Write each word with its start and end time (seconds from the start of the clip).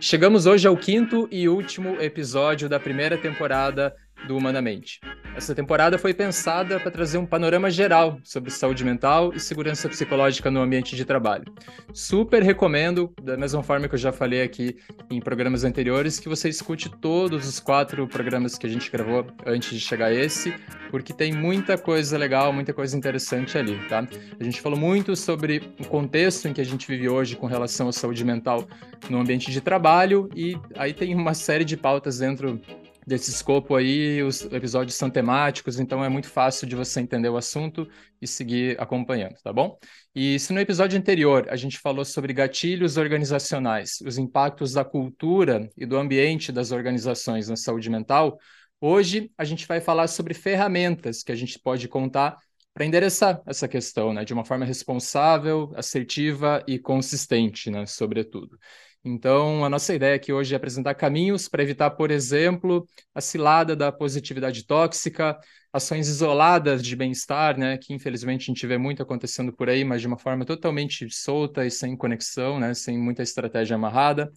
Chegamos 0.00 0.46
hoje 0.46 0.66
ao 0.66 0.76
quinto 0.76 1.28
e 1.30 1.48
último 1.48 2.00
episódio 2.00 2.68
da 2.68 2.78
primeira 2.78 3.16
temporada 3.16 3.94
do 4.26 4.36
Humanamente. 4.36 5.00
Essa 5.34 5.54
temporada 5.54 5.98
foi 5.98 6.12
pensada 6.12 6.78
para 6.78 6.90
trazer 6.90 7.16
um 7.16 7.24
panorama 7.24 7.70
geral 7.70 8.18
sobre 8.22 8.50
saúde 8.50 8.84
mental 8.84 9.32
e 9.34 9.40
segurança 9.40 9.88
psicológica 9.88 10.50
no 10.50 10.60
ambiente 10.60 10.94
de 10.94 11.04
trabalho. 11.04 11.44
Super 11.92 12.42
recomendo, 12.42 13.12
da 13.22 13.36
mesma 13.36 13.62
forma 13.62 13.88
que 13.88 13.94
eu 13.94 13.98
já 13.98 14.12
falei 14.12 14.42
aqui 14.42 14.76
em 15.10 15.20
programas 15.20 15.64
anteriores, 15.64 16.20
que 16.20 16.28
você 16.28 16.48
escute 16.50 16.90
todos 16.90 17.48
os 17.48 17.58
quatro 17.58 18.06
programas 18.06 18.58
que 18.58 18.66
a 18.66 18.70
gente 18.70 18.90
gravou 18.90 19.26
antes 19.46 19.70
de 19.70 19.80
chegar 19.80 20.06
a 20.06 20.14
esse, 20.14 20.54
porque 20.90 21.14
tem 21.14 21.32
muita 21.32 21.78
coisa 21.78 22.18
legal, 22.18 22.52
muita 22.52 22.74
coisa 22.74 22.96
interessante 22.96 23.56
ali, 23.56 23.78
tá? 23.88 24.06
A 24.38 24.44
gente 24.44 24.60
falou 24.60 24.78
muito 24.78 25.16
sobre 25.16 25.72
o 25.80 25.86
contexto 25.86 26.46
em 26.46 26.52
que 26.52 26.60
a 26.60 26.64
gente 26.64 26.86
vive 26.86 27.08
hoje 27.08 27.36
com 27.36 27.46
relação 27.46 27.88
à 27.88 27.92
saúde 27.92 28.22
mental 28.22 28.68
no 29.08 29.18
ambiente 29.18 29.50
de 29.50 29.60
trabalho 29.60 30.28
e 30.36 30.58
aí 30.76 30.92
tem 30.92 31.14
uma 31.14 31.32
série 31.32 31.64
de 31.64 31.76
pautas 31.76 32.18
dentro 32.18 32.60
desse 33.06 33.30
escopo 33.30 33.74
aí, 33.74 34.22
os 34.22 34.44
episódios 34.44 34.94
são 34.94 35.10
temáticos, 35.10 35.78
então 35.80 36.04
é 36.04 36.08
muito 36.08 36.28
fácil 36.28 36.66
de 36.66 36.76
você 36.76 37.00
entender 37.00 37.28
o 37.28 37.36
assunto 37.36 37.88
e 38.20 38.26
seguir 38.26 38.80
acompanhando, 38.80 39.34
tá 39.42 39.52
bom? 39.52 39.78
E 40.14 40.38
se 40.38 40.52
no 40.52 40.60
episódio 40.60 40.98
anterior 40.98 41.46
a 41.50 41.56
gente 41.56 41.78
falou 41.78 42.04
sobre 42.04 42.32
gatilhos 42.32 42.96
organizacionais, 42.96 44.00
os 44.06 44.18
impactos 44.18 44.72
da 44.72 44.84
cultura 44.84 45.68
e 45.76 45.84
do 45.84 45.96
ambiente 45.96 46.52
das 46.52 46.70
organizações 46.70 47.48
na 47.48 47.56
saúde 47.56 47.90
mental, 47.90 48.38
hoje 48.80 49.30
a 49.36 49.44
gente 49.44 49.66
vai 49.66 49.80
falar 49.80 50.06
sobre 50.06 50.34
ferramentas 50.34 51.22
que 51.22 51.32
a 51.32 51.36
gente 51.36 51.58
pode 51.58 51.88
contar 51.88 52.36
para 52.74 52.86
endereçar 52.86 53.42
essa 53.46 53.68
questão, 53.68 54.12
né, 54.12 54.24
de 54.24 54.32
uma 54.32 54.44
forma 54.44 54.64
responsável, 54.64 55.72
assertiva 55.76 56.64
e 56.66 56.78
consistente, 56.78 57.70
né, 57.70 57.84
sobretudo. 57.84 58.58
Então, 59.04 59.64
a 59.64 59.68
nossa 59.68 59.92
ideia 59.94 60.14
aqui 60.14 60.32
hoje 60.32 60.54
é 60.54 60.56
apresentar 60.56 60.94
caminhos 60.94 61.48
para 61.48 61.62
evitar, 61.62 61.90
por 61.90 62.10
exemplo, 62.12 62.86
a 63.12 63.20
cilada 63.20 63.74
da 63.74 63.90
positividade 63.90 64.64
tóxica, 64.64 65.36
ações 65.72 66.06
isoladas 66.08 66.80
de 66.82 66.94
bem-estar, 66.94 67.58
né, 67.58 67.76
que 67.78 67.92
infelizmente 67.92 68.42
a 68.42 68.54
gente 68.54 68.64
vê 68.64 68.78
muito 68.78 69.02
acontecendo 69.02 69.52
por 69.52 69.68
aí, 69.68 69.84
mas 69.84 70.00
de 70.02 70.06
uma 70.06 70.18
forma 70.18 70.44
totalmente 70.44 71.10
solta 71.10 71.66
e 71.66 71.70
sem 71.70 71.96
conexão, 71.96 72.60
né, 72.60 72.74
sem 72.74 72.96
muita 72.96 73.24
estratégia 73.24 73.74
amarrada. 73.74 74.30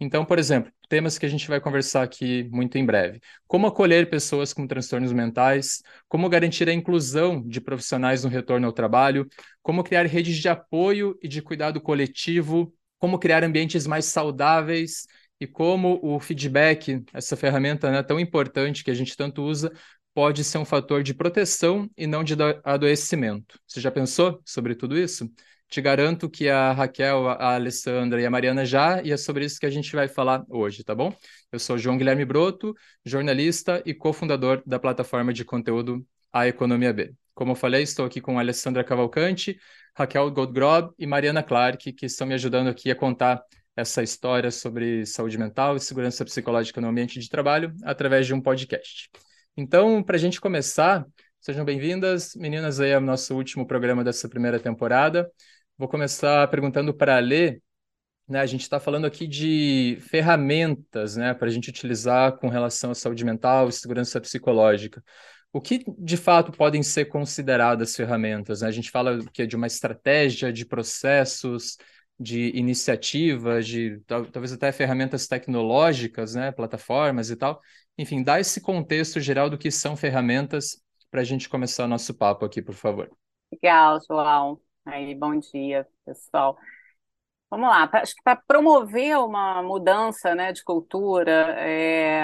Então, 0.00 0.24
por 0.24 0.38
exemplo, 0.38 0.72
temas 0.88 1.16
que 1.18 1.26
a 1.26 1.28
gente 1.28 1.46
vai 1.48 1.60
conversar 1.60 2.02
aqui 2.02 2.48
muito 2.50 2.76
em 2.76 2.84
breve. 2.86 3.20
Como 3.46 3.66
acolher 3.68 4.08
pessoas 4.10 4.52
com 4.52 4.66
transtornos 4.66 5.12
mentais, 5.12 5.80
como 6.08 6.28
garantir 6.28 6.68
a 6.68 6.72
inclusão 6.72 7.40
de 7.46 7.60
profissionais 7.60 8.24
no 8.24 8.30
retorno 8.30 8.66
ao 8.66 8.72
trabalho, 8.72 9.28
como 9.62 9.84
criar 9.84 10.06
redes 10.06 10.36
de 10.38 10.48
apoio 10.48 11.16
e 11.22 11.28
de 11.28 11.40
cuidado 11.42 11.80
coletivo 11.80 12.72
como 12.98 13.18
criar 13.18 13.44
ambientes 13.44 13.86
mais 13.86 14.06
saudáveis 14.06 15.06
e 15.40 15.46
como 15.46 16.00
o 16.02 16.18
feedback, 16.18 17.04
essa 17.12 17.36
ferramenta 17.36 17.90
né, 17.90 18.02
tão 18.02 18.18
importante 18.18 18.82
que 18.82 18.90
a 18.90 18.94
gente 18.94 19.16
tanto 19.16 19.42
usa, 19.42 19.72
pode 20.14 20.42
ser 20.42 20.58
um 20.58 20.64
fator 20.64 21.02
de 21.02 21.14
proteção 21.14 21.88
e 21.96 22.06
não 22.06 22.24
de 22.24 22.34
adoecimento. 22.64 23.58
Você 23.66 23.80
já 23.80 23.90
pensou 23.90 24.42
sobre 24.44 24.74
tudo 24.74 24.98
isso? 24.98 25.30
Te 25.68 25.80
garanto 25.82 26.30
que 26.30 26.48
a 26.48 26.72
Raquel, 26.72 27.28
a 27.28 27.54
Alessandra 27.54 28.20
e 28.20 28.26
a 28.26 28.30
Mariana 28.30 28.64
já, 28.64 29.02
e 29.02 29.12
é 29.12 29.16
sobre 29.16 29.44
isso 29.44 29.60
que 29.60 29.66
a 29.66 29.70
gente 29.70 29.94
vai 29.94 30.08
falar 30.08 30.42
hoje, 30.48 30.82
tá 30.82 30.94
bom? 30.94 31.14
Eu 31.52 31.58
sou 31.58 31.76
João 31.76 31.98
Guilherme 31.98 32.24
Broto, 32.24 32.74
jornalista 33.04 33.82
e 33.84 33.92
cofundador 33.94 34.62
da 34.66 34.78
plataforma 34.78 35.32
de 35.32 35.44
conteúdo 35.44 36.04
A 36.32 36.48
Economia 36.48 36.92
B. 36.92 37.14
Como 37.38 37.52
eu 37.52 37.54
falei, 37.54 37.84
estou 37.84 38.04
aqui 38.04 38.20
com 38.20 38.36
Alessandra 38.36 38.82
Cavalcante, 38.82 39.60
Raquel 39.94 40.28
Goldgrob 40.28 40.92
e 40.98 41.06
Mariana 41.06 41.40
Clark, 41.40 41.92
que 41.92 42.06
estão 42.06 42.26
me 42.26 42.34
ajudando 42.34 42.66
aqui 42.66 42.90
a 42.90 42.96
contar 42.96 43.40
essa 43.76 44.02
história 44.02 44.50
sobre 44.50 45.06
saúde 45.06 45.38
mental 45.38 45.76
e 45.76 45.80
segurança 45.80 46.24
psicológica 46.24 46.80
no 46.80 46.88
ambiente 46.88 47.20
de 47.20 47.28
trabalho 47.28 47.72
através 47.84 48.26
de 48.26 48.34
um 48.34 48.40
podcast. 48.40 49.08
Então, 49.56 50.02
para 50.02 50.16
a 50.16 50.18
gente 50.18 50.40
começar, 50.40 51.06
sejam 51.40 51.64
bem-vindas, 51.64 52.34
meninas, 52.34 52.80
aí 52.80 52.92
ao 52.92 53.00
nosso 53.00 53.36
último 53.36 53.64
programa 53.64 54.02
dessa 54.02 54.28
primeira 54.28 54.58
temporada. 54.58 55.30
Vou 55.78 55.86
começar 55.86 56.48
perguntando 56.48 56.92
para 56.92 57.18
a 57.18 57.20
Lê, 57.20 57.60
né, 58.28 58.40
a 58.40 58.46
gente 58.46 58.62
está 58.62 58.80
falando 58.80 59.04
aqui 59.04 59.28
de 59.28 59.96
ferramentas 60.00 61.14
né, 61.14 61.32
para 61.34 61.46
a 61.46 61.52
gente 61.52 61.70
utilizar 61.70 62.36
com 62.38 62.48
relação 62.48 62.90
à 62.90 62.96
saúde 62.96 63.24
mental 63.24 63.68
e 63.68 63.72
segurança 63.72 64.20
psicológica. 64.20 65.00
O 65.52 65.60
que 65.60 65.82
de 65.98 66.16
fato 66.16 66.52
podem 66.52 66.82
ser 66.82 67.06
consideradas 67.06 67.96
ferramentas? 67.96 68.60
Né? 68.60 68.68
A 68.68 68.70
gente 68.72 68.90
fala 68.90 69.18
que 69.32 69.46
de 69.46 69.56
uma 69.56 69.66
estratégia, 69.66 70.52
de 70.52 70.66
processos, 70.66 71.78
de 72.20 72.50
iniciativas, 72.56 73.66
de 73.66 74.00
talvez 74.06 74.52
até 74.52 74.70
ferramentas 74.72 75.26
tecnológicas, 75.26 76.34
né? 76.34 76.52
plataformas 76.52 77.30
e 77.30 77.36
tal. 77.36 77.60
Enfim, 77.96 78.22
dá 78.22 78.38
esse 78.38 78.60
contexto 78.60 79.20
geral 79.20 79.48
do 79.48 79.58
que 79.58 79.70
são 79.70 79.96
ferramentas 79.96 80.80
para 81.10 81.22
a 81.22 81.24
gente 81.24 81.48
começar 81.48 81.84
o 81.84 81.88
nosso 81.88 82.14
papo 82.14 82.44
aqui, 82.44 82.60
por 82.60 82.74
favor. 82.74 83.10
Legal, 83.50 83.98
João. 84.06 84.60
Aí, 84.84 85.14
bom 85.14 85.38
dia, 85.38 85.86
pessoal. 86.04 86.58
Vamos 87.50 87.68
lá, 87.68 87.88
acho 87.94 88.14
que 88.14 88.22
para 88.22 88.36
promover 88.36 89.16
uma 89.18 89.62
mudança 89.62 90.34
né, 90.34 90.52
de 90.52 90.62
cultura, 90.62 91.54
é, 91.58 92.22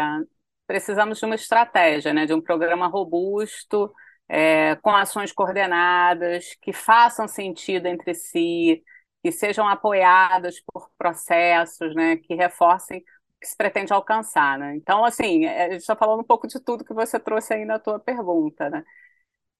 precisamos 0.66 1.18
de 1.18 1.24
uma 1.24 1.34
estratégia, 1.34 2.12
né, 2.12 2.26
de 2.26 2.34
um 2.34 2.40
programa 2.40 2.86
robusto, 2.86 3.92
é, 4.28 4.76
com 4.76 4.90
ações 4.90 5.32
coordenadas, 5.32 6.54
que 6.62 6.72
façam 6.72 7.28
sentido 7.28 7.86
entre 7.86 8.14
si, 8.14 8.82
que 9.22 9.32
sejam 9.32 9.68
apoiadas 9.68 10.60
por 10.72 10.90
processos, 10.98 11.94
né, 11.94 12.16
que 12.16 12.34
reforcem 12.34 13.00
o 13.00 13.04
que 13.40 13.46
se 13.48 13.56
pretende 13.56 13.92
alcançar. 13.92 14.58
Né? 14.58 14.76
Então, 14.76 15.04
assim, 15.04 15.46
é, 15.46 15.66
a 15.66 15.70
gente 15.72 15.80
está 15.80 15.96
falando 15.96 16.20
um 16.20 16.24
pouco 16.24 16.46
de 16.46 16.60
tudo 16.60 16.84
que 16.84 16.94
você 16.94 17.18
trouxe 17.18 17.54
aí 17.54 17.64
na 17.64 17.78
tua 17.78 17.98
pergunta. 17.98 18.70
Né? 18.70 18.84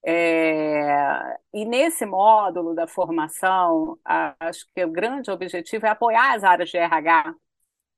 É, 0.07 1.39
e 1.53 1.65
nesse 1.65 2.05
módulo 2.05 2.75
da 2.75 2.87
formação, 2.87 3.99
acho 4.05 4.67
que 4.75 4.85
o 4.85 4.91
grande 4.91 5.31
objetivo 5.31 5.87
é 5.87 5.91
apoiar 5.91 6.35
as 6.35 6.45
áreas 6.45 6.71
de 6.71 6.77
RH 6.77 7.35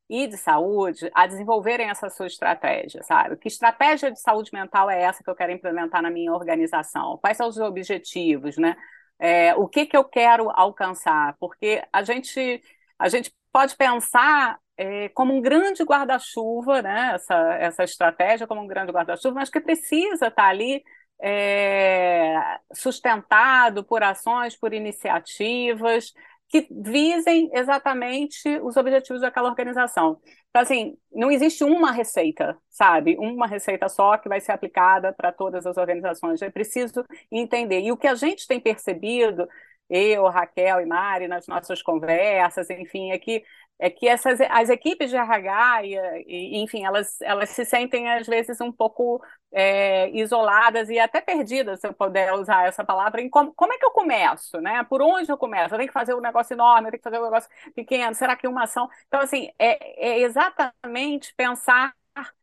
e 0.08 0.26
de 0.26 0.36
saúde 0.36 1.10
a 1.14 1.26
desenvolverem 1.26 1.90
essa 1.90 2.08
sua 2.08 2.26
estratégia, 2.26 3.02
sabe? 3.02 3.36
Que 3.36 3.48
estratégia 3.48 4.10
de 4.10 4.20
saúde 4.20 4.50
mental 4.52 4.88
é 4.88 5.02
essa 5.02 5.22
que 5.22 5.28
eu 5.28 5.34
quero 5.34 5.52
implementar 5.52 6.02
na 6.02 6.10
minha 6.10 6.32
organização? 6.32 7.18
Quais 7.18 7.36
são 7.36 7.48
os 7.48 7.58
objetivos, 7.58 8.56
né? 8.56 8.76
É, 9.18 9.54
o 9.56 9.66
que, 9.68 9.86
que 9.86 9.96
eu 9.96 10.04
quero 10.04 10.50
alcançar? 10.50 11.36
Porque 11.40 11.82
a 11.92 12.02
gente, 12.02 12.62
a 12.98 13.08
gente 13.08 13.34
pode 13.52 13.76
pensar 13.76 14.58
é, 14.76 15.08
como 15.10 15.34
um 15.34 15.40
grande 15.40 15.82
guarda-chuva, 15.82 16.82
né? 16.82 17.12
Essa, 17.14 17.54
essa 17.54 17.84
estratégia 17.84 18.46
como 18.46 18.60
um 18.60 18.66
grande 18.66 18.92
guarda-chuva, 18.92 19.34
mas 19.36 19.50
que 19.50 19.60
precisa 19.60 20.28
estar 20.28 20.46
ali 20.46 20.84
é, 21.20 22.58
sustentado 22.72 23.82
por 23.84 24.02
ações, 24.02 24.56
por 24.56 24.72
iniciativas, 24.74 26.12
que 26.48 26.66
visem 26.70 27.50
exatamente 27.52 28.48
os 28.62 28.76
objetivos 28.76 29.22
daquela 29.22 29.48
organização. 29.48 30.20
Então, 30.50 30.62
assim, 30.62 30.96
não 31.12 31.30
existe 31.30 31.64
uma 31.64 31.90
receita, 31.90 32.56
sabe? 32.70 33.16
Uma 33.18 33.46
receita 33.46 33.88
só 33.88 34.16
que 34.16 34.28
vai 34.28 34.40
ser 34.40 34.52
aplicada 34.52 35.12
para 35.12 35.32
todas 35.32 35.66
as 35.66 35.76
organizações. 35.76 36.40
É 36.42 36.50
preciso 36.50 37.04
entender. 37.30 37.80
E 37.80 37.92
o 37.92 37.96
que 37.96 38.06
a 38.06 38.14
gente 38.14 38.46
tem 38.46 38.60
percebido, 38.60 39.46
eu, 39.90 40.26
Raquel 40.28 40.80
e 40.80 40.86
Mari, 40.86 41.28
nas 41.28 41.46
nossas 41.46 41.82
conversas, 41.82 42.70
enfim, 42.70 43.10
é 43.10 43.18
que 43.18 43.42
é 43.78 43.90
que 43.90 44.08
essas 44.08 44.40
as 44.50 44.68
equipes 44.70 45.10
de 45.10 45.16
RH 45.16 45.84
e, 45.84 46.56
enfim 46.62 46.84
elas 46.84 47.20
elas 47.20 47.50
se 47.50 47.64
sentem 47.64 48.08
às 48.10 48.26
vezes 48.26 48.60
um 48.60 48.72
pouco 48.72 49.22
é, 49.52 50.10
isoladas 50.10 50.88
e 50.88 50.98
até 50.98 51.20
perdidas 51.20 51.80
se 51.80 51.86
eu 51.86 51.92
puder 51.94 52.32
usar 52.34 52.66
essa 52.66 52.84
palavra 52.84 53.20
em 53.20 53.28
como, 53.28 53.52
como 53.54 53.72
é 53.72 53.78
que 53.78 53.84
eu 53.84 53.90
começo 53.90 54.60
né? 54.60 54.82
Por 54.84 55.02
onde 55.02 55.30
eu 55.30 55.36
começo? 55.38 55.74
Eu 55.74 55.78
tenho 55.78 55.88
que 55.88 55.92
fazer 55.94 56.14
um 56.14 56.20
negócio 56.20 56.54
enorme 56.54 56.88
eu 56.88 56.90
tenho 56.92 57.00
que 57.02 57.04
fazer 57.10 57.18
um 57.20 57.24
negócio 57.24 57.50
pequeno 57.74 58.14
será 58.14 58.36
que 58.36 58.48
uma 58.48 58.64
ação? 58.64 58.88
Então 59.06 59.20
assim 59.20 59.50
é, 59.58 60.08
é 60.08 60.20
exatamente 60.20 61.34
pensar 61.36 61.94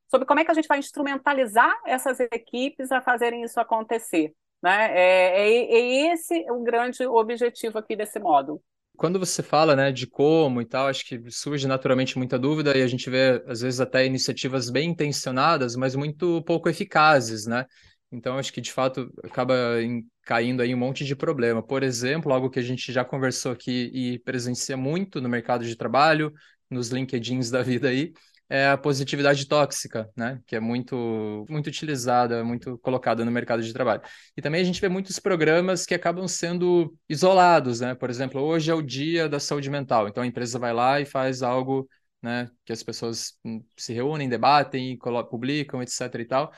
sobre 0.10 0.28
como 0.28 0.40
é 0.40 0.46
que 0.46 0.52
a 0.52 0.54
gente 0.54 0.68
vai 0.68 0.80
instrumentalizar 0.80 1.76
essas 1.86 2.20
equipes 2.20 2.92
a 2.92 3.02
fazerem 3.02 3.44
isso 3.44 3.60
acontecer 3.60 4.34
né? 4.62 4.92
É, 4.98 5.50
é, 5.50 5.74
é 5.76 6.14
esse 6.14 6.46
o 6.52 6.64
grande 6.64 7.06
objetivo 7.06 7.80
aqui 7.80 7.96
desse 7.96 8.20
módulo 8.20 8.62
quando 8.98 9.20
você 9.20 9.42
fala, 9.44 9.76
né, 9.76 9.92
de 9.92 10.08
como 10.08 10.62
e 10.62 10.66
tal, 10.66 10.88
acho 10.88 11.06
que 11.06 11.20
surge 11.32 11.68
naturalmente 11.68 12.18
muita 12.18 12.38
dúvida 12.40 12.78
e 12.78 12.82
a 12.82 12.88
gente 12.88 13.10
vê, 13.10 13.44
às 13.48 13.62
vezes, 13.62 13.80
até 13.80 14.06
iniciativas 14.06 14.70
bem 14.70 14.90
intencionadas, 14.92 15.76
mas 15.76 15.96
muito 15.96 16.42
pouco 16.44 16.70
eficazes, 16.70 17.46
né? 17.46 17.66
Então, 18.12 18.38
acho 18.38 18.54
que, 18.54 18.62
de 18.62 18.72
fato, 18.72 19.12
acaba 19.24 19.82
em, 19.82 20.06
caindo 20.24 20.62
aí 20.62 20.74
um 20.74 20.78
monte 20.78 21.04
de 21.04 21.16
problema. 21.16 21.64
Por 21.64 21.82
exemplo, 21.82 22.32
algo 22.32 22.50
que 22.50 22.60
a 22.60 22.62
gente 22.64 22.92
já 22.94 23.04
conversou 23.04 23.52
aqui 23.52 23.90
e 23.94 24.20
presencia 24.20 24.78
muito 24.78 25.20
no 25.20 25.28
mercado 25.28 25.66
de 25.66 25.76
trabalho, 25.76 26.32
nos 26.70 26.90
LinkedIns 26.90 27.50
da 27.50 27.64
vida 27.64 27.90
aí, 27.90 28.14
é 28.54 28.68
a 28.68 28.78
positividade 28.78 29.48
tóxica, 29.48 30.08
né? 30.16 30.40
Que 30.46 30.56
é 30.56 30.60
muito, 30.60 31.44
muito 31.50 31.66
utilizada, 31.66 32.44
muito 32.44 32.78
colocada 32.78 33.26
no 33.26 33.32
mercado 33.32 33.64
de 33.64 33.74
trabalho. 33.74 34.04
E 34.38 34.44
também 34.44 34.62
a 34.62 34.64
gente 34.64 34.80
vê 34.80 34.88
muitos 34.88 35.18
programas 35.18 35.88
que 35.88 35.94
acabam 35.96 36.28
sendo 36.28 36.96
isolados, 37.10 37.80
né? 37.80 37.96
Por 37.96 38.12
exemplo, 38.12 38.40
hoje 38.40 38.70
é 38.70 38.74
o 38.76 38.82
dia 38.84 39.28
da 39.28 39.40
saúde 39.40 39.72
mental, 39.72 40.08
então 40.08 40.22
a 40.22 40.28
empresa 40.28 40.60
vai 40.60 40.72
lá 40.72 41.02
e 41.02 41.06
faz 41.06 41.42
algo, 41.42 41.90
né? 42.22 42.48
Que 42.64 42.72
as 42.72 42.84
pessoas 42.84 43.34
hum, 43.44 43.64
se 43.76 43.92
reúnem, 43.92 44.30
debatem, 44.30 45.00
publicam, 45.32 45.82
etc. 45.82 46.22
e 46.22 46.26
tal, 46.26 46.54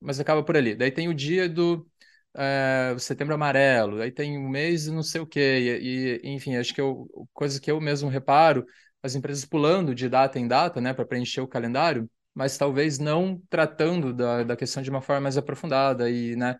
mas 0.00 0.18
acaba 0.18 0.42
por 0.42 0.56
ali. 0.56 0.74
Daí 0.74 0.90
tem 0.90 1.08
o 1.08 1.14
dia 1.14 1.48
do 1.48 1.86
é, 2.36 2.96
Setembro 2.98 3.34
Amarelo, 3.34 4.02
aí 4.02 4.10
tem 4.10 4.36
um 4.36 4.48
mês 4.48 4.88
não 4.88 5.02
sei 5.02 5.20
o 5.20 5.26
quê, 5.26 5.80
e, 5.80 6.20
e 6.24 6.30
enfim, 6.34 6.56
acho 6.56 6.74
que 6.74 6.80
eu, 6.80 7.08
coisa 7.32 7.60
que 7.60 7.70
eu 7.70 7.80
mesmo 7.80 8.08
reparo 8.08 8.66
as 9.02 9.14
empresas 9.14 9.44
pulando 9.44 9.94
de 9.94 10.08
data 10.08 10.38
em 10.38 10.48
data, 10.48 10.80
né, 10.80 10.92
para 10.92 11.06
preencher 11.06 11.40
o 11.40 11.48
calendário, 11.48 12.10
mas 12.34 12.58
talvez 12.58 12.98
não 12.98 13.40
tratando 13.48 14.12
da, 14.12 14.42
da 14.44 14.56
questão 14.56 14.82
de 14.82 14.90
uma 14.90 15.00
forma 15.00 15.22
mais 15.22 15.36
aprofundada 15.38 16.10
e, 16.10 16.36
né, 16.36 16.56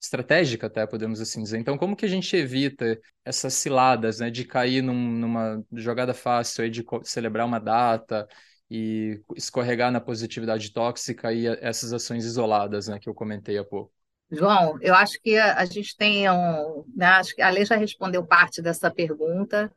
estratégica 0.00 0.66
até, 0.66 0.86
podemos 0.86 1.20
assim 1.20 1.42
dizer. 1.42 1.58
Então, 1.58 1.76
como 1.76 1.94
que 1.94 2.06
a 2.06 2.08
gente 2.08 2.34
evita 2.34 2.98
essas 3.24 3.54
ciladas, 3.54 4.18
né, 4.20 4.30
de 4.30 4.44
cair 4.44 4.82
num, 4.82 4.94
numa 4.94 5.62
jogada 5.74 6.14
fácil 6.14 6.64
aí 6.64 6.70
de 6.70 6.84
celebrar 7.04 7.46
uma 7.46 7.60
data 7.60 8.26
e 8.70 9.20
escorregar 9.36 9.92
na 9.92 10.00
positividade 10.00 10.72
tóxica 10.72 11.32
e 11.32 11.46
essas 11.46 11.92
ações 11.92 12.24
isoladas, 12.24 12.88
né, 12.88 12.98
que 12.98 13.08
eu 13.08 13.14
comentei 13.14 13.58
há 13.58 13.64
pouco? 13.64 13.92
João, 14.30 14.78
eu 14.80 14.94
acho 14.94 15.20
que 15.20 15.36
a, 15.36 15.56
a 15.58 15.64
gente 15.64 15.96
tem 15.96 16.30
um, 16.30 16.84
né, 16.94 17.06
acho 17.06 17.34
que 17.34 17.42
a 17.42 17.50
lei 17.50 17.64
já 17.64 17.76
respondeu 17.76 18.24
parte 18.24 18.62
dessa 18.62 18.90
pergunta. 18.90 19.70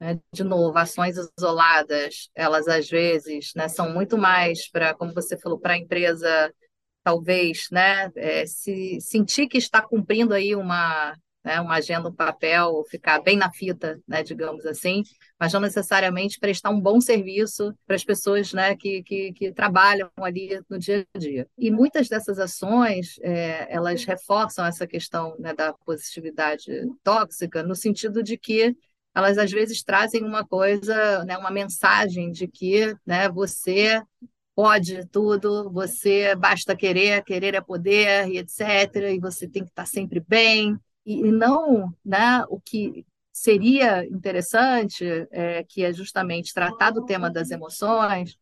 Né? 0.00 0.18
De 0.32 0.44
novo, 0.44 0.76
ações 0.78 1.16
isoladas, 1.38 2.30
elas 2.34 2.68
às 2.68 2.88
vezes 2.88 3.52
né, 3.56 3.68
são 3.68 3.92
muito 3.92 4.16
mais 4.16 4.70
para, 4.70 4.94
como 4.94 5.12
você 5.12 5.36
falou, 5.36 5.58
para 5.58 5.74
a 5.74 5.78
empresa 5.78 6.52
talvez 7.02 7.68
né, 7.72 8.10
é, 8.16 8.44
se 8.46 9.00
sentir 9.00 9.48
que 9.48 9.56
está 9.56 9.80
cumprindo 9.80 10.34
aí 10.34 10.54
uma, 10.54 11.16
né, 11.42 11.58
uma 11.60 11.76
agenda, 11.76 12.10
um 12.10 12.14
papel, 12.14 12.84
ficar 12.90 13.22
bem 13.22 13.36
na 13.36 13.50
fita, 13.50 13.98
né, 14.06 14.22
digamos 14.22 14.66
assim, 14.66 15.02
mas 15.40 15.52
não 15.52 15.60
necessariamente 15.60 16.38
prestar 16.38 16.68
um 16.68 16.80
bom 16.80 17.00
serviço 17.00 17.74
para 17.86 17.96
as 17.96 18.04
pessoas 18.04 18.52
né, 18.52 18.76
que, 18.76 19.02
que, 19.02 19.32
que, 19.32 19.52
trabalham 19.52 20.10
ali 20.18 20.60
no 20.68 20.78
dia 20.78 21.06
a 21.14 21.18
dia. 21.18 21.48
E 21.56 21.70
muitas 21.70 22.08
dessas 22.08 22.38
ações, 22.38 23.18
é, 23.22 23.66
elas 23.74 24.04
reforçam 24.04 24.66
essa 24.66 24.86
questão 24.86 25.34
né, 25.38 25.54
da 25.54 25.72
positividade 25.72 26.70
tóxica, 27.02 27.62
no 27.62 27.74
sentido 27.74 28.22
de 28.22 28.36
que 28.36 28.76
elas 29.18 29.36
às 29.36 29.50
vezes 29.50 29.82
trazem 29.82 30.24
uma 30.24 30.46
coisa, 30.46 31.24
né, 31.24 31.36
uma 31.36 31.50
mensagem 31.50 32.30
de 32.30 32.46
que 32.46 32.94
né, 33.04 33.28
você 33.28 34.00
pode 34.54 35.04
tudo, 35.08 35.70
você 35.70 36.36
basta 36.36 36.76
querer, 36.76 37.24
querer 37.24 37.54
é 37.54 37.60
poder, 37.60 38.28
e 38.28 38.38
etc. 38.38 38.60
E 39.12 39.18
você 39.18 39.48
tem 39.48 39.64
que 39.64 39.70
estar 39.70 39.86
sempre 39.86 40.20
bem. 40.20 40.78
E, 41.04 41.20
e 41.20 41.32
não 41.32 41.92
né, 42.04 42.44
o 42.48 42.60
que 42.60 43.04
seria 43.32 44.04
interessante, 44.06 45.04
é, 45.32 45.64
que 45.64 45.84
é 45.84 45.92
justamente 45.92 46.54
tratar 46.54 46.90
do 46.90 47.04
tema 47.04 47.28
das 47.28 47.50
emoções, 47.50 48.36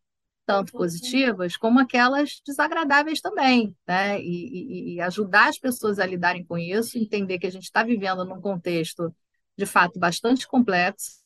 tanto 0.45 0.71
positivas 0.73 1.57
como 1.57 1.79
aquelas 1.79 2.39
desagradáveis 2.45 3.19
também, 3.19 3.75
né? 3.87 4.19
E, 4.21 4.93
e, 4.93 4.93
e 4.93 5.01
ajudar 5.01 5.49
as 5.49 5.59
pessoas 5.59 5.99
a 5.99 6.05
lidarem 6.05 6.45
com 6.45 6.57
isso, 6.57 6.97
entender 6.97 7.39
que 7.39 7.47
a 7.47 7.51
gente 7.51 7.63
está 7.63 7.83
vivendo 7.83 8.23
num 8.25 8.39
contexto 8.39 9.13
de 9.57 9.65
fato 9.65 9.99
bastante 9.99 10.47
complexo, 10.47 11.23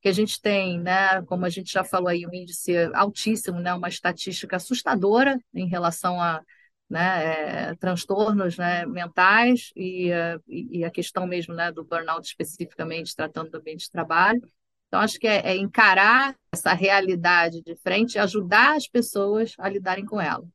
que 0.00 0.08
a 0.08 0.12
gente 0.12 0.40
tem, 0.40 0.80
né, 0.80 1.22
como 1.22 1.44
a 1.44 1.48
gente 1.48 1.72
já 1.72 1.84
falou 1.84 2.08
aí, 2.08 2.26
um 2.26 2.34
índice 2.34 2.76
altíssimo, 2.94 3.60
né, 3.60 3.72
uma 3.74 3.88
estatística 3.88 4.56
assustadora 4.56 5.38
em 5.54 5.66
relação 5.68 6.20
a 6.20 6.42
né, 6.90 7.70
é, 7.70 7.74
transtornos 7.76 8.58
né, 8.58 8.84
mentais 8.84 9.72
e, 9.74 10.10
e, 10.46 10.84
a 10.84 10.90
questão 10.90 11.26
mesmo 11.26 11.54
né, 11.54 11.72
do 11.72 11.84
burnout 11.84 12.26
especificamente, 12.26 13.16
tratando 13.16 13.50
do 13.50 13.58
ambiente 13.58 13.84
de 13.84 13.90
trabalho. 13.90 14.42
Então, 14.88 15.00
acho 15.00 15.18
que 15.18 15.26
é, 15.26 15.52
é 15.52 15.56
encarar 15.56 16.36
essa 16.52 16.74
realidade 16.74 17.62
de 17.62 17.74
frente 17.76 18.14
e 18.14 18.18
ajudar 18.18 18.76
as 18.76 18.86
pessoas 18.86 19.54
a 19.58 19.68
lidarem 19.68 20.04
com 20.04 20.20
ela. 20.20 20.46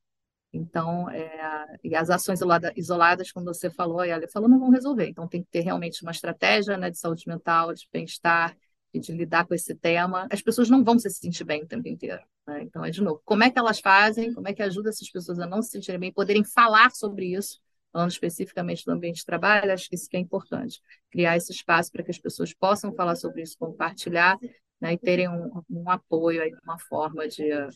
Então, 0.53 1.09
é, 1.09 1.77
e 1.83 1.95
as 1.95 2.09
ações 2.09 2.39
isoladas, 2.75 3.31
como 3.31 3.45
você 3.45 3.69
falou, 3.69 4.05
e 4.05 4.09
ela 4.09 4.27
falou, 4.31 4.49
não 4.49 4.59
vão 4.59 4.69
resolver. 4.69 5.07
Então, 5.07 5.27
tem 5.27 5.43
que 5.43 5.49
ter 5.51 5.61
realmente 5.61 6.01
uma 6.01 6.11
estratégia 6.11 6.77
né, 6.77 6.89
de 6.89 6.97
saúde 6.97 7.23
mental, 7.27 7.73
de 7.73 7.87
bem-estar 7.91 8.55
e 8.93 8.99
de 8.99 9.11
lidar 9.11 9.45
com 9.45 9.53
esse 9.53 9.75
tema. 9.75 10.27
As 10.31 10.41
pessoas 10.41 10.69
não 10.69 10.83
vão 10.83 10.97
se 10.97 11.09
sentir 11.09 11.43
bem 11.43 11.63
o 11.63 11.67
tempo 11.67 11.87
inteiro. 11.87 12.21
Né? 12.47 12.63
Então, 12.63 12.83
é 12.83 12.89
de 12.89 13.01
novo, 13.01 13.21
como 13.25 13.43
é 13.43 13.51
que 13.51 13.59
elas 13.59 13.79
fazem, 13.79 14.33
como 14.33 14.47
é 14.47 14.53
que 14.53 14.63
ajuda 14.63 14.89
essas 14.89 15.09
pessoas 15.09 15.39
a 15.39 15.45
não 15.45 15.61
se 15.61 15.71
sentirem 15.71 15.99
bem, 15.99 16.13
poderem 16.13 16.43
falar 16.43 16.91
sobre 16.91 17.33
isso, 17.33 17.59
falando 17.91 18.11
especificamente 18.11 18.85
do 18.85 18.91
ambiente 18.91 19.17
de 19.17 19.25
trabalho, 19.25 19.71
acho 19.71 19.89
que 19.89 19.95
isso 19.95 20.09
que 20.09 20.17
é 20.17 20.19
importante. 20.19 20.81
Criar 21.11 21.35
esse 21.35 21.51
espaço 21.51 21.91
para 21.91 22.03
que 22.03 22.11
as 22.11 22.19
pessoas 22.19 22.53
possam 22.53 22.93
falar 22.93 23.15
sobre 23.15 23.41
isso, 23.41 23.57
compartilhar, 23.57 24.37
né, 24.79 24.93
e 24.93 24.97
terem 24.97 25.27
um, 25.27 25.63
um 25.69 25.89
apoio, 25.89 26.41
aí, 26.41 26.53
uma 26.63 26.77
forma 26.79 27.27
de 27.27 27.51
é, 27.51 27.67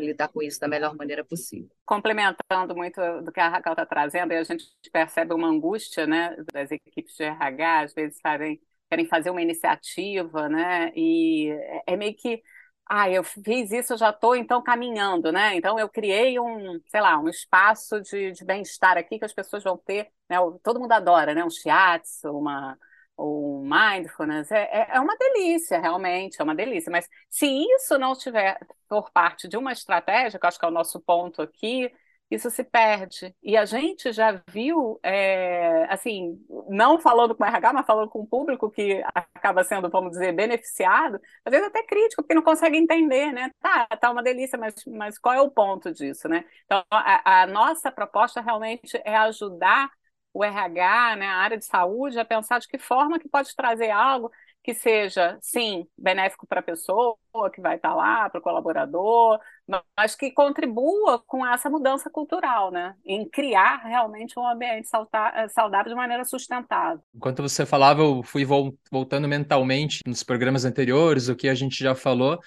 de 0.00 0.06
lidar 0.06 0.28
com 0.28 0.42
isso 0.42 0.60
da 0.60 0.68
melhor 0.68 0.94
maneira 0.94 1.24
possível. 1.24 1.70
Complementando 1.84 2.74
muito 2.74 3.00
do 3.22 3.32
que 3.32 3.40
a 3.40 3.48
Raquel 3.48 3.72
está 3.72 3.86
trazendo, 3.86 4.32
a 4.32 4.42
gente 4.42 4.64
percebe 4.92 5.34
uma 5.34 5.48
angústia 5.48 6.06
né, 6.06 6.36
das 6.52 6.70
equipes 6.70 7.14
de 7.16 7.24
RH, 7.24 7.80
às 7.80 7.94
vezes 7.94 8.20
fazem, 8.20 8.60
querem 8.90 9.06
fazer 9.06 9.30
uma 9.30 9.42
iniciativa, 9.42 10.48
né, 10.48 10.92
e 10.94 11.50
é, 11.50 11.94
é 11.94 11.96
meio 11.96 12.14
que 12.14 12.42
ah, 12.94 13.08
eu 13.08 13.24
fiz 13.24 13.70
isso, 13.70 13.94
eu 13.94 13.96
já 13.98 14.10
estou 14.10 14.36
então 14.36 14.62
caminhando, 14.62 15.32
né? 15.32 15.56
Então 15.56 15.78
eu 15.78 15.88
criei 15.88 16.38
um, 16.38 16.78
sei 16.88 17.00
lá, 17.00 17.18
um 17.18 17.28
espaço 17.28 18.00
de, 18.02 18.32
de 18.32 18.44
bem-estar 18.44 18.98
aqui 18.98 19.18
que 19.18 19.24
as 19.24 19.32
pessoas 19.32 19.62
vão 19.64 19.78
ter, 19.78 20.10
né? 20.28 20.36
Todo 20.62 20.78
mundo 20.80 20.92
adora, 20.92 21.34
né? 21.34 21.42
Um 21.44 21.48
shiatsu, 21.48 22.30
uma, 22.36 22.76
o 23.16 23.62
mindfulness, 23.64 24.50
é, 24.50 24.62
é, 24.72 24.88
é 24.96 25.00
uma 25.00 25.16
delícia, 25.16 25.80
realmente, 25.80 26.40
é 26.40 26.44
uma 26.44 26.54
delícia. 26.54 26.90
Mas 26.90 27.08
se 27.30 27.46
isso 27.46 27.98
não 27.98 28.14
tiver 28.16 28.58
por 28.88 29.10
parte 29.12 29.48
de 29.48 29.56
uma 29.56 29.72
estratégia, 29.72 30.38
que 30.38 30.44
eu 30.44 30.48
acho 30.48 30.58
que 30.58 30.64
é 30.64 30.68
o 30.68 30.70
nosso 30.72 31.00
ponto 31.00 31.42
aqui, 31.42 31.90
isso 32.30 32.50
se 32.50 32.64
perde. 32.64 33.34
E 33.42 33.56
a 33.56 33.64
gente 33.66 34.10
já 34.12 34.42
viu, 34.48 34.98
é, 35.02 35.84
assim, 35.90 36.42
não 36.68 36.98
falando 36.98 37.34
com 37.34 37.44
o 37.44 37.46
RH, 37.46 37.72
mas 37.74 37.86
falando 37.86 38.08
com 38.08 38.20
o 38.20 38.26
público 38.26 38.70
que 38.70 39.02
acaba 39.14 39.62
sendo, 39.62 39.90
vamos 39.90 40.12
dizer, 40.12 40.32
beneficiado, 40.32 41.20
às 41.44 41.50
vezes 41.50 41.66
até 41.66 41.82
crítico, 41.82 42.22
porque 42.22 42.34
não 42.34 42.42
consegue 42.42 42.76
entender, 42.78 43.32
né? 43.32 43.50
Tá, 43.60 43.86
tá 44.00 44.10
uma 44.10 44.22
delícia, 44.22 44.58
mas, 44.58 44.74
mas 44.86 45.18
qual 45.18 45.34
é 45.34 45.40
o 45.42 45.50
ponto 45.50 45.92
disso, 45.92 46.26
né? 46.28 46.44
Então, 46.64 46.82
a, 46.90 47.42
a 47.42 47.46
nossa 47.46 47.92
proposta 47.92 48.40
realmente 48.40 48.98
é 49.04 49.14
ajudar 49.16 49.90
o 50.32 50.44
RH, 50.44 51.16
né, 51.16 51.26
a 51.26 51.36
área 51.36 51.58
de 51.58 51.64
saúde, 51.64 52.18
a 52.18 52.24
pensar 52.24 52.58
de 52.58 52.68
que 52.68 52.78
forma 52.78 53.18
que 53.18 53.28
pode 53.28 53.54
trazer 53.54 53.90
algo 53.90 54.30
que 54.64 54.74
seja, 54.74 55.36
sim, 55.42 55.88
benéfico 55.98 56.46
para 56.46 56.60
a 56.60 56.62
pessoa 56.62 57.16
que 57.52 57.60
vai 57.60 57.74
estar 57.74 57.94
lá, 57.96 58.30
para 58.30 58.38
o 58.38 58.42
colaborador, 58.42 59.40
mas 59.98 60.14
que 60.14 60.30
contribua 60.30 61.18
com 61.26 61.44
essa 61.44 61.68
mudança 61.68 62.08
cultural, 62.08 62.70
né? 62.70 62.94
Em 63.04 63.28
criar 63.28 63.78
realmente 63.78 64.38
um 64.38 64.46
ambiente 64.46 64.88
saudável 64.88 65.90
de 65.90 65.96
maneira 65.96 66.24
sustentável. 66.24 67.02
Enquanto 67.12 67.42
você 67.42 67.66
falava, 67.66 68.02
eu 68.02 68.22
fui 68.22 68.44
voltando 68.44 69.26
mentalmente 69.26 69.98
nos 70.06 70.22
programas 70.22 70.64
anteriores, 70.64 71.28
o 71.28 71.34
que 71.34 71.48
a 71.48 71.54
gente 71.56 71.82
já 71.82 71.96
falou, 71.96 72.38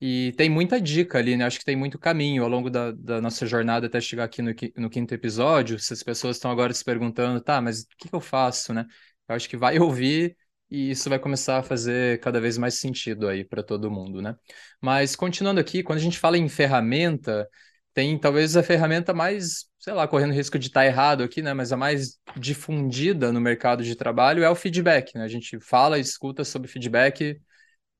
e 0.00 0.32
tem 0.36 0.50
muita 0.50 0.80
dica 0.80 1.18
ali, 1.18 1.36
né? 1.36 1.44
Acho 1.46 1.58
que 1.58 1.64
tem 1.64 1.76
muito 1.76 1.98
caminho 1.98 2.42
ao 2.42 2.48
longo 2.48 2.68
da, 2.68 2.92
da 2.92 3.20
nossa 3.20 3.46
jornada 3.46 3.86
até 3.86 4.00
chegar 4.00 4.24
aqui 4.24 4.42
no, 4.42 4.54
no, 4.76 4.90
quinto 4.90 5.14
episódio. 5.14 5.78
Se 5.78 5.92
as 5.92 6.02
pessoas 6.02 6.36
estão 6.36 6.50
agora 6.50 6.72
se 6.74 6.84
perguntando, 6.84 7.40
tá, 7.40 7.60
mas 7.62 7.82
o 7.82 7.86
que, 7.98 8.08
que 8.08 8.14
eu 8.14 8.20
faço, 8.20 8.74
né? 8.74 8.86
Eu 9.28 9.34
acho 9.34 9.48
que 9.48 9.56
vai 9.56 9.78
ouvir 9.80 10.36
e 10.70 10.90
isso 10.90 11.08
vai 11.08 11.18
começar 11.18 11.58
a 11.58 11.62
fazer 11.62 12.20
cada 12.20 12.40
vez 12.40 12.58
mais 12.58 12.74
sentido 12.74 13.28
aí 13.28 13.44
para 13.44 13.62
todo 13.62 13.90
mundo, 13.90 14.20
né? 14.20 14.36
Mas 14.80 15.16
continuando 15.16 15.60
aqui, 15.60 15.82
quando 15.82 15.98
a 15.98 16.02
gente 16.02 16.18
fala 16.18 16.36
em 16.36 16.48
ferramenta, 16.48 17.48
tem 17.94 18.18
talvez 18.18 18.56
a 18.56 18.62
ferramenta 18.62 19.14
mais, 19.14 19.66
sei 19.78 19.94
lá, 19.94 20.06
correndo 20.06 20.34
risco 20.34 20.58
de 20.58 20.66
estar 20.66 20.84
errado 20.84 21.22
aqui, 21.22 21.40
né? 21.40 21.54
Mas 21.54 21.72
a 21.72 21.76
mais 21.76 22.18
difundida 22.36 23.32
no 23.32 23.40
mercado 23.40 23.82
de 23.82 23.96
trabalho 23.96 24.44
é 24.44 24.50
o 24.50 24.54
feedback, 24.54 25.14
né? 25.14 25.24
A 25.24 25.28
gente 25.28 25.58
fala 25.60 25.96
e 25.96 26.02
escuta 26.02 26.44
sobre 26.44 26.68
feedback 26.68 27.40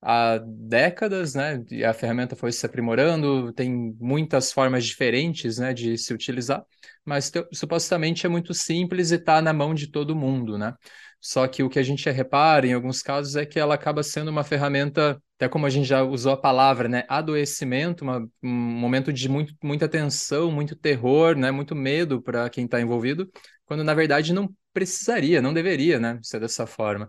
há 0.03 0.39
décadas, 0.39 1.35
né? 1.35 1.65
E 1.71 1.85
a 1.85 1.93
ferramenta 1.93 2.37
foi 2.37 2.53
se 2.53 2.65
aprimorando, 2.65 3.53
tem 3.53 3.95
muitas 3.99 4.53
formas 4.53 4.85
diferentes, 4.85 5.59
né, 5.59 5.75
de 5.75 5.97
se 5.99 6.13
utilizar, 6.15 6.65
mas 7.05 7.31
supostamente 7.53 8.27
é 8.27 8.29
muito 8.29 8.55
simples 8.55 9.11
e 9.11 9.17
está 9.17 9.41
na 9.43 9.53
mão 9.53 9.75
de 9.75 9.89
todo 9.91 10.15
mundo, 10.17 10.57
né? 10.59 10.75
Só 11.21 11.47
que 11.49 11.63
o 11.63 11.69
que 11.69 11.79
a 11.79 11.83
gente 11.83 12.09
repara 12.11 12.67
em 12.67 12.73
alguns 12.73 13.03
casos 13.03 13.37
é 13.37 13.45
que 13.45 13.59
ela 13.59 13.75
acaba 13.75 14.03
sendo 14.03 14.31
uma 14.31 14.45
ferramenta, 14.45 15.21
até 15.37 15.49
como 15.49 15.67
a 15.67 15.71
gente 15.71 15.87
já 15.87 16.03
usou 16.03 16.33
a 16.33 16.37
palavra, 16.37 16.89
né, 16.89 17.05
adoecimento, 17.09 18.05
uma, 18.05 18.19
um 18.43 18.49
momento 18.49 19.13
de 19.13 19.29
muito, 19.29 19.55
muita 19.63 19.89
tensão, 19.89 20.51
muito 20.53 20.77
terror, 20.77 21.37
né, 21.37 21.51
muito 21.51 21.75
medo 21.75 22.23
para 22.23 22.49
quem 22.51 22.65
está 22.67 22.81
envolvido, 22.81 23.29
quando 23.65 23.83
na 23.83 23.95
verdade 23.95 24.33
não 24.33 24.49
precisaria, 24.73 25.43
não 25.43 25.53
deveria, 25.55 25.99
né, 25.99 26.19
ser 26.23 26.39
dessa 26.41 26.67
forma. 26.67 27.09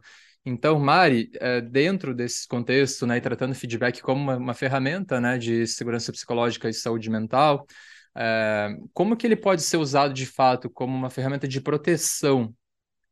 Então, 0.49 0.79
Mari, 0.79 1.29
é, 1.41 1.59
dentro 1.59 2.15
desse 2.15 2.47
contexto, 2.47 3.05
né, 3.05 3.17
e 3.17 3.21
tratando 3.21 3.53
feedback 3.53 4.01
como 4.01 4.21
uma, 4.21 4.37
uma, 4.37 4.53
ferramenta, 4.53 5.19
né, 5.19 5.37
de 5.37 5.67
segurança 5.67 6.09
psicológica 6.09 6.69
e 6.69 6.73
saúde 6.73 7.09
mental, 7.09 7.67
é, 8.15 8.69
como 8.93 9.17
que 9.17 9.27
ele 9.27 9.35
pode 9.35 9.61
ser 9.61 9.75
usado 9.75 10.13
de 10.13 10.25
fato 10.25 10.69
como 10.69 10.95
uma 10.95 11.09
ferramenta 11.09 11.49
de 11.49 11.59
proteção 11.59 12.55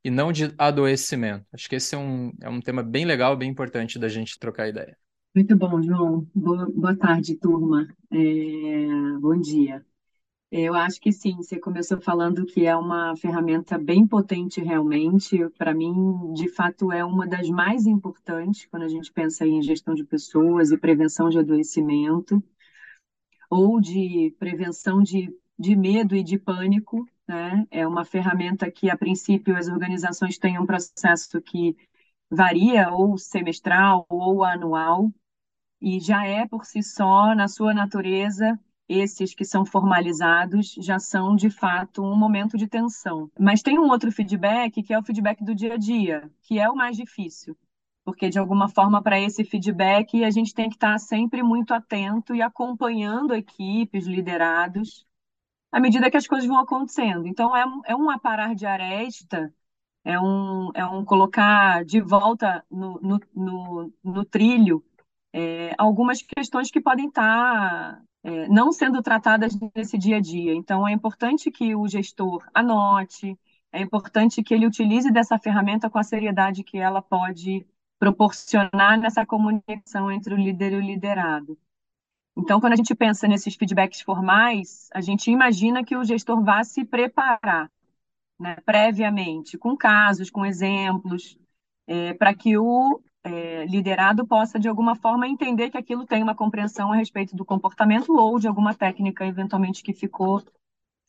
e 0.02 0.10
não 0.10 0.32
de 0.32 0.54
adoecimento? 0.58 1.46
Acho 1.52 1.68
que 1.68 1.76
esse 1.76 1.94
é 1.94 1.98
um, 1.98 2.32
é 2.42 2.50
um 2.50 2.62
tema 2.62 2.82
bem 2.82 3.04
legal, 3.04 3.36
bem 3.36 3.50
importante 3.50 4.00
da 4.00 4.08
gente 4.08 4.40
trocar 4.40 4.70
ideia. 4.70 4.98
Muito 5.36 5.58
bom, 5.58 5.82
João. 5.84 6.26
Boa, 6.34 6.72
boa 6.74 6.96
tarde, 6.96 7.36
turma. 7.36 7.86
É, 8.12 9.20
bom 9.20 9.38
dia. 9.42 9.86
Eu 10.58 10.74
acho 10.74 11.02
que 11.02 11.12
sim, 11.12 11.36
você 11.36 11.60
começou 11.60 12.00
falando 12.00 12.46
que 12.46 12.66
é 12.66 12.74
uma 12.78 13.14
ferramenta 13.18 13.78
bem 13.78 14.08
potente 14.08 14.62
realmente. 14.62 15.38
Para 15.58 15.74
mim, 15.74 16.32
de 16.34 16.48
fato, 16.48 16.94
é 16.94 17.04
uma 17.04 17.28
das 17.28 17.50
mais 17.50 17.86
importantes 17.86 18.66
quando 18.68 18.84
a 18.84 18.88
gente 18.88 19.12
pensa 19.12 19.46
em 19.46 19.62
gestão 19.62 19.94
de 19.94 20.06
pessoas 20.06 20.72
e 20.72 20.78
prevenção 20.78 21.28
de 21.28 21.38
adoecimento, 21.40 22.42
ou 23.50 23.82
de 23.82 24.34
prevenção 24.40 25.04
de, 25.04 25.30
de 25.60 25.76
medo 25.76 26.16
e 26.16 26.24
de 26.24 26.40
pânico. 26.40 27.06
Né? 27.28 27.68
É 27.70 27.86
uma 27.86 28.06
ferramenta 28.06 28.72
que, 28.72 28.90
a 28.90 28.96
princípio, 28.98 29.58
as 29.58 29.68
organizações 29.68 30.38
têm 30.38 30.58
um 30.58 30.66
processo 30.66 31.42
que 31.42 31.76
varia, 32.30 32.90
ou 32.94 33.18
semestral 33.18 34.06
ou 34.08 34.42
anual, 34.46 35.12
e 35.82 36.00
já 36.00 36.26
é 36.26 36.48
por 36.48 36.64
si 36.66 36.82
só, 36.82 37.36
na 37.36 37.50
sua 37.50 37.74
natureza, 37.74 38.58
esses 38.88 39.34
que 39.34 39.44
são 39.44 39.66
formalizados 39.66 40.76
já 40.80 41.00
são 41.00 41.36
de 41.36 41.50
fato 41.50 42.04
um 42.04 42.16
momento 42.16 42.58
de 42.58 42.68
tensão. 42.68 43.30
Mas 43.40 43.62
tem 43.62 43.80
um 43.80 43.90
outro 43.90 44.12
feedback 44.12 44.84
que 44.84 44.94
é 44.94 45.00
o 45.00 45.04
feedback 45.04 45.44
do 45.44 45.56
dia 45.56 45.74
a 45.74 45.78
dia, 45.78 46.30
que 46.42 46.60
é 46.60 46.70
o 46.70 46.76
mais 46.76 46.96
difícil, 46.96 47.58
porque 48.04 48.30
de 48.30 48.38
alguma 48.38 48.70
forma 48.70 49.02
para 49.02 49.20
esse 49.20 49.44
feedback 49.44 50.24
a 50.24 50.30
gente 50.30 50.54
tem 50.54 50.70
que 50.70 50.76
estar 50.76 50.98
sempre 51.00 51.42
muito 51.42 51.74
atento 51.74 52.36
e 52.36 52.42
acompanhando 52.42 53.34
equipes, 53.34 54.06
liderados, 54.06 55.06
à 55.72 55.80
medida 55.80 56.10
que 56.10 56.18
as 56.18 56.28
coisas 56.28 56.48
vão 56.48 56.60
acontecendo. 56.60 57.28
Então 57.28 57.56
é, 57.56 57.66
é 57.88 57.96
um 57.96 58.10
aparar 58.10 58.54
de 58.56 58.66
aresta, 58.66 59.54
é 60.04 60.20
um, 60.20 60.70
é 60.76 60.86
um 60.86 61.04
colocar 61.04 61.84
de 61.84 62.00
volta 62.00 62.64
no, 62.70 63.00
no, 63.02 63.20
no, 63.34 63.94
no 64.04 64.26
trilho 64.26 64.84
é, 65.36 65.76
algumas 65.78 66.22
questões 66.22 66.72
que 66.72 66.80
podem 66.80 67.08
estar 67.08 68.02
não 68.50 68.72
sendo 68.72 69.02
tratadas 69.02 69.58
nesse 69.76 69.98
dia 69.98 70.18
a 70.18 70.22
dia. 70.22 70.54
Então, 70.54 70.88
é 70.88 70.92
importante 70.92 71.52
que 71.52 71.76
o 71.76 71.88
gestor 71.88 72.44
anote, 72.54 73.38
é 73.72 73.82
importante 73.82 74.42
que 74.42 74.54
ele 74.54 74.66
utilize 74.66 75.12
dessa 75.12 75.38
ferramenta 75.38 75.90
com 75.90 76.00
a 76.00 76.04
seriedade 76.04 76.64
que 76.64 76.78
ela 76.78 77.02
pode 77.02 77.66
proporcionar 78.00 79.00
nessa 79.00 79.26
comunicação 79.26 80.12
entre 80.12 80.34
o 80.34 80.38
líder 80.38 80.74
e 80.74 80.76
o 80.78 80.82
liderado. 80.82 81.58
Então, 82.38 82.60
quando 82.60 82.74
a 82.74 82.76
gente 82.76 82.94
pensa 82.94 83.28
nesses 83.28 83.56
feedbacks 83.56 84.02
formais, 84.02 84.90
a 84.94 85.02
gente 85.02 85.32
imagina 85.32 85.84
que 85.84 85.96
o 85.96 86.04
gestor 86.04 86.44
vá 86.44 86.64
se 86.64 86.84
preparar 86.84 87.72
né, 88.40 88.58
previamente, 88.66 89.58
com 89.58 89.76
casos, 89.78 90.30
com 90.30 90.46
exemplos, 90.46 91.38
é, 91.88 92.14
para 92.14 92.34
que 92.34 92.58
o 92.58 93.02
é, 93.26 93.66
liderado 93.66 94.26
possa, 94.28 94.60
de 94.60 94.68
alguma 94.70 94.96
forma, 94.96 95.28
entender 95.28 95.72
que 95.72 95.78
aquilo 95.78 96.06
tem 96.06 96.22
uma 96.22 96.36
compreensão 96.36 96.92
a 96.92 96.96
respeito 96.96 97.36
do 97.36 97.44
comportamento 97.44 98.16
ou 98.16 98.40
de 98.40 98.48
alguma 98.48 98.74
técnica, 98.74 99.26
eventualmente, 99.26 99.82
que 99.82 99.94
ficou 99.94 100.44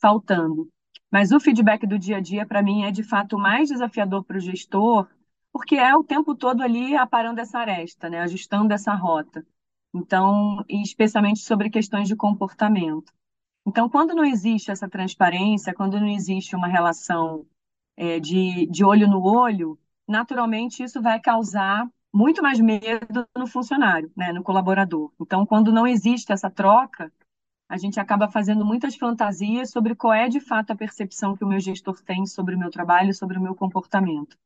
faltando. 0.01 0.69
Mas 1.11 1.31
o 1.31 1.39
feedback 1.39 1.87
do 1.87 1.99
dia 1.99 2.17
a 2.17 2.21
dia, 2.21 2.47
para 2.47 2.63
mim, 2.63 2.85
é 2.85 2.91
de 2.91 3.03
fato 3.03 3.39
mais 3.39 3.69
desafiador 3.69 4.25
para 4.25 4.39
o 4.39 4.41
gestor, 4.41 5.07
porque 5.53 5.77
é 5.77 5.95
o 5.95 6.03
tempo 6.03 6.35
todo 6.35 6.63
ali 6.63 6.97
aparando 6.97 7.41
essa 7.41 7.59
aresta, 7.59 8.09
né? 8.09 8.21
ajustando 8.21 8.73
essa 8.73 8.95
rota. 8.95 9.47
Então, 9.95 10.65
especialmente 10.69 11.41
sobre 11.41 11.71
questões 11.71 12.09
de 12.09 12.17
comportamento. 12.17 13.13
Então, 13.67 13.89
quando 13.89 14.15
não 14.15 14.25
existe 14.25 14.71
essa 14.71 14.89
transparência, 14.89 15.75
quando 15.75 16.01
não 16.01 16.09
existe 16.09 16.57
uma 16.57 16.67
relação 16.67 17.47
é, 17.97 18.19
de, 18.21 18.67
de 18.67 18.85
olho 18.85 19.09
no 19.09 19.23
olho, 19.23 19.79
naturalmente 20.09 20.83
isso 20.83 21.01
vai 21.03 21.21
causar 21.21 21.87
muito 22.17 22.43
mais 22.43 22.59
medo 22.59 23.29
no 23.37 23.47
funcionário, 23.47 24.11
né, 24.17 24.33
no 24.33 24.43
colaborador. 24.43 25.13
Então, 25.21 25.45
quando 25.45 25.71
não 25.71 25.87
existe 25.87 26.33
essa 26.33 26.51
troca, 26.51 27.13
a 27.69 27.77
gente 27.77 28.01
acaba 28.01 28.29
fazendo 28.29 28.65
muitas 28.65 28.97
fantasias 28.97 29.71
sobre 29.71 29.95
qual 29.95 30.15
é 30.15 30.29
de 30.29 30.41
fato 30.41 30.73
a 30.73 30.77
percepção 30.77 31.37
que 31.37 31.45
o 31.45 31.49
meu 31.49 31.61
gestor 31.61 32.01
tem 32.03 32.25
sobre 32.27 32.55
o 32.55 32.59
meu 32.59 32.71
trabalho, 32.71 33.13
sobre 33.13 33.37
o 33.39 33.41
meu 33.41 33.55
comportamento. 33.55 34.37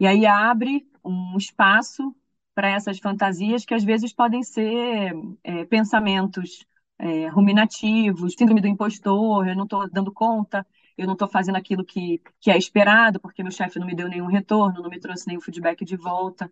E 0.00 0.06
aí 0.06 0.26
abre 0.26 0.88
um 1.04 1.36
espaço 1.36 2.14
para 2.54 2.68
essas 2.70 2.98
fantasias 2.98 3.64
que 3.64 3.74
às 3.74 3.84
vezes 3.84 4.12
podem 4.12 4.42
ser 4.42 5.12
é, 5.42 5.64
pensamentos 5.64 6.66
é, 6.98 7.28
ruminativos, 7.28 8.34
síndrome 8.38 8.60
do 8.60 8.68
impostor, 8.68 9.48
eu 9.48 9.56
não 9.56 9.64
estou 9.64 9.88
dando 9.90 10.12
conta, 10.12 10.66
eu 10.96 11.06
não 11.06 11.14
estou 11.14 11.28
fazendo 11.28 11.56
aquilo 11.56 11.84
que, 11.84 12.20
que 12.40 12.50
é 12.50 12.56
esperado, 12.58 13.20
porque 13.20 13.42
meu 13.42 13.52
chefe 13.52 13.78
não 13.78 13.86
me 13.86 13.94
deu 13.94 14.08
nenhum 14.08 14.26
retorno, 14.26 14.82
não 14.82 14.90
me 14.90 15.00
trouxe 15.00 15.26
nenhum 15.26 15.40
feedback 15.40 15.84
de 15.84 15.96
volta. 15.96 16.50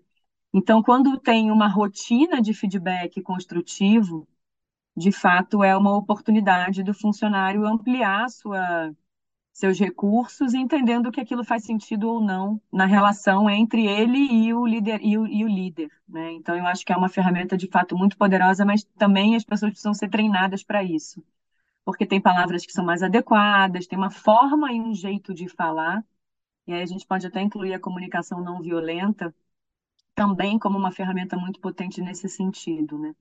Então, 0.52 0.82
quando 0.82 1.18
tem 1.20 1.50
uma 1.50 1.68
rotina 1.68 2.40
de 2.40 2.54
feedback 2.54 3.20
construtivo, 3.22 4.26
de 4.96 5.12
fato 5.12 5.64
é 5.64 5.76
uma 5.76 5.96
oportunidade 5.96 6.82
do 6.82 6.94
funcionário 6.94 7.66
ampliar 7.66 8.28
sua, 8.30 8.94
seus 9.52 9.78
recursos, 9.78 10.54
entendendo 10.54 11.10
que 11.12 11.20
aquilo 11.20 11.44
faz 11.44 11.64
sentido 11.64 12.08
ou 12.10 12.20
não 12.20 12.60
na 12.72 12.86
relação 12.86 13.48
entre 13.50 13.86
ele 13.86 14.18
e 14.18 14.54
o 14.54 14.66
líder. 14.66 15.00
E 15.02 15.18
o, 15.18 15.26
e 15.26 15.44
o 15.44 15.48
líder 15.48 15.90
né? 16.08 16.32
Então, 16.32 16.56
eu 16.56 16.66
acho 16.66 16.84
que 16.84 16.92
é 16.92 16.96
uma 16.96 17.08
ferramenta 17.08 17.56
de 17.56 17.68
fato 17.68 17.96
muito 17.96 18.16
poderosa, 18.16 18.64
mas 18.64 18.84
também 18.98 19.36
as 19.36 19.44
pessoas 19.44 19.72
precisam 19.72 19.94
ser 19.94 20.08
treinadas 20.10 20.62
para 20.64 20.82
isso, 20.84 21.24
porque 21.84 22.06
tem 22.06 22.20
palavras 22.20 22.66
que 22.66 22.72
são 22.72 22.84
mais 22.84 23.02
adequadas, 23.02 23.86
tem 23.86 23.98
uma 23.98 24.10
forma 24.10 24.72
e 24.72 24.80
um 24.80 24.94
jeito 24.94 25.34
de 25.34 25.48
falar, 25.48 26.04
e 26.66 26.72
aí 26.72 26.82
a 26.82 26.86
gente 26.86 27.06
pode 27.06 27.26
até 27.26 27.40
incluir 27.42 27.74
a 27.74 27.80
comunicação 27.80 28.42
não 28.42 28.60
violenta 28.62 29.34
também 30.16 30.58
como 30.58 30.76
uma 30.78 30.90
ferramenta 30.90 31.37
muito 31.37 31.61
potente 31.61 32.00
nesse 32.00 32.28
sentido, 32.28 32.99
né? 32.99 33.12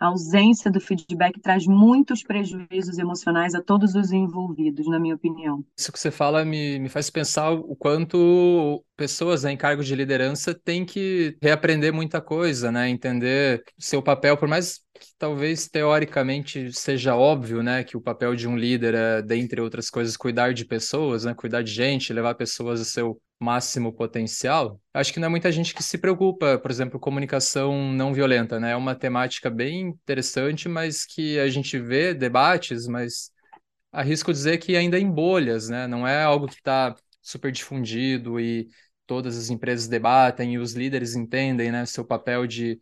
A 0.00 0.06
ausência 0.06 0.70
do 0.70 0.80
feedback 0.80 1.40
traz 1.40 1.66
muitos 1.66 2.22
prejuízos 2.22 2.98
emocionais 2.98 3.52
a 3.54 3.60
todos 3.60 3.96
os 3.96 4.12
envolvidos, 4.12 4.86
na 4.86 4.98
minha 4.98 5.16
opinião. 5.16 5.64
Isso 5.76 5.90
que 5.90 5.98
você 5.98 6.10
fala 6.10 6.44
me, 6.44 6.78
me 6.78 6.88
faz 6.88 7.10
pensar 7.10 7.50
o 7.50 7.74
quanto 7.74 8.84
pessoas 8.96 9.42
né, 9.42 9.50
em 9.50 9.56
cargos 9.56 9.86
de 9.86 9.96
liderança 9.96 10.54
têm 10.54 10.86
que 10.86 11.36
reaprender 11.42 11.92
muita 11.92 12.20
coisa, 12.20 12.70
né? 12.70 12.88
Entender 12.88 13.64
seu 13.76 14.00
papel, 14.00 14.36
por 14.36 14.46
mais 14.48 14.80
que 14.98 15.08
talvez 15.18 15.68
teoricamente 15.68 16.72
seja 16.72 17.14
óbvio, 17.16 17.62
né, 17.62 17.84
que 17.84 17.96
o 17.96 18.00
papel 18.00 18.34
de 18.34 18.48
um 18.48 18.56
líder 18.56 18.94
é, 18.94 19.22
dentre 19.22 19.60
outras 19.60 19.88
coisas, 19.90 20.16
cuidar 20.16 20.52
de 20.52 20.64
pessoas, 20.64 21.24
né, 21.24 21.34
cuidar 21.34 21.62
de 21.62 21.72
gente, 21.72 22.12
levar 22.12 22.34
pessoas 22.34 22.80
ao 22.80 22.84
seu 22.86 23.22
máximo 23.40 23.92
potencial, 23.92 24.80
acho 24.92 25.12
que 25.12 25.20
não 25.20 25.26
é 25.26 25.28
muita 25.30 25.50
gente 25.52 25.74
que 25.74 25.82
se 25.82 25.98
preocupa, 25.98 26.58
por 26.58 26.70
exemplo, 26.70 26.98
comunicação 26.98 27.92
não 27.92 28.12
violenta, 28.12 28.58
né? 28.58 28.72
É 28.72 28.76
uma 28.76 28.96
temática 28.96 29.48
bem 29.48 29.82
interessante, 29.82 30.68
mas 30.68 31.06
que 31.06 31.38
a 31.38 31.48
gente 31.48 31.78
vê 31.78 32.12
debates, 32.12 32.88
mas 32.88 33.30
arrisco 33.92 34.32
dizer 34.32 34.58
que 34.58 34.76
ainda 34.76 34.98
em 34.98 35.10
bolhas, 35.10 35.68
né? 35.68 35.86
Não 35.86 36.06
é 36.06 36.22
algo 36.24 36.48
que 36.48 36.54
está 36.56 36.96
super 37.22 37.52
difundido 37.52 38.40
e 38.40 38.68
todas 39.06 39.36
as 39.36 39.50
empresas 39.50 39.88
debatem 39.88 40.54
e 40.54 40.58
os 40.58 40.74
líderes 40.74 41.14
entendem, 41.16 41.72
né, 41.72 41.86
seu 41.86 42.04
papel 42.04 42.46
de, 42.46 42.78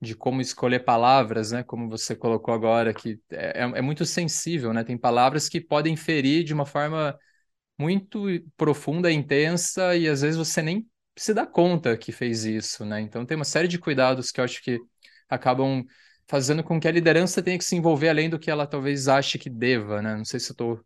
de 0.00 0.14
como 0.14 0.40
escolher 0.40 0.80
palavras, 0.84 1.52
né, 1.52 1.62
como 1.62 1.88
você 1.88 2.14
colocou 2.14 2.54
agora, 2.54 2.94
que 2.94 3.20
é, 3.30 3.60
é 3.62 3.82
muito 3.82 4.04
sensível, 4.06 4.72
né? 4.72 4.84
Tem 4.84 4.96
palavras 4.96 5.48
que 5.48 5.60
podem 5.60 5.96
ferir 5.96 6.44
de 6.44 6.54
uma 6.54 6.64
forma 6.66 7.18
muito 7.78 8.26
profunda, 8.56 9.10
intensa, 9.12 9.96
e 9.96 10.08
às 10.08 10.22
vezes 10.22 10.36
você 10.36 10.62
nem 10.62 10.86
se 11.16 11.34
dá 11.34 11.46
conta 11.46 11.96
que 11.96 12.12
fez 12.12 12.44
isso, 12.44 12.84
né? 12.84 13.00
Então 13.00 13.26
tem 13.26 13.36
uma 13.36 13.44
série 13.44 13.68
de 13.68 13.78
cuidados 13.78 14.30
que 14.32 14.40
eu 14.40 14.44
acho 14.44 14.62
que 14.62 14.80
acabam 15.28 15.84
fazendo 16.28 16.62
com 16.62 16.78
que 16.78 16.86
a 16.86 16.92
liderança 16.92 17.42
tenha 17.42 17.56
que 17.56 17.64
se 17.64 17.74
envolver 17.74 18.10
além 18.10 18.28
do 18.28 18.38
que 18.38 18.50
ela 18.50 18.66
talvez 18.66 19.08
ache 19.08 19.38
que 19.38 19.48
deva, 19.48 20.02
né? 20.02 20.14
Não 20.14 20.24
sei 20.26 20.38
se 20.38 20.50
eu 20.50 20.52
estou 20.52 20.80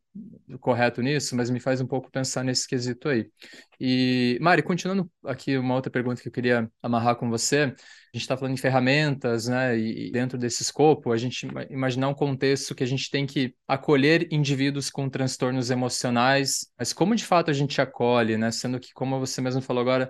correto 0.60 1.02
nisso, 1.02 1.34
mas 1.34 1.50
me 1.50 1.58
faz 1.58 1.80
um 1.80 1.86
pouco 1.86 2.10
pensar 2.12 2.44
nesse 2.44 2.66
quesito 2.68 3.08
aí. 3.08 3.28
E, 3.80 4.38
Mari, 4.40 4.62
continuando 4.62 5.10
aqui 5.24 5.58
uma 5.58 5.74
outra 5.74 5.90
pergunta 5.90 6.22
que 6.22 6.28
eu 6.28 6.32
queria 6.32 6.70
amarrar 6.80 7.16
com 7.16 7.28
você, 7.28 7.74
a 8.14 8.16
gente 8.16 8.22
está 8.22 8.36
falando 8.36 8.54
em 8.54 8.56
ferramentas, 8.56 9.48
né? 9.48 9.76
E 9.76 10.12
dentro 10.12 10.38
desse 10.38 10.62
escopo, 10.62 11.10
a 11.10 11.16
gente 11.16 11.48
imaginar 11.70 12.08
um 12.08 12.14
contexto 12.14 12.72
que 12.72 12.84
a 12.84 12.86
gente 12.86 13.10
tem 13.10 13.26
que 13.26 13.52
acolher 13.66 14.28
indivíduos 14.30 14.90
com 14.90 15.08
transtornos 15.08 15.70
emocionais, 15.70 16.70
mas 16.78 16.92
como 16.92 17.16
de 17.16 17.24
fato 17.24 17.50
a 17.50 17.54
gente 17.54 17.80
acolhe, 17.80 18.36
né? 18.36 18.52
Sendo 18.52 18.78
que, 18.78 18.92
como 18.92 19.18
você 19.18 19.40
mesmo 19.40 19.60
falou 19.60 19.80
agora, 19.80 20.08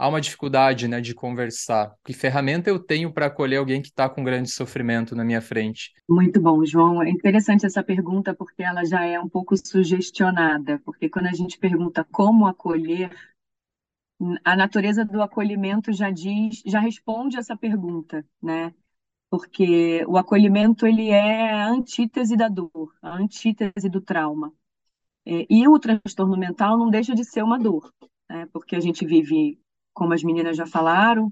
há 0.00 0.08
uma 0.08 0.20
dificuldade, 0.20 0.88
né, 0.88 0.98
de 0.98 1.14
conversar. 1.14 1.94
Que 2.02 2.14
ferramenta 2.14 2.70
eu 2.70 2.78
tenho 2.78 3.12
para 3.12 3.26
acolher 3.26 3.58
alguém 3.58 3.82
que 3.82 3.88
está 3.88 4.08
com 4.08 4.24
grande 4.24 4.48
sofrimento 4.50 5.14
na 5.14 5.22
minha 5.22 5.42
frente? 5.42 5.92
Muito 6.08 6.40
bom, 6.40 6.64
João. 6.64 7.02
É 7.02 7.10
interessante 7.10 7.66
essa 7.66 7.82
pergunta 7.82 8.34
porque 8.34 8.62
ela 8.62 8.82
já 8.82 9.04
é 9.04 9.20
um 9.20 9.28
pouco 9.28 9.54
sugestionada, 9.56 10.80
porque 10.86 11.10
quando 11.10 11.26
a 11.26 11.32
gente 11.32 11.58
pergunta 11.58 12.02
como 12.10 12.46
acolher, 12.46 13.10
a 14.42 14.56
natureza 14.56 15.04
do 15.04 15.20
acolhimento 15.20 15.92
já 15.92 16.10
diz, 16.10 16.62
já 16.64 16.80
responde 16.80 17.36
essa 17.36 17.54
pergunta, 17.54 18.24
né? 18.42 18.72
Porque 19.28 20.02
o 20.06 20.16
acolhimento 20.16 20.86
ele 20.86 21.10
é 21.10 21.52
a 21.52 21.68
antítese 21.68 22.36
da 22.36 22.48
dor, 22.48 22.94
a 23.02 23.16
antítese 23.16 23.90
do 23.90 24.00
trauma. 24.00 24.50
É, 25.26 25.46
e 25.50 25.68
o 25.68 25.78
transtorno 25.78 26.36
mental 26.38 26.78
não 26.78 26.88
deixa 26.88 27.14
de 27.14 27.24
ser 27.24 27.42
uma 27.42 27.58
dor, 27.58 27.92
né? 28.28 28.46
Porque 28.52 28.74
a 28.74 28.80
gente 28.80 29.04
vive, 29.04 29.58
como 29.92 30.14
as 30.14 30.22
meninas 30.22 30.56
já 30.56 30.66
falaram, 30.66 31.30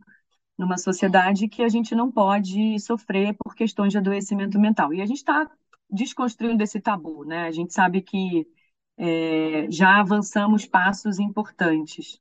numa 0.59 0.77
sociedade 0.77 1.49
que 1.49 1.63
a 1.63 1.69
gente 1.69 1.95
não 1.95 2.11
pode 2.11 2.79
sofrer 2.81 3.35
por 3.35 3.55
questões 3.55 3.93
de 3.93 3.99
adoecimento 3.99 4.59
mental. 4.59 4.93
E 4.93 5.01
a 5.01 5.07
gente 5.07 5.19
está 5.19 5.49
desconstruindo 5.91 6.63
esse 6.63 6.81
tabu, 6.81 7.25
né? 7.25 7.47
A 7.47 7.51
gente 7.53 7.73
sabe 7.73 8.03
que 8.03 8.47
é, 8.97 9.71
já 9.71 10.01
avançamos 10.01 10.67
passos 10.67 11.19
importantes. 11.19 12.21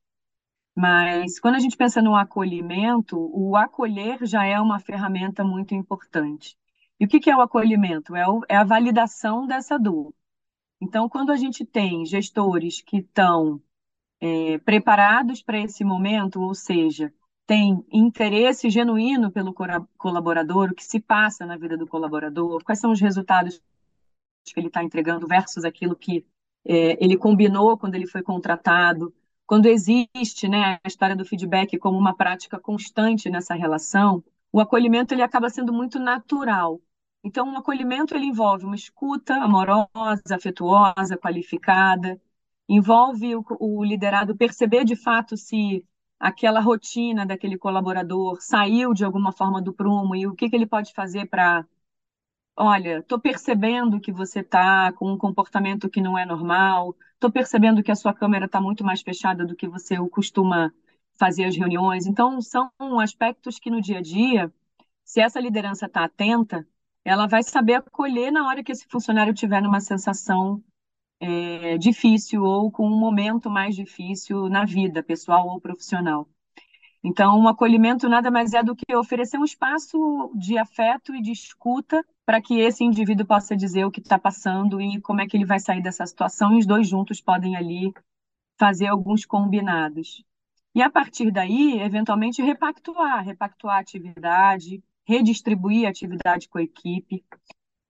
Mas 0.76 1.40
quando 1.40 1.56
a 1.56 1.60
gente 1.60 1.76
pensa 1.76 2.02
no 2.02 2.16
acolhimento, 2.16 3.18
o 3.34 3.56
acolher 3.58 4.20
já 4.26 4.46
é 4.46 4.60
uma 4.62 4.80
ferramenta 4.80 5.44
muito 5.44 5.74
importante. 5.74 6.56
E 7.00 7.06
o 7.06 7.08
que 7.08 7.30
é 7.30 7.36
o 7.36 7.42
acolhimento? 7.42 8.16
É, 8.16 8.28
o, 8.28 8.42
é 8.48 8.56
a 8.56 8.64
validação 8.64 9.48
dessa 9.48 9.78
dor. 9.80 10.14
Então, 10.80 11.10
quando 11.10 11.32
a 11.32 11.36
gente 11.36 11.66
tem 11.66 12.06
gestores 12.06 12.82
que 12.82 12.98
estão 12.98 13.62
é, 14.20 14.58
preparados 14.60 15.42
para 15.42 15.60
esse 15.60 15.84
momento, 15.84 16.42
ou 16.42 16.54
seja, 16.56 17.14
tem 17.46 17.86
interesse 17.92 18.70
genuíno 18.70 19.32
pelo 19.32 19.54
colaborador, 19.98 20.70
o 20.70 20.76
que 20.76 20.84
se 20.84 21.00
passa 21.00 21.46
na 21.46 21.58
vida 21.58 21.78
do 21.78 21.88
colaborador, 21.88 22.64
quais 22.64 22.80
são 22.80 22.92
os 22.92 23.00
resultados 23.00 23.62
que 24.44 24.60
ele 24.60 24.68
está 24.68 24.84
entregando 24.84 25.28
versus 25.28 25.64
aquilo 25.64 25.96
que 25.96 26.26
é, 26.66 27.04
ele 27.04 27.18
combinou 27.18 27.78
quando 27.78 27.96
ele 27.96 28.08
foi 28.08 28.22
contratado, 28.22 29.14
quando 29.46 29.68
existe 29.68 30.50
né, 30.50 30.80
a 30.84 30.88
história 30.88 31.16
do 31.16 31.24
feedback 31.24 31.78
como 31.78 31.98
uma 31.98 32.14
prática 32.14 32.60
constante 32.60 33.30
nessa 33.30 33.56
relação, 33.56 34.22
o 34.52 34.60
acolhimento 34.60 35.14
ele 35.14 35.22
acaba 35.22 35.50
sendo 35.50 35.72
muito 35.72 36.00
natural. 36.00 36.82
Então, 37.24 37.54
o 37.54 37.58
acolhimento 37.58 38.14
ele 38.14 38.26
envolve 38.26 38.66
uma 38.66 38.76
escuta 38.76 39.36
amorosa, 39.36 40.36
afetuosa, 40.36 41.18
qualificada, 41.18 42.20
envolve 42.68 43.36
o, 43.36 43.44
o 43.60 43.84
liderado 43.84 44.36
perceber 44.36 44.84
de 44.84 44.96
fato 44.96 45.38
se 45.38 45.86
aquela 46.20 46.60
rotina 46.60 47.26
daquele 47.26 47.58
colaborador 47.58 48.38
saiu 48.42 48.94
de 48.94 49.06
alguma 49.06 49.32
forma 49.32 49.62
do 49.62 49.74
prumo 49.74 50.16
e 50.16 50.28
o 50.28 50.36
que, 50.36 50.50
que 50.50 50.56
ele 50.56 50.66
pode 50.66 50.94
fazer 50.94 51.28
para 51.28 51.66
olha, 52.56 53.00
estou 53.00 53.20
percebendo 53.20 54.00
que 54.00 54.12
você 54.12 54.40
está 54.40 54.92
com 54.94 55.12
um 55.12 55.18
comportamento 55.18 55.90
que 55.90 56.02
não 56.02 56.18
é 56.18 56.26
normal, 56.26 56.96
estou 57.14 57.32
percebendo 57.32 57.84
que 57.84 57.92
a 57.92 57.96
sua 57.96 58.14
câmera 58.14 58.46
está 58.46 58.60
muito 58.60 58.84
mais 58.84 59.02
fechada 59.02 59.46
do 59.46 59.56
que 59.56 59.68
você 59.68 59.96
costuma 60.10 60.74
fazer 61.18 61.46
as 61.46 61.56
reuniões. 61.56 62.08
Então, 62.08 62.42
são 62.42 62.72
aspectos 63.02 63.60
que 63.60 63.70
no 63.70 63.82
dia 63.82 64.00
a 64.00 64.02
dia, 64.02 64.52
se 65.04 65.22
essa 65.22 65.40
liderança 65.40 65.86
está 65.86 66.04
atenta, 66.06 66.68
ela 67.06 67.28
vai 67.28 67.44
saber 67.44 67.76
acolher 67.76 68.32
na 68.32 68.48
hora 68.48 68.64
que 68.64 68.72
esse 68.72 68.88
funcionário 68.88 69.34
tiver 69.34 69.62
numa 69.62 69.80
sensação 69.80 70.64
é, 71.20 71.78
difícil 71.78 72.44
ou 72.44 72.72
com 72.72 72.88
um 72.88 73.00
momento 73.00 73.50
mais 73.50 73.76
difícil 73.76 74.50
na 74.50 74.66
vida, 74.66 75.04
pessoal 75.04 75.48
ou 75.48 75.60
profissional. 75.60 76.28
Então, 77.04 77.42
o 77.44 77.48
acolhimento 77.48 78.10
nada 78.10 78.30
mais 78.30 78.54
é 78.54 78.64
do 78.64 78.76
que 78.76 78.96
oferecer 78.96 79.38
um 79.38 79.46
espaço 79.46 80.32
de 80.36 80.58
afeto 80.58 81.16
e 81.16 81.22
de 81.22 81.32
escuta 81.32 82.04
para 82.26 82.42
que 82.42 82.60
esse 82.60 82.84
indivíduo 82.84 83.26
possa 83.26 83.56
dizer 83.56 83.86
o 83.86 83.92
que 83.92 84.02
está 84.02 84.20
passando 84.20 84.82
e 84.82 85.00
como 85.00 85.22
é 85.22 85.28
que 85.28 85.38
ele 85.38 85.46
vai 85.46 85.60
sair 85.60 85.82
dessa 85.82 86.06
situação, 86.06 86.54
e 86.54 86.60
os 86.60 86.66
dois 86.66 86.88
juntos 86.88 87.22
podem 87.22 87.56
ali 87.56 87.94
fazer 88.60 88.88
alguns 88.88 89.26
combinados. 89.26 90.24
E 90.76 90.82
a 90.82 90.90
partir 90.90 91.32
daí, 91.32 91.80
eventualmente, 91.80 92.42
repactuar, 92.42 93.24
repactuar 93.24 93.78
a 93.78 93.80
atividade, 93.80 94.84
redistribuir 95.06 95.88
a 95.88 95.90
atividade 95.90 96.50
com 96.50 96.58
a 96.58 96.64
equipe, 96.64 97.24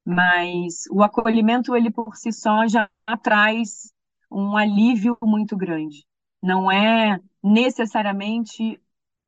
mas 0.07 0.85
o 0.89 1.03
acolhimento, 1.03 1.75
ele 1.75 1.91
por 1.91 2.15
si 2.15 2.31
só 2.31 2.65
já 2.65 2.89
traz 3.21 3.91
um 4.31 4.55
alívio 4.55 5.17
muito 5.21 5.57
grande. 5.57 6.05
Não 6.41 6.71
é 6.71 7.19
necessariamente 7.43 8.81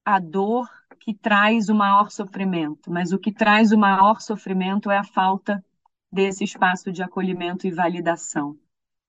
a 0.06 0.20
dor 0.20 0.70
que 0.98 1.14
traz 1.14 1.68
o 1.68 1.76
maior 1.76 2.10
sofrimento, 2.10 2.90
mas 2.90 3.12
o 3.12 3.20
que 3.20 3.30
traz 3.30 3.74
o 3.74 3.78
maior 3.78 4.22
sofrimento 4.22 4.90
é 4.90 4.98
a 4.98 5.04
falta 5.04 5.62
desse 6.10 6.46
espaço 6.46 6.94
de 6.94 7.04
acolhimento 7.04 7.68
e 7.68 7.72
validação. 7.72 8.58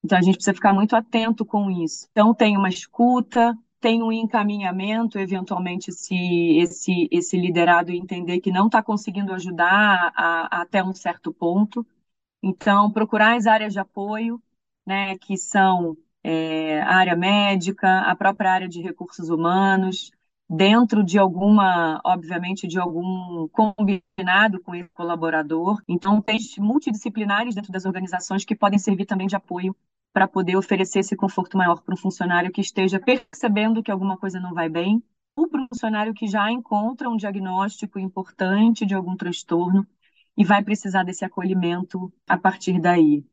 Então 0.02 0.18
a 0.18 0.22
gente 0.22 0.34
precisa 0.34 0.54
ficar 0.54 0.72
muito 0.72 0.96
atento 0.96 1.44
com 1.44 1.70
isso. 1.70 2.08
Então 2.10 2.34
tem 2.34 2.56
uma 2.56 2.68
escuta, 2.68 3.56
tem 3.80 4.02
um 4.02 4.12
encaminhamento, 4.12 5.18
eventualmente 5.18 5.92
se 5.92 6.14
esse 6.58 7.08
esse 7.10 7.36
liderado 7.36 7.90
entender 7.92 8.40
que 8.40 8.52
não 8.52 8.66
está 8.66 8.82
conseguindo 8.82 9.32
ajudar 9.32 10.12
a, 10.14 10.58
a, 10.58 10.62
até 10.62 10.82
um 10.84 10.92
certo 10.94 11.32
ponto, 11.32 11.86
então 12.42 12.90
procurar 12.92 13.36
as 13.36 13.46
áreas 13.46 13.72
de 13.72 13.80
apoio, 13.80 14.42
né, 14.86 15.16
que 15.18 15.36
são 15.36 15.96
é, 16.22 16.80
a 16.82 16.96
área 16.96 17.16
médica, 17.16 18.00
a 18.02 18.14
própria 18.16 18.52
área 18.52 18.68
de 18.68 18.80
recursos 18.82 19.30
humanos, 19.30 20.10
dentro 20.48 21.04
de 21.04 21.18
alguma, 21.18 22.00
obviamente, 22.04 22.66
de 22.66 22.78
algum 22.78 23.48
combinado 23.48 24.60
com 24.62 24.74
esse 24.74 24.88
colaborador. 24.90 25.80
Então, 25.88 26.20
tem 26.20 26.38
multidisciplinares 26.58 27.54
dentro 27.54 27.70
das 27.72 27.84
organizações 27.86 28.44
que 28.44 28.56
podem 28.56 28.78
servir 28.78 29.06
também 29.06 29.28
de 29.28 29.36
apoio 29.36 29.74
para 30.12 30.28
poder 30.28 30.56
oferecer 30.56 31.00
esse 31.00 31.16
conforto 31.16 31.56
maior 31.56 31.82
para 31.82 31.94
um 31.94 31.96
funcionário 31.96 32.50
que 32.50 32.60
esteja 32.60 32.98
percebendo 32.98 33.82
que 33.82 33.90
alguma 33.90 34.16
coisa 34.16 34.40
não 34.40 34.52
vai 34.52 34.68
bem, 34.68 35.02
ou 35.36 35.48
para 35.48 35.62
um 35.62 35.68
funcionário 35.68 36.12
que 36.14 36.26
já 36.26 36.50
encontra 36.50 37.08
um 37.08 37.16
diagnóstico 37.16 37.98
importante 37.98 38.84
de 38.84 38.94
algum 38.94 39.16
transtorno 39.16 39.86
e 40.36 40.44
vai 40.44 40.62
precisar 40.62 41.02
desse 41.02 41.24
acolhimento 41.24 42.12
a 42.26 42.36
partir 42.36 42.80
daí. 42.80 43.24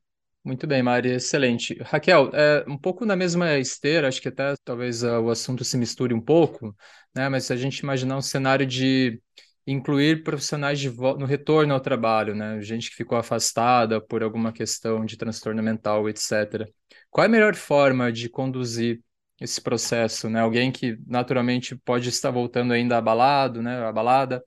Muito 0.44 0.66
bem, 0.66 0.82
Mari, 0.82 1.10
excelente. 1.10 1.78
Raquel, 1.82 2.32
é, 2.34 2.64
um 2.68 2.78
pouco 2.78 3.06
na 3.06 3.18
mesma 3.18 3.58
esteira, 3.58 4.08
acho 4.08 4.22
que 4.22 4.30
até 4.30 4.56
talvez 4.64 5.04
uh, 5.04 5.20
o 5.20 5.30
assunto 5.30 5.66
se 5.66 5.78
misture 5.78 6.14
um 6.14 6.22
pouco, 6.22 6.74
né? 7.14 7.28
Mas 7.28 7.46
se 7.46 7.54
a 7.54 7.58
gente 7.58 7.80
imaginar 7.80 8.16
um 8.16 8.22
cenário 8.22 8.66
de 8.66 9.22
incluir 9.68 10.24
profissionais 10.24 10.82
no 10.84 11.26
retorno 11.26 11.74
ao 11.74 11.80
trabalho, 11.82 12.34
né? 12.34 12.62
Gente 12.62 12.90
que 12.90 12.96
ficou 12.96 13.18
afastada 13.18 14.00
por 14.02 14.24
alguma 14.24 14.54
questão 14.54 15.06
de 15.06 15.18
transtorno 15.18 15.62
mental, 15.62 16.08
etc. 16.10 16.68
Qual 17.12 17.24
é 17.24 17.28
a 17.28 17.30
melhor 17.30 17.54
forma 17.56 18.12
de 18.12 18.30
conduzir 18.30 19.02
esse 19.42 19.62
processo, 19.62 20.30
né? 20.30 20.40
Alguém 20.40 20.72
que 20.72 20.98
naturalmente 21.06 21.76
pode 21.76 22.08
estar 22.10 22.32
voltando 22.32 22.72
ainda 22.74 22.98
abalado, 22.98 23.62
né? 23.62 23.84
Abalada, 23.86 24.42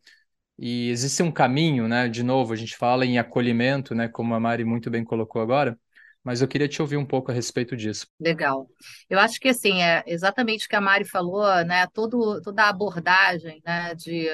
e 0.58 0.90
existe 0.90 1.22
um 1.22 1.30
caminho, 1.30 1.86
né? 1.86 2.08
De 2.08 2.22
novo, 2.22 2.52
a 2.54 2.56
gente 2.56 2.76
fala 2.76 3.04
em 3.06 3.18
acolhimento, 3.18 3.94
né? 3.94 4.08
Como 4.08 4.34
a 4.34 4.40
Mari 4.40 4.64
muito 4.64 4.90
bem 4.90 5.04
colocou 5.04 5.42
agora 5.42 5.78
mas 6.22 6.42
eu 6.42 6.48
queria 6.48 6.68
te 6.68 6.82
ouvir 6.82 6.96
um 6.96 7.06
pouco 7.06 7.30
a 7.30 7.34
respeito 7.34 7.76
disso. 7.76 8.06
Legal. 8.20 8.68
Eu 9.08 9.18
acho 9.18 9.40
que 9.40 9.48
assim, 9.48 9.82
é 9.82 10.04
exatamente 10.06 10.66
o 10.66 10.68
que 10.68 10.76
a 10.76 10.80
Mari 10.80 11.04
falou, 11.04 11.46
né? 11.64 11.86
Todo, 11.88 12.40
toda 12.42 12.64
a 12.64 12.68
abordagem 12.68 13.62
né, 13.64 13.94
de 13.94 14.28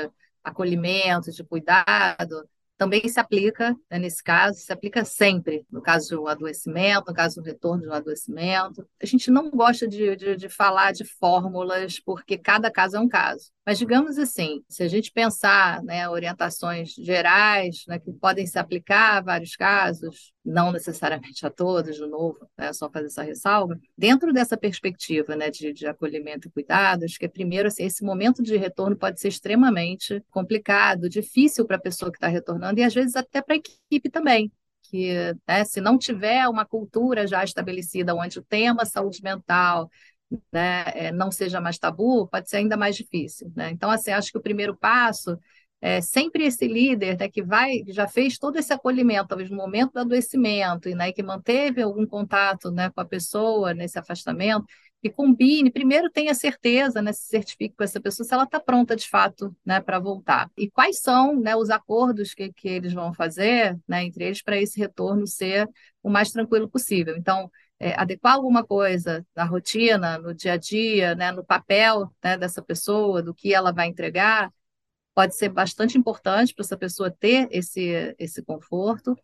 acolhimento, 0.47 1.31
de 1.31 1.45
cuidado, 1.45 2.49
também 2.77 3.09
se 3.09 3.19
aplica, 3.19 3.75
né, 3.91 3.99
nesse 3.99 4.23
caso, 4.23 4.59
se 4.59 4.73
aplica 4.73 5.05
sempre, 5.05 5.67
no 5.71 5.81
caso 5.81 6.17
do 6.17 6.29
adoecimento, 6.29 7.09
no 7.09 7.15
caso 7.15 7.41
do 7.41 7.45
retorno 7.45 7.83
de 7.83 7.89
um 7.89 7.93
adoecimento. 7.93 8.87
A 9.03 9.07
gente 9.07 9.31
não 9.31 9.51
gosta 9.51 9.89
de, 9.89 10.15
de, 10.17 10.37
de 10.37 10.49
falar 10.49 10.93
de 10.93 11.05
fórmulas, 11.05 11.99
porque 12.01 12.37
cada 12.37 12.71
caso 12.71 12.97
é 12.97 13.01
um 13.01 13.09
caso. 13.09 13.51
Mas, 13.65 13.79
digamos 13.79 14.17
assim, 14.17 14.62
se 14.69 14.85
a 14.85 14.89
gente 14.89 15.11
pensar 15.11 15.83
né, 15.83 16.09
orientações 16.09 16.91
gerais 16.91 17.83
né, 17.89 17.99
que 17.99 18.12
podem 18.12 18.47
se 18.47 18.59
aplicar 18.59 19.17
a 19.17 19.21
vários 19.21 19.57
casos, 19.57 20.33
não 20.45 20.71
necessariamente 20.71 21.45
a 21.45 21.51
todos, 21.51 21.97
de 21.97 22.07
novo, 22.07 22.39
né, 22.57 22.73
só 22.73 22.89
fazer 22.89 23.07
essa 23.07 23.25
ressalva, 23.25 23.77
dentro 23.99 24.33
dessa 24.33 24.57
perspectiva 24.57 25.35
né, 25.35 25.51
de, 25.51 25.73
de 25.73 25.87
acolhimento 25.87 26.47
e 26.47 26.51
cuidado, 26.53 27.05
acho 27.05 27.19
que, 27.19 27.29
primeiro, 27.29 27.67
assim, 27.67 27.85
esse 27.85 28.05
momento 28.05 28.41
de 28.41 28.57
retorno 28.57 28.97
pode 28.97 29.21
ser 29.21 29.29
extremamente 29.29 30.23
complicado, 30.31 31.09
difícil 31.09 31.67
para 31.67 31.77
a 31.77 31.81
pessoa 31.81 32.12
que 32.12 32.19
está 32.19 32.29
retornando 32.29 32.66
e, 32.77 32.83
às 32.83 32.95
vezes, 32.95 33.17
até 33.17 33.43
para 33.43 33.55
a 33.55 33.59
equipe 33.59 34.11
também 34.11 34.51
que 34.91 35.35
né, 35.47 35.65
se 35.65 35.81
não 35.81 35.99
tiver 35.99 36.49
uma 36.49 36.65
cultura 36.65 37.27
já 37.27 37.43
estabelecida 37.45 38.15
onde 38.15 38.39
o 38.39 38.43
tema 38.43 38.85
saúde 38.85 39.23
mental 39.23 39.91
né, 40.53 40.85
é, 40.95 41.13
não 41.13 41.31
seja 41.31 41.61
mais 41.61 41.79
tabu, 41.79 42.27
pode 42.29 42.49
ser 42.49 42.59
ainda 42.59 42.77
mais 42.77 42.97
difícil. 42.97 43.53
Né? 43.55 43.71
Então, 43.71 43.91
assim, 43.91 44.11
acho 44.11 44.31
que 44.33 44.39
o 44.39 44.43
primeiro 44.43 44.77
passo 44.77 45.39
é 45.81 46.01
sempre 46.01 46.45
esse 46.45 46.67
líder 46.67 47.19
né, 47.19 47.29
que 47.29 47.43
vai, 47.43 47.83
já 47.89 48.09
fez 48.09 48.39
todo 48.39 48.57
esse 48.57 48.73
acolhimento, 48.73 49.29
talvez 49.29 49.51
no 49.51 49.57
momento 49.57 49.93
do 49.93 50.01
adoecimento, 50.01 50.89
e 50.89 50.95
né, 50.95 51.13
que 51.13 51.23
manteve 51.23 51.83
algum 51.83 52.07
contato 52.07 52.71
né, 52.71 52.91
com 52.91 53.01
a 53.01 53.05
pessoa 53.05 53.75
nesse 53.75 53.99
afastamento, 53.99 54.65
que 55.09 55.14
combine, 55.14 55.71
primeiro 55.71 56.11
tenha 56.11 56.35
certeza, 56.35 57.01
né, 57.01 57.12
se 57.12 57.29
certifique 57.29 57.77
com 57.77 57.85
essa 57.85 58.01
pessoa 58.01 58.27
se 58.27 58.35
ela 58.35 58.45
está 58.45 58.59
pronta 58.61 58.97
de 58.97 59.09
fato 59.09 59.55
né, 59.64 59.81
para 59.81 59.99
voltar. 59.99 60.51
E 60.57 60.71
quais 60.71 61.01
são 61.01 61.38
né, 61.38 61.55
os 61.57 61.71
acordos 61.71 62.35
que, 62.35 62.53
que 62.53 62.69
eles 62.69 62.92
vão 62.92 63.14
fazer 63.14 63.79
né, 63.87 64.05
entre 64.05 64.25
eles 64.25 64.42
para 64.42 64.59
esse 64.61 64.79
retorno 64.79 65.27
ser 65.27 65.69
o 66.03 66.11
mais 66.11 66.31
tranquilo 66.31 66.69
possível. 66.69 67.16
Então, 67.16 67.51
é, 67.79 67.95
adequar 68.01 68.35
alguma 68.35 68.64
coisa 68.64 69.27
na 69.35 69.45
rotina, 69.45 70.19
no 70.19 70.35
dia 70.35 70.55
a 70.55 70.57
dia, 70.57 71.14
né, 71.14 71.31
no 71.33 71.45
papel 71.45 72.11
né, 72.23 72.37
dessa 72.37 72.62
pessoa, 72.62 73.23
do 73.23 73.35
que 73.35 73.55
ela 73.55 73.73
vai 73.73 73.87
entregar, 73.87 74.53
pode 75.14 75.37
ser 75.37 75.49
bastante 75.49 75.97
importante 75.97 76.55
para 76.55 76.64
essa 76.64 76.77
pessoa 76.77 77.11
ter 77.11 77.49
esse, 77.51 78.14
esse 78.19 78.42
conforto, 78.42 79.16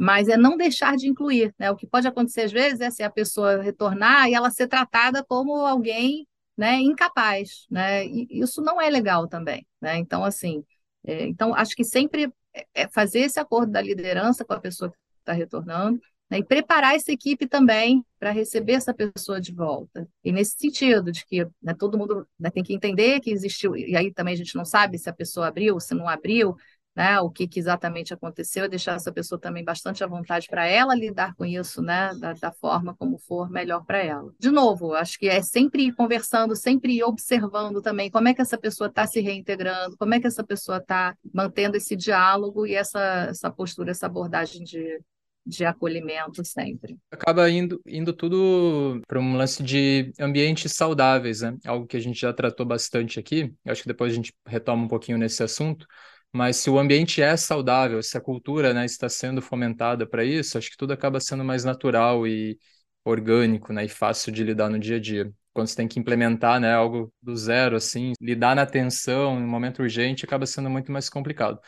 mas 0.00 0.28
é 0.28 0.36
não 0.36 0.56
deixar 0.56 0.96
de 0.96 1.08
incluir. 1.08 1.52
Né? 1.58 1.72
O 1.72 1.76
que 1.76 1.84
pode 1.84 2.06
acontecer 2.06 2.42
às 2.42 2.52
vezes 2.52 2.80
é 2.80 2.88
se 2.88 3.02
a 3.02 3.10
pessoa 3.10 3.60
retornar 3.60 4.28
e 4.28 4.34
ela 4.34 4.48
ser 4.48 4.68
tratada 4.68 5.24
como 5.24 5.56
alguém 5.66 6.24
né, 6.56 6.76
incapaz. 6.76 7.66
Né? 7.68 8.06
E 8.06 8.28
isso 8.30 8.62
não 8.62 8.80
é 8.80 8.88
legal 8.88 9.26
também. 9.26 9.66
Né? 9.80 9.96
Então, 9.98 10.24
assim, 10.24 10.64
é, 11.04 11.26
então 11.26 11.52
acho 11.52 11.74
que 11.74 11.82
sempre 11.82 12.32
é, 12.54 12.64
é 12.74 12.88
fazer 12.88 13.20
esse 13.20 13.40
acordo 13.40 13.72
da 13.72 13.82
liderança 13.82 14.44
com 14.44 14.52
a 14.52 14.60
pessoa 14.60 14.88
que 14.88 14.96
está 15.18 15.32
retornando, 15.32 16.00
né, 16.30 16.38
e 16.38 16.44
preparar 16.44 16.94
essa 16.94 17.10
equipe 17.10 17.46
também 17.46 18.04
para 18.18 18.30
receber 18.30 18.74
essa 18.74 18.94
pessoa 18.94 19.40
de 19.40 19.52
volta. 19.52 20.06
E 20.22 20.30
nesse 20.30 20.56
sentido, 20.58 21.10
de 21.10 21.24
que 21.26 21.44
né, 21.60 21.74
todo 21.74 21.98
mundo 21.98 22.28
né, 22.38 22.50
tem 22.50 22.62
que 22.62 22.74
entender 22.74 23.20
que 23.20 23.30
existiu, 23.30 23.74
e 23.74 23.96
aí 23.96 24.12
também 24.12 24.34
a 24.34 24.36
gente 24.36 24.54
não 24.54 24.64
sabe 24.64 24.98
se 24.98 25.08
a 25.08 25.12
pessoa 25.12 25.48
abriu, 25.48 25.80
se 25.80 25.94
não 25.94 26.08
abriu, 26.08 26.54
né, 26.98 27.20
o 27.20 27.30
que, 27.30 27.46
que, 27.46 27.60
exatamente 27.60 28.12
aconteceu, 28.12 28.64
e 28.64 28.68
deixar 28.68 28.96
essa 28.96 29.12
pessoa 29.12 29.40
também 29.40 29.62
bastante 29.62 30.02
à 30.02 30.06
vontade 30.08 30.48
para 30.48 30.66
ela 30.66 30.96
lidar 30.96 31.32
com 31.36 31.44
isso, 31.44 31.80
né, 31.80 32.10
da, 32.18 32.32
da 32.32 32.50
forma 32.50 32.92
como 32.96 33.18
for 33.18 33.48
melhor 33.48 33.84
para 33.84 34.02
ela. 34.02 34.32
De 34.36 34.50
novo, 34.50 34.94
acho 34.94 35.16
que 35.16 35.28
é 35.28 35.40
sempre 35.40 35.84
ir 35.84 35.94
conversando, 35.94 36.56
sempre 36.56 36.96
ir 36.96 37.04
observando 37.04 37.80
também 37.80 38.10
como 38.10 38.26
é 38.26 38.34
que 38.34 38.42
essa 38.42 38.58
pessoa 38.58 38.88
está 38.88 39.06
se 39.06 39.20
reintegrando, 39.20 39.96
como 39.96 40.12
é 40.12 40.18
que 40.18 40.26
essa 40.26 40.42
pessoa 40.42 40.78
está 40.78 41.16
mantendo 41.32 41.76
esse 41.76 41.94
diálogo 41.94 42.66
e 42.66 42.74
essa, 42.74 43.28
essa 43.30 43.48
postura, 43.48 43.92
essa 43.92 44.06
abordagem 44.06 44.64
de, 44.64 45.00
de 45.46 45.64
acolhimento 45.64 46.44
sempre. 46.44 46.98
Acaba 47.12 47.48
indo, 47.48 47.80
indo 47.86 48.12
tudo 48.12 49.00
para 49.06 49.20
um 49.20 49.36
lance 49.36 49.62
de 49.62 50.12
ambientes 50.18 50.72
saudáveis, 50.72 51.42
né? 51.42 51.56
Algo 51.64 51.86
que 51.86 51.96
a 51.96 52.00
gente 52.00 52.18
já 52.20 52.32
tratou 52.32 52.66
bastante 52.66 53.20
aqui. 53.20 53.54
Eu 53.64 53.70
acho 53.70 53.82
que 53.82 53.88
depois 53.88 54.12
a 54.12 54.16
gente 54.16 54.32
retoma 54.44 54.82
um 54.82 54.88
pouquinho 54.88 55.16
nesse 55.16 55.44
assunto. 55.44 55.86
Mas 56.32 56.56
se 56.56 56.68
o 56.70 56.78
ambiente 56.78 57.22
é 57.22 57.36
saudável, 57.36 58.02
se 58.02 58.16
a 58.16 58.20
cultura 58.20 58.74
né, 58.74 58.84
está 58.84 59.08
sendo 59.08 59.40
fomentada 59.40 60.06
para 60.06 60.24
isso, 60.24 60.58
acho 60.58 60.70
que 60.70 60.76
tudo 60.76 60.92
acaba 60.92 61.20
sendo 61.20 61.44
mais 61.44 61.64
natural 61.64 62.26
e 62.26 62.58
orgânico, 63.04 63.72
né, 63.72 63.84
e 63.86 63.88
fácil 63.88 64.30
de 64.32 64.44
lidar 64.44 64.68
no 64.68 64.78
dia 64.78 64.96
a 64.96 65.00
dia. 65.00 65.32
Quando 65.52 65.68
você 65.68 65.76
tem 65.76 65.88
que 65.88 65.98
implementar, 65.98 66.60
né, 66.60 66.72
algo 66.74 67.12
do 67.22 67.34
zero, 67.36 67.76
assim, 67.76 68.12
lidar 68.20 68.54
na 68.54 68.66
tensão, 68.66 69.40
em 69.40 69.42
um 69.44 69.48
momento 69.48 69.82
urgente, 69.82 70.24
acaba 70.24 70.46
sendo 70.46 70.70
muito 70.70 70.92
mais 70.92 71.08
complicado. 71.08 71.58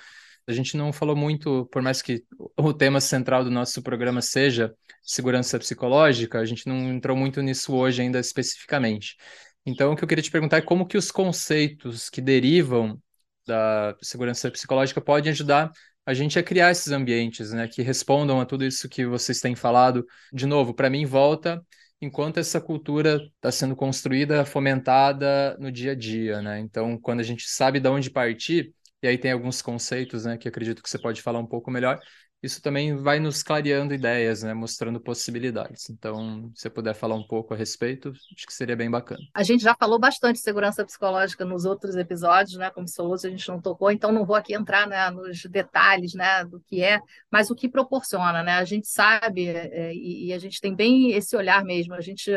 A 0.46 0.53
gente 0.53 0.77
não 0.77 0.92
falou 0.92 1.16
muito, 1.16 1.66
por 1.66 1.83
mais 1.83 2.03
que 2.03 2.25
o 2.57 2.73
tema 2.73 3.01
central 3.01 3.44
do 3.44 3.51
nosso 3.51 3.83
programa 3.83 4.20
seja 4.20 4.75
segurança 5.03 5.59
psicológica, 5.59 6.38
a 6.38 6.44
gente 6.44 6.66
não 6.66 6.77
entrou 6.92 7.16
muito 7.16 7.40
nisso 7.40 7.75
hoje 7.75 8.03
ainda 8.03 8.18
especificamente. 8.18 9.16
Então, 9.64 9.92
o 9.92 9.96
que 9.96 10.03
eu 10.05 10.09
queria 10.09 10.23
te 10.23 10.31
perguntar 10.31 10.59
é 10.59 10.62
como 10.62 10.87
que 10.87 10.96
os 10.96 11.11
conceitos 11.11 12.09
que 12.11 12.20
derivam 12.20 13.01
da 13.46 13.96
segurança 14.03 14.50
psicológica 14.50 15.00
podem 15.00 15.33
ajudar 15.33 15.70
a 16.07 16.14
gente 16.14 16.38
a 16.38 16.42
criar 16.42 16.70
esses 16.70 16.90
ambientes, 16.92 17.53
né, 17.53 17.68
que 17.68 17.83
respondam 17.83 18.40
a 18.40 18.46
tudo 18.46 18.64
isso 18.64 18.88
que 18.88 19.07
vocês 19.07 19.40
têm 19.40 19.55
falado. 19.55 20.05
De 20.33 20.46
novo, 20.46 20.74
para 20.74 20.90
mim 20.90 21.05
volta 21.05 21.64
enquanto 22.00 22.38
essa 22.38 22.61
cultura 22.61 23.20
está 23.37 23.53
sendo 23.53 23.76
construída, 23.76 24.44
fomentada 24.44 25.57
no 25.59 25.70
dia 25.70 25.92
a 25.92 25.94
dia, 25.94 26.40
né? 26.40 26.59
Então, 26.59 26.98
quando 26.98 27.20
a 27.20 27.22
gente 27.22 27.46
sabe 27.48 27.79
de 27.79 27.88
onde 27.88 28.11
partir, 28.11 28.72
e 29.03 29.09
aí 29.09 29.18
tem 29.18 29.33
alguns 29.33 29.61
conceitos, 29.61 30.24
né, 30.24 30.38
que 30.38 30.48
acredito 30.48 30.83
que 30.83 30.88
você 30.88 30.98
pode 30.98 31.20
falar 31.22 31.38
um 31.38 31.46
pouco 31.46 31.70
melhor. 31.70 32.00
Isso 32.42 32.62
também 32.62 32.96
vai 32.96 33.18
nos 33.18 33.42
clareando 33.42 33.92
ideias, 33.92 34.42
né, 34.42 34.55
mostrando 34.55 34.98
possibilidades. 34.98 35.90
Então, 35.90 36.50
se 36.55 36.62
você 36.62 36.70
puder 36.70 36.94
falar 36.94 37.14
um 37.14 37.26
pouco 37.26 37.53
a 37.53 37.57
respeito, 37.57 38.12
acho 38.35 38.46
que 38.46 38.53
seria 38.53 38.74
bem 38.74 38.90
bacana. 38.90 39.20
A 39.35 39.42
gente 39.42 39.62
já 39.62 39.74
falou 39.74 39.98
bastante 39.98 40.37
de 40.37 40.42
segurança 40.42 40.85
psicológica 40.85 41.44
nos 41.44 41.64
outros 41.64 41.96
episódios, 41.96 42.57
né, 42.57 42.70
como 42.70 42.88
soluço 42.88 43.26
a 43.26 43.31
gente 43.31 43.46
não 43.48 43.61
tocou, 43.61 43.90
então 43.90 44.11
não 44.11 44.24
vou 44.24 44.37
aqui 44.37 44.55
entrar 44.55 44.87
né, 44.87 45.11
nos 45.11 45.42
detalhes, 45.44 46.14
né, 46.14 46.44
do 46.44 46.61
que 46.61 46.83
é, 46.83 46.98
mas 47.31 47.50
o 47.50 47.55
que 47.55 47.68
proporciona, 47.68 48.42
né? 48.42 48.53
A 48.53 48.64
gente 48.64 48.88
sabe 48.88 49.48
é, 49.48 49.92
e, 49.94 50.29
e 50.29 50.33
a 50.33 50.38
gente 50.38 50.61
tem 50.61 50.74
bem 50.74 51.12
esse 51.12 51.37
olhar 51.37 51.64
mesmo. 51.64 51.94
A 51.94 52.00
gente 52.00 52.31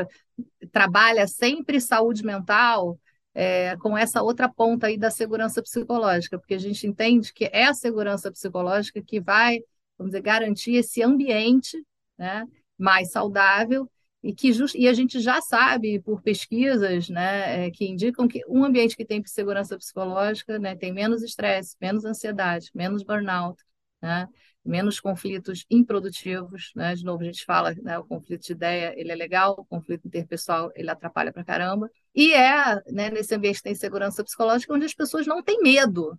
trabalha 0.72 1.28
sempre 1.28 1.80
saúde 1.80 2.24
mental 2.24 3.00
é, 3.34 3.76
com 3.78 3.98
essa 3.98 4.22
outra 4.22 4.48
ponta 4.48 4.88
aí 4.88 4.98
da 4.98 5.10
segurança 5.10 5.62
psicológica, 5.62 6.38
porque 6.38 6.54
a 6.54 6.60
gente 6.60 6.86
entende 6.86 7.34
que 7.34 7.50
é 7.52 7.66
a 7.66 7.74
segurança 7.74 8.32
psicológica 8.32 9.02
que 9.02 9.20
vai, 9.20 9.60
vamos 9.98 10.12
dizer, 10.12 10.22
garantir 10.22 10.76
esse 10.76 11.02
ambiente 11.02 11.78
né, 12.18 12.46
mais 12.78 13.12
saudável 13.12 13.90
e 14.22 14.34
que 14.34 14.54
just, 14.54 14.76
e 14.76 14.88
a 14.88 14.94
gente 14.94 15.20
já 15.20 15.42
sabe 15.42 16.00
por 16.00 16.22
pesquisas 16.22 17.10
né, 17.10 17.68
é, 17.68 17.72
que 17.72 17.86
indicam 17.86 18.28
que 18.28 18.42
um 18.48 18.64
ambiente 18.64 18.96
que 18.96 19.06
tem 19.06 19.22
segurança 19.26 19.78
psicológica 19.78 20.58
né, 20.58 20.76
tem 20.76 20.94
menos 20.94 21.22
estresse, 21.22 21.76
menos 21.82 22.06
ansiedade, 22.06 22.70
menos 22.74 23.04
burnout, 23.04 23.62
né, 24.02 24.28
menos 24.64 25.00
conflitos 25.00 25.66
improdutivos, 25.70 26.72
né? 26.76 26.96
De 26.96 27.04
novo, 27.04 27.22
a 27.22 27.26
gente 27.26 27.44
fala, 27.44 27.74
né, 27.82 27.98
o 28.00 28.04
conflito 28.06 28.46
de 28.46 28.54
ideia, 28.54 28.94
ele 28.98 29.12
é 29.12 29.16
legal, 29.16 29.56
o 29.58 29.66
conflito 29.66 30.08
interpessoal, 30.08 30.72
ele 30.76 30.90
atrapalha 30.90 31.34
pra 31.34 31.44
caramba. 31.44 31.90
E 32.16 32.34
é, 32.34 32.82
né, 32.92 33.10
nesse 33.10 33.36
ambiente 33.36 33.58
que 33.58 33.64
tem 33.64 33.76
segurança 33.76 34.24
psicológica, 34.24 34.74
onde 34.74 34.86
as 34.86 34.94
pessoas 34.94 35.28
não 35.28 35.44
têm 35.44 35.62
medo. 35.62 36.18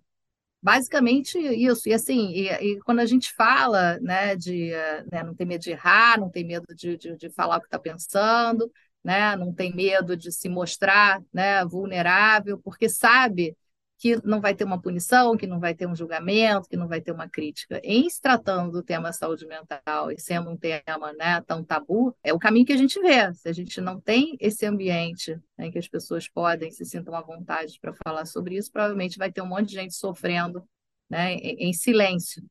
Basicamente 0.65 1.37
isso. 1.37 1.87
E 1.87 1.93
assim, 1.93 2.29
e, 2.31 2.47
e 2.49 2.79
quando 2.81 2.99
a 2.99 3.05
gente 3.05 3.31
fala, 3.33 3.99
né, 3.99 4.35
de 4.35 4.71
né, 5.11 5.21
não 5.23 5.35
tem 5.35 5.45
medo 5.45 5.61
de 5.61 5.69
errar, 5.69 6.19
não 6.19 6.27
tem 6.27 6.43
medo 6.43 6.65
de, 6.73 6.97
de, 6.97 7.15
de 7.15 7.29
falar 7.29 7.57
o 7.57 7.59
que 7.61 7.67
está 7.67 7.77
pensando, 7.77 8.71
né, 9.03 9.35
não 9.35 9.53
tem 9.53 9.71
medo 9.75 10.17
de 10.17 10.31
se 10.31 10.49
mostrar, 10.49 11.21
né, 11.31 11.63
vulnerável, 11.65 12.57
porque 12.63 12.89
sabe 12.89 13.55
que 13.97 14.19
não 14.25 14.41
vai 14.41 14.53
ter 14.53 14.63
uma 14.63 14.81
punição, 14.81 15.37
que 15.37 15.47
não 15.47 15.59
vai 15.59 15.73
ter 15.73 15.87
um 15.87 15.95
julgamento, 15.95 16.67
que 16.69 16.77
não 16.77 16.87
vai 16.87 17.01
ter 17.01 17.11
uma 17.11 17.29
crítica. 17.29 17.79
Em 17.83 18.09
se 18.09 18.21
tratando 18.21 18.71
do 18.71 18.83
tema 18.83 19.13
saúde 19.13 19.45
mental 19.45 20.11
e 20.11 20.19
sendo 20.19 20.49
um 20.49 20.57
tema 20.57 21.13
né, 21.13 21.41
tão 21.41 21.63
tabu, 21.63 22.15
é 22.23 22.33
o 22.33 22.39
caminho 22.39 22.65
que 22.65 22.73
a 22.73 22.77
gente 22.77 22.99
vê. 22.99 23.33
Se 23.33 23.47
a 23.47 23.53
gente 23.53 23.79
não 23.79 23.99
tem 23.99 24.35
esse 24.39 24.65
ambiente 24.65 25.39
né, 25.57 25.67
em 25.67 25.71
que 25.71 25.79
as 25.79 25.87
pessoas 25.87 26.27
podem 26.27 26.71
se 26.71 26.85
sintam 26.85 27.15
à 27.15 27.21
vontade 27.21 27.79
para 27.79 27.93
falar 28.05 28.25
sobre 28.25 28.57
isso, 28.57 28.71
provavelmente 28.71 29.17
vai 29.17 29.31
ter 29.31 29.41
um 29.41 29.47
monte 29.47 29.69
de 29.69 29.75
gente 29.75 29.95
sofrendo 29.95 30.63
né, 31.09 31.33
em, 31.35 31.69
em 31.69 31.73
silêncio 31.73 32.43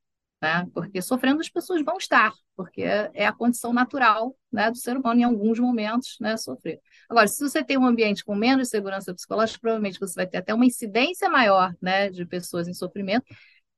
né? 0.45 0.69
Porque 0.75 1.01
sofrendo 1.01 1.41
as 1.41 1.49
pessoas 1.49 1.83
vão 1.83 1.97
estar, 1.97 2.35
porque 2.55 2.83
é 2.83 3.27
a 3.27 3.33
condição 3.33 3.73
natural, 3.73 4.37
né, 4.53 4.71
do 4.71 4.77
ser 4.77 4.95
humano 4.95 5.19
em 5.21 5.25
alguns 5.25 5.59
momentos, 5.59 6.19
né, 6.21 6.37
sofrer. 6.37 6.81
Agora, 7.09 7.27
se 7.27 7.43
você 7.43 7.65
tem 7.65 7.79
um 7.79 7.87
ambiente 7.87 8.23
com 8.23 8.35
menos 8.35 8.69
segurança 8.69 9.15
psicológica, 9.15 9.59
provavelmente 9.59 9.99
você 9.99 10.15
vai 10.15 10.27
ter 10.27 10.37
até 10.37 10.53
uma 10.53 10.67
incidência 10.67 11.31
maior, 11.31 11.75
né, 11.81 12.11
de 12.11 12.27
pessoas 12.27 12.69
em 12.69 12.75
sofrimento 12.75 13.25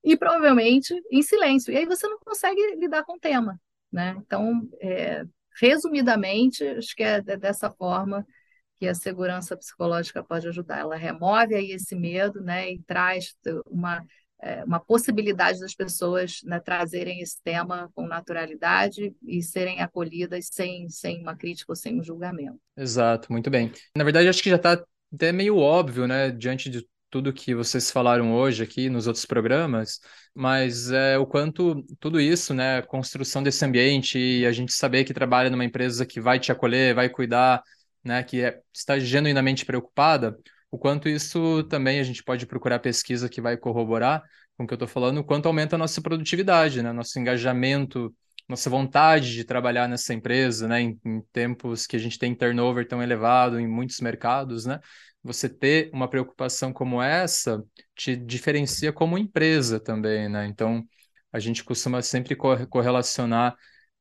e 0.02 0.16
provavelmente 0.16 0.92
em 1.12 1.22
silêncio. 1.22 1.72
E 1.72 1.76
aí 1.76 1.86
você 1.86 2.08
não 2.08 2.18
consegue 2.18 2.60
lidar 2.74 3.04
com 3.04 3.14
o 3.14 3.20
tema, 3.20 3.60
né? 3.92 4.16
Então, 4.18 4.68
é, 4.80 5.24
resumidamente, 5.60 6.64
acho 6.64 6.96
que 6.96 7.04
é 7.04 7.20
dessa 7.20 7.70
forma 7.70 8.26
que 8.74 8.88
a 8.88 8.94
segurança 8.94 9.56
psicológica 9.56 10.22
pode 10.24 10.48
ajudar. 10.48 10.80
Ela 10.80 10.96
remove 10.96 11.54
aí 11.54 11.70
esse 11.70 11.94
medo, 11.94 12.40
né, 12.40 12.72
e 12.72 12.82
traz 12.82 13.36
uma 13.66 14.04
é, 14.42 14.64
uma 14.64 14.78
possibilidade 14.78 15.60
das 15.60 15.74
pessoas 15.74 16.40
né, 16.44 16.60
trazerem 16.60 17.20
esse 17.20 17.42
tema 17.42 17.90
com 17.94 18.06
naturalidade 18.06 19.14
e 19.26 19.42
serem 19.42 19.80
acolhidas 19.80 20.48
sem, 20.52 20.88
sem 20.88 21.22
uma 21.22 21.34
crítica 21.34 21.72
ou 21.72 21.76
sem 21.76 21.98
um 21.98 22.02
julgamento. 22.02 22.60
Exato, 22.76 23.32
muito 23.32 23.50
bem. 23.50 23.72
Na 23.96 24.04
verdade, 24.04 24.28
acho 24.28 24.42
que 24.42 24.50
já 24.50 24.56
está 24.56 24.82
até 25.14 25.32
meio 25.32 25.56
óbvio, 25.56 26.06
né, 26.06 26.30
diante 26.30 26.68
de 26.68 26.86
tudo 27.08 27.32
que 27.32 27.54
vocês 27.54 27.90
falaram 27.90 28.34
hoje 28.34 28.62
aqui 28.62 28.90
nos 28.90 29.06
outros 29.06 29.24
programas, 29.24 30.00
mas 30.34 30.90
é 30.90 31.16
o 31.16 31.26
quanto 31.26 31.82
tudo 31.98 32.20
isso, 32.20 32.52
né, 32.52 32.82
construção 32.82 33.42
desse 33.42 33.64
ambiente 33.64 34.18
e 34.18 34.44
a 34.44 34.52
gente 34.52 34.72
saber 34.72 35.04
que 35.04 35.14
trabalha 35.14 35.48
numa 35.48 35.64
empresa 35.64 36.04
que 36.04 36.20
vai 36.20 36.38
te 36.38 36.52
acolher, 36.52 36.94
vai 36.94 37.08
cuidar, 37.08 37.62
né, 38.04 38.22
que 38.22 38.42
é, 38.42 38.60
está 38.72 38.98
genuinamente 38.98 39.64
preocupada, 39.64 40.36
o 40.76 40.78
quanto 40.78 41.08
isso 41.08 41.64
também 41.64 41.98
a 41.98 42.02
gente 42.02 42.22
pode 42.22 42.44
procurar 42.46 42.78
pesquisa 42.80 43.30
que 43.30 43.40
vai 43.40 43.56
corroborar 43.56 44.22
com 44.56 44.64
o 44.64 44.66
que 44.66 44.74
eu 44.74 44.76
estou 44.76 44.86
falando, 44.86 45.18
o 45.18 45.24
quanto 45.24 45.46
aumenta 45.46 45.74
a 45.74 45.78
nossa 45.78 46.02
produtividade, 46.02 46.82
né? 46.82 46.92
nosso 46.92 47.18
engajamento, 47.18 48.14
nossa 48.46 48.68
vontade 48.68 49.32
de 49.32 49.42
trabalhar 49.44 49.88
nessa 49.88 50.12
empresa, 50.12 50.68
né? 50.68 50.82
Em, 50.82 51.00
em, 51.02 51.22
tempos 51.32 51.86
que 51.86 51.96
a 51.96 51.98
gente 51.98 52.18
tem 52.18 52.34
turnover 52.34 52.86
tão 52.86 53.02
elevado 53.02 53.58
em 53.58 53.66
muitos 53.66 54.00
mercados, 54.00 54.66
né? 54.66 54.78
Você 55.22 55.48
ter 55.48 55.90
uma 55.94 56.08
preocupação 56.08 56.74
como 56.74 57.02
essa 57.02 57.64
te 57.94 58.14
diferencia 58.14 58.92
como 58.92 59.16
empresa 59.16 59.80
também, 59.80 60.28
né? 60.28 60.46
Então, 60.46 60.84
a 61.32 61.38
gente 61.38 61.64
costuma 61.64 62.02
sempre 62.02 62.36
correlacionar 62.36 63.56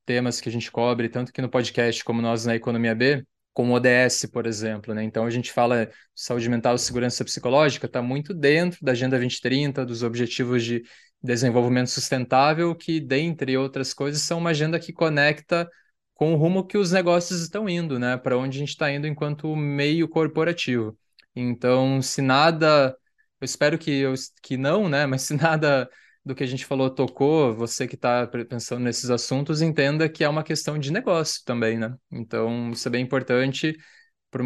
temas 0.05 0.41
que 0.41 0.49
a 0.49 0.51
gente 0.51 0.69
cobre, 0.69 1.07
tanto 1.07 1.31
que 1.31 1.41
no 1.41 1.49
podcast 1.49 2.03
como 2.03 2.21
nós 2.21 2.45
na 2.45 2.53
Economia 2.55 2.93
B, 2.93 3.25
como 3.55 3.73
ODS, 3.73 4.27
por 4.27 4.45
exemplo, 4.45 4.93
né? 4.93 5.01
Então 5.05 5.25
a 5.25 5.29
gente 5.29 5.49
fala 5.49 5.89
saúde 6.13 6.49
mental 6.49 6.75
e 6.75 6.79
segurança 6.79 7.23
psicológica, 7.23 7.85
está 7.85 8.01
muito 8.01 8.33
dentro 8.33 8.83
da 8.83 8.91
Agenda 8.91 9.17
2030, 9.17 9.85
dos 9.85 10.03
Objetivos 10.03 10.61
de 10.63 10.83
Desenvolvimento 11.23 11.89
Sustentável, 11.89 12.75
que, 12.75 12.99
dentre 12.99 13.57
outras 13.57 13.93
coisas, 13.93 14.21
são 14.23 14.39
uma 14.39 14.49
agenda 14.49 14.77
que 14.77 14.91
conecta 14.91 15.69
com 16.13 16.33
o 16.33 16.37
rumo 16.37 16.67
que 16.67 16.77
os 16.77 16.91
negócios 16.91 17.41
estão 17.41 17.69
indo, 17.69 17.97
né? 17.97 18.17
Para 18.17 18.37
onde 18.37 18.57
a 18.57 18.59
gente 18.59 18.69
está 18.69 18.91
indo 18.91 19.07
enquanto 19.07 19.55
meio 19.55 20.09
corporativo. 20.09 20.97
Então, 21.33 22.01
se 22.01 22.21
nada, 22.21 22.97
eu 23.39 23.45
espero 23.45 23.77
que, 23.77 23.89
eu, 23.91 24.13
que 24.43 24.57
não, 24.57 24.89
né? 24.89 25.05
Mas 25.05 25.21
se 25.23 25.33
nada 25.33 25.89
do 26.25 26.33
que 26.33 26.43
a 26.43 26.47
gente 26.47 26.65
falou 26.65 26.89
tocou, 26.89 27.53
você 27.53 27.87
que 27.87 27.95
está 27.95 28.25
pensando 28.49 28.81
nesses 28.81 29.09
assuntos, 29.09 29.61
entenda 29.61 30.09
que 30.09 30.23
é 30.23 30.29
uma 30.29 30.43
questão 30.43 30.79
de 30.79 30.91
negócio 30.91 31.43
também, 31.45 31.77
né? 31.77 31.95
Então, 32.11 32.71
isso 32.71 32.87
é 32.87 32.91
bem 32.91 33.03
importante 33.03 33.77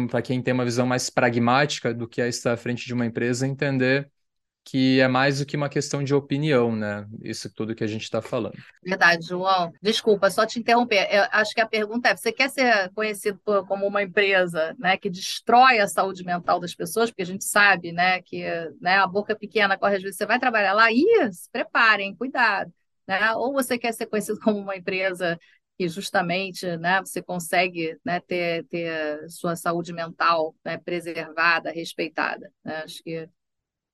para 0.08 0.22
quem 0.22 0.42
tem 0.42 0.54
uma 0.54 0.64
visão 0.64 0.86
mais 0.86 1.10
pragmática 1.10 1.92
do 1.92 2.06
que 2.06 2.20
é 2.20 2.28
estar 2.28 2.52
à 2.52 2.56
frente 2.56 2.86
de 2.86 2.94
uma 2.94 3.06
empresa, 3.06 3.46
entender 3.46 4.08
que 4.64 5.00
é 5.00 5.08
mais 5.08 5.38
do 5.38 5.46
que 5.46 5.56
uma 5.56 5.68
questão 5.68 6.04
de 6.04 6.14
opinião, 6.14 6.74
né? 6.76 7.06
Isso 7.22 7.52
tudo 7.52 7.74
que 7.74 7.82
a 7.82 7.86
gente 7.86 8.02
está 8.02 8.20
falando. 8.20 8.56
Verdade, 8.84 9.26
João. 9.26 9.72
Desculpa, 9.82 10.30
só 10.30 10.46
te 10.46 10.58
interromper. 10.58 11.08
Eu 11.10 11.24
acho 11.32 11.54
que 11.54 11.60
a 11.60 11.66
pergunta 11.66 12.08
é: 12.08 12.16
você 12.16 12.30
quer 12.30 12.50
ser 12.50 12.90
conhecido 12.90 13.40
como 13.66 13.86
uma 13.86 14.02
empresa 14.02 14.74
né, 14.78 14.96
que 14.96 15.10
destrói 15.10 15.78
a 15.78 15.88
saúde 15.88 16.24
mental 16.24 16.60
das 16.60 16.74
pessoas? 16.74 17.10
Porque 17.10 17.22
a 17.22 17.26
gente 17.26 17.44
sabe 17.44 17.92
né, 17.92 18.20
que 18.22 18.44
né, 18.80 18.96
a 18.96 19.06
boca 19.06 19.34
pequena 19.34 19.78
corre 19.78 19.96
às 19.96 20.02
vezes. 20.02 20.16
Você 20.16 20.26
vai 20.26 20.38
trabalhar 20.38 20.72
lá, 20.72 20.92
e 20.92 21.04
se 21.32 21.50
preparem, 21.50 22.14
cuidado. 22.14 22.72
Né? 23.08 23.32
Ou 23.34 23.52
você 23.52 23.78
quer 23.78 23.92
ser 23.92 24.06
conhecido 24.06 24.38
como 24.44 24.58
uma 24.58 24.76
empresa 24.76 25.38
que 25.76 25.88
justamente 25.88 26.76
né, 26.76 27.00
você 27.00 27.22
consegue 27.22 27.98
né, 28.04 28.20
ter, 28.20 28.66
ter 28.66 29.26
sua 29.30 29.56
saúde 29.56 29.94
mental 29.94 30.54
né, 30.62 30.76
preservada, 30.76 31.72
respeitada. 31.72 32.52
Né? 32.62 32.82
Acho 32.84 33.02
que 33.02 33.26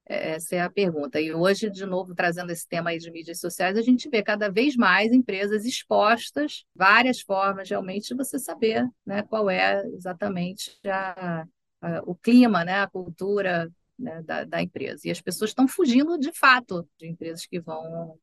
essa 0.09 0.55
é 0.55 0.61
a 0.61 0.71
pergunta. 0.71 1.21
E 1.21 1.35
hoje, 1.35 1.69
de 1.69 1.85
novo, 1.85 2.15
trazendo 2.15 2.51
esse 2.53 2.67
tema 2.67 2.91
aí 2.91 2.99
de 2.99 3.11
mídias 3.11 3.41
sociais, 3.41 3.77
a 3.77 3.83
gente 3.83 4.09
vê 4.09 4.23
cada 4.23 4.49
vez 4.49 4.77
mais 4.77 5.13
empresas 5.13 5.65
expostas, 5.65 6.65
várias 6.75 7.21
formas 7.21 7.69
realmente 7.69 8.09
de 8.09 8.15
você 8.15 8.39
saber 8.39 8.89
né, 9.05 9.23
qual 9.23 9.51
é 9.51 9.85
exatamente 9.89 10.79
a, 10.87 11.45
a, 11.81 12.03
o 12.05 12.15
clima, 12.15 12.65
né, 12.65 12.81
a 12.81 12.87
cultura 12.87 13.69
né, 13.99 14.23
da, 14.23 14.45
da 14.45 14.63
empresa. 14.63 15.09
E 15.09 15.11
as 15.11 15.21
pessoas 15.21 15.51
estão 15.51 15.67
fugindo 15.67 16.17
de 16.19 16.33
fato 16.33 16.89
de 16.99 17.09
empresas 17.09 17.45
que 17.45 17.61
vão 17.61 18.17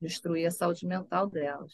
destruir 0.00 0.46
a 0.46 0.50
saúde 0.50 0.86
mental 0.86 1.28
delas. 1.28 1.72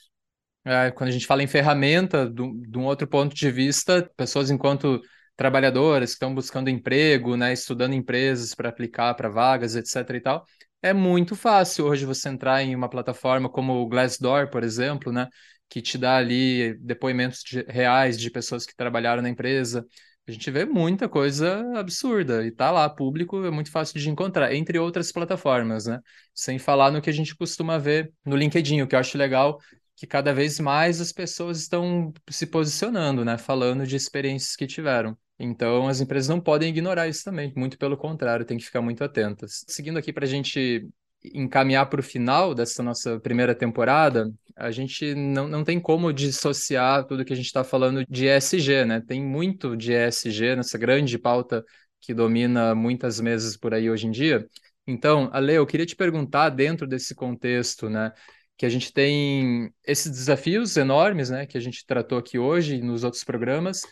É, 0.64 0.90
quando 0.90 1.10
a 1.10 1.12
gente 1.12 1.26
fala 1.26 1.42
em 1.42 1.46
ferramenta, 1.46 2.28
de 2.28 2.42
um 2.42 2.84
outro 2.84 3.06
ponto 3.06 3.34
de 3.34 3.50
vista, 3.50 4.08
pessoas 4.16 4.50
enquanto 4.50 5.00
trabalhadoras 5.36 6.10
que 6.10 6.14
estão 6.14 6.34
buscando 6.34 6.70
emprego, 6.70 7.36
né, 7.36 7.52
estudando 7.52 7.94
empresas 7.94 8.54
para 8.54 8.68
aplicar 8.68 9.14
para 9.14 9.28
vagas, 9.28 9.76
etc. 9.76 10.16
e 10.16 10.20
tal, 10.20 10.44
é 10.82 10.92
muito 10.92 11.36
fácil 11.36 11.86
hoje 11.86 12.04
você 12.06 12.28
entrar 12.28 12.62
em 12.62 12.74
uma 12.74 12.88
plataforma 12.88 13.48
como 13.48 13.74
o 13.74 13.88
Glassdoor, 13.88 14.50
por 14.50 14.64
exemplo, 14.64 15.12
né, 15.12 15.28
que 15.68 15.82
te 15.82 15.98
dá 15.98 16.16
ali 16.16 16.74
depoimentos 16.78 17.42
de, 17.42 17.62
reais 17.68 18.18
de 18.18 18.30
pessoas 18.30 18.64
que 18.64 18.74
trabalharam 18.74 19.22
na 19.22 19.28
empresa. 19.28 19.84
A 20.28 20.32
gente 20.32 20.50
vê 20.50 20.64
muita 20.64 21.08
coisa 21.08 21.64
absurda 21.78 22.44
e 22.44 22.50
tá 22.50 22.70
lá, 22.70 22.88
público, 22.88 23.44
é 23.44 23.50
muito 23.50 23.70
fácil 23.70 24.00
de 24.00 24.10
encontrar, 24.10 24.52
entre 24.54 24.78
outras 24.78 25.12
plataformas, 25.12 25.86
né? 25.86 26.00
Sem 26.34 26.58
falar 26.58 26.90
no 26.90 27.00
que 27.00 27.10
a 27.10 27.12
gente 27.12 27.36
costuma 27.36 27.78
ver 27.78 28.12
no 28.24 28.36
LinkedIn, 28.36 28.82
o 28.82 28.88
que 28.88 28.96
eu 28.96 28.98
acho 28.98 29.16
legal 29.16 29.60
que 29.96 30.06
cada 30.06 30.32
vez 30.34 30.60
mais 30.60 31.00
as 31.00 31.10
pessoas 31.10 31.58
estão 31.58 32.12
se 32.30 32.46
posicionando, 32.46 33.24
né? 33.24 33.38
Falando 33.38 33.86
de 33.86 33.96
experiências 33.96 34.54
que 34.54 34.66
tiveram. 34.66 35.16
Então, 35.38 35.88
as 35.88 36.00
empresas 36.00 36.28
não 36.28 36.40
podem 36.40 36.70
ignorar 36.70 37.08
isso 37.08 37.24
também, 37.24 37.52
muito 37.56 37.78
pelo 37.78 37.96
contrário, 37.96 38.44
tem 38.44 38.58
que 38.58 38.64
ficar 38.64 38.82
muito 38.82 39.02
atentas. 39.02 39.64
Seguindo 39.68 39.98
aqui 39.98 40.12
para 40.12 40.24
a 40.24 40.28
gente 40.28 40.88
encaminhar 41.34 41.86
para 41.88 42.00
o 42.00 42.02
final 42.02 42.54
dessa 42.54 42.82
nossa 42.82 43.18
primeira 43.20 43.54
temporada, 43.54 44.32
a 44.54 44.70
gente 44.70 45.14
não, 45.14 45.48
não 45.48 45.64
tem 45.64 45.80
como 45.80 46.12
dissociar 46.12 47.04
tudo 47.04 47.24
que 47.24 47.32
a 47.32 47.36
gente 47.36 47.46
está 47.46 47.64
falando 47.64 48.04
de 48.08 48.26
ESG, 48.26 48.84
né? 48.84 49.00
Tem 49.00 49.22
muito 49.22 49.76
de 49.76 49.92
ESG 49.92 50.56
nessa 50.56 50.78
grande 50.78 51.18
pauta 51.18 51.64
que 52.00 52.14
domina 52.14 52.74
muitas 52.74 53.20
mesas 53.20 53.56
por 53.56 53.74
aí 53.74 53.90
hoje 53.90 54.06
em 54.06 54.10
dia. 54.10 54.46
Então, 54.86 55.28
Ale, 55.32 55.54
eu 55.54 55.66
queria 55.66 55.84
te 55.84 55.96
perguntar, 55.96 56.50
dentro 56.50 56.86
desse 56.86 57.14
contexto, 57.14 57.90
né? 57.90 58.12
Que 58.56 58.66
a 58.66 58.68
gente 58.68 58.92
tem 58.92 59.70
esses 59.84 60.10
desafios 60.10 60.76
enormes, 60.76 61.30
né, 61.30 61.46
que 61.46 61.58
a 61.58 61.60
gente 61.60 61.84
tratou 61.86 62.18
aqui 62.18 62.38
hoje 62.38 62.76
e 62.76 62.82
nos 62.82 63.04
outros 63.04 63.24
programas, 63.24 63.82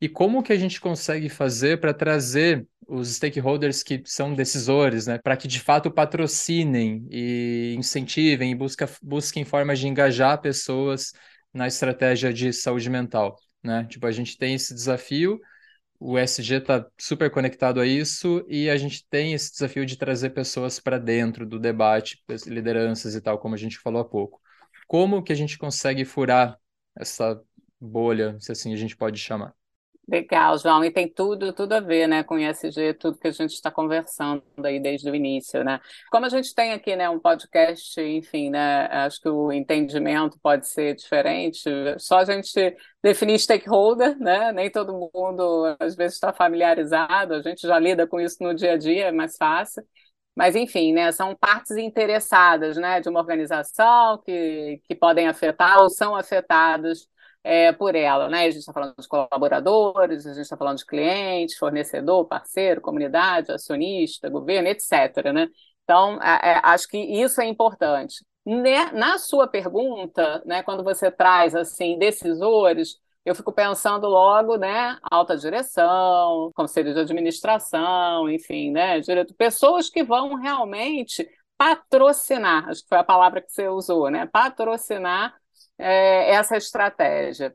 e 0.00 0.08
como 0.08 0.42
que 0.42 0.52
a 0.52 0.58
gente 0.58 0.80
consegue 0.80 1.28
fazer 1.28 1.80
para 1.80 1.94
trazer 1.94 2.66
os 2.86 3.08
stakeholders 3.16 3.82
que 3.82 4.02
são 4.04 4.34
decisores, 4.34 5.06
né, 5.06 5.18
para 5.18 5.36
que 5.36 5.48
de 5.48 5.60
fato 5.60 5.90
patrocinem 5.90 7.06
e 7.10 7.74
incentivem 7.78 8.52
e 8.52 8.54
busca, 8.54 8.88
busquem 9.02 9.44
formas 9.44 9.78
de 9.78 9.88
engajar 9.88 10.40
pessoas 10.40 11.12
na 11.52 11.66
estratégia 11.66 12.32
de 12.32 12.52
saúde 12.52 12.90
mental, 12.90 13.36
né? 13.62 13.86
Tipo, 13.88 14.06
a 14.06 14.10
gente 14.10 14.36
tem 14.36 14.54
esse 14.54 14.74
desafio, 14.74 15.40
o 16.06 16.18
SG 16.18 16.56
está 16.56 16.86
super 16.98 17.30
conectado 17.30 17.80
a 17.80 17.86
isso 17.86 18.44
e 18.46 18.68
a 18.68 18.76
gente 18.76 19.08
tem 19.08 19.32
esse 19.32 19.52
desafio 19.52 19.86
de 19.86 19.96
trazer 19.96 20.30
pessoas 20.30 20.78
para 20.78 20.98
dentro 20.98 21.46
do 21.46 21.58
debate, 21.58 22.22
lideranças 22.46 23.14
e 23.14 23.22
tal, 23.22 23.38
como 23.38 23.54
a 23.54 23.58
gente 23.58 23.78
falou 23.78 24.02
há 24.02 24.04
pouco. 24.04 24.38
Como 24.86 25.22
que 25.22 25.32
a 25.32 25.36
gente 25.36 25.56
consegue 25.56 26.04
furar 26.04 26.58
essa 26.94 27.40
bolha, 27.80 28.38
se 28.38 28.52
assim 28.52 28.74
a 28.74 28.76
gente 28.76 28.94
pode 28.94 29.18
chamar? 29.18 29.54
Legal, 30.06 30.58
João, 30.58 30.84
e 30.84 30.90
tem 30.90 31.08
tudo, 31.08 31.50
tudo 31.54 31.72
a 31.72 31.80
ver, 31.80 32.06
né, 32.06 32.22
com 32.22 32.38
ISG, 32.38 32.92
tudo 32.92 33.18
que 33.18 33.26
a 33.28 33.30
gente 33.30 33.52
está 33.54 33.70
conversando 33.70 34.42
aí 34.62 34.78
desde 34.78 35.08
o 35.10 35.14
início, 35.14 35.64
né? 35.64 35.80
Como 36.10 36.26
a 36.26 36.28
gente 36.28 36.54
tem 36.54 36.72
aqui, 36.74 36.94
né, 36.94 37.08
um 37.08 37.18
podcast, 37.18 37.98
enfim, 38.02 38.50
né, 38.50 38.86
acho 38.86 39.18
que 39.18 39.28
o 39.30 39.50
entendimento 39.50 40.38
pode 40.42 40.68
ser 40.68 40.94
diferente, 40.94 41.70
só 41.98 42.18
a 42.18 42.24
gente 42.26 42.76
definir 43.02 43.38
stakeholder, 43.38 44.18
né, 44.18 44.52
nem 44.52 44.70
todo 44.70 45.10
mundo 45.14 45.74
às 45.80 45.96
vezes 45.96 46.16
está 46.16 46.34
familiarizado, 46.34 47.32
a 47.34 47.40
gente 47.40 47.66
já 47.66 47.78
lida 47.78 48.06
com 48.06 48.20
isso 48.20 48.36
no 48.42 48.54
dia 48.54 48.72
a 48.74 48.76
dia, 48.76 49.06
é 49.06 49.12
mais 49.12 49.36
fácil, 49.38 49.82
mas 50.36 50.54
enfim, 50.54 50.92
né, 50.92 51.12
são 51.12 51.34
partes 51.34 51.76
interessadas, 51.78 52.76
né, 52.76 53.00
de 53.00 53.08
uma 53.08 53.20
organização 53.20 54.18
que, 54.18 54.80
que 54.86 54.94
podem 54.94 55.28
afetar 55.28 55.78
ou 55.80 55.88
são 55.88 56.14
afetadas 56.14 57.08
é, 57.44 57.72
por 57.72 57.94
ela, 57.94 58.28
né? 58.30 58.46
A 58.46 58.50
gente 58.50 58.60
está 58.60 58.72
falando 58.72 58.94
de 58.98 59.06
colaboradores, 59.06 60.26
a 60.26 60.32
gente 60.32 60.42
está 60.42 60.56
falando 60.56 60.78
de 60.78 60.86
clientes, 60.86 61.58
fornecedor, 61.58 62.26
parceiro, 62.26 62.80
comunidade, 62.80 63.52
acionista, 63.52 64.30
governo, 64.30 64.68
etc. 64.68 65.32
Né? 65.32 65.48
Então, 65.84 66.20
é, 66.22 66.60
acho 66.64 66.88
que 66.88 66.96
isso 66.98 67.40
é 67.42 67.44
importante. 67.46 68.24
Né, 68.46 68.90
na 68.92 69.18
sua 69.18 69.46
pergunta, 69.46 70.42
né, 70.44 70.62
quando 70.62 70.84
você 70.84 71.10
traz 71.10 71.54
assim 71.54 71.98
decisores, 71.98 72.98
eu 73.24 73.34
fico 73.34 73.50
pensando 73.52 74.06
logo, 74.06 74.56
né, 74.56 74.98
alta 75.10 75.34
direção, 75.34 76.50
conselho 76.54 76.92
de 76.92 77.00
administração, 77.00 78.28
enfim, 78.28 78.70
né, 78.70 79.00
direto, 79.00 79.34
pessoas 79.34 79.88
que 79.88 80.02
vão 80.04 80.34
realmente 80.34 81.26
patrocinar, 81.56 82.68
acho 82.68 82.82
que 82.82 82.88
foi 82.88 82.98
a 82.98 83.04
palavra 83.04 83.40
que 83.40 83.50
você 83.50 83.66
usou, 83.66 84.10
né, 84.10 84.26
patrocinar 84.26 85.34
é, 85.78 86.30
essa 86.30 86.56
estratégia. 86.56 87.54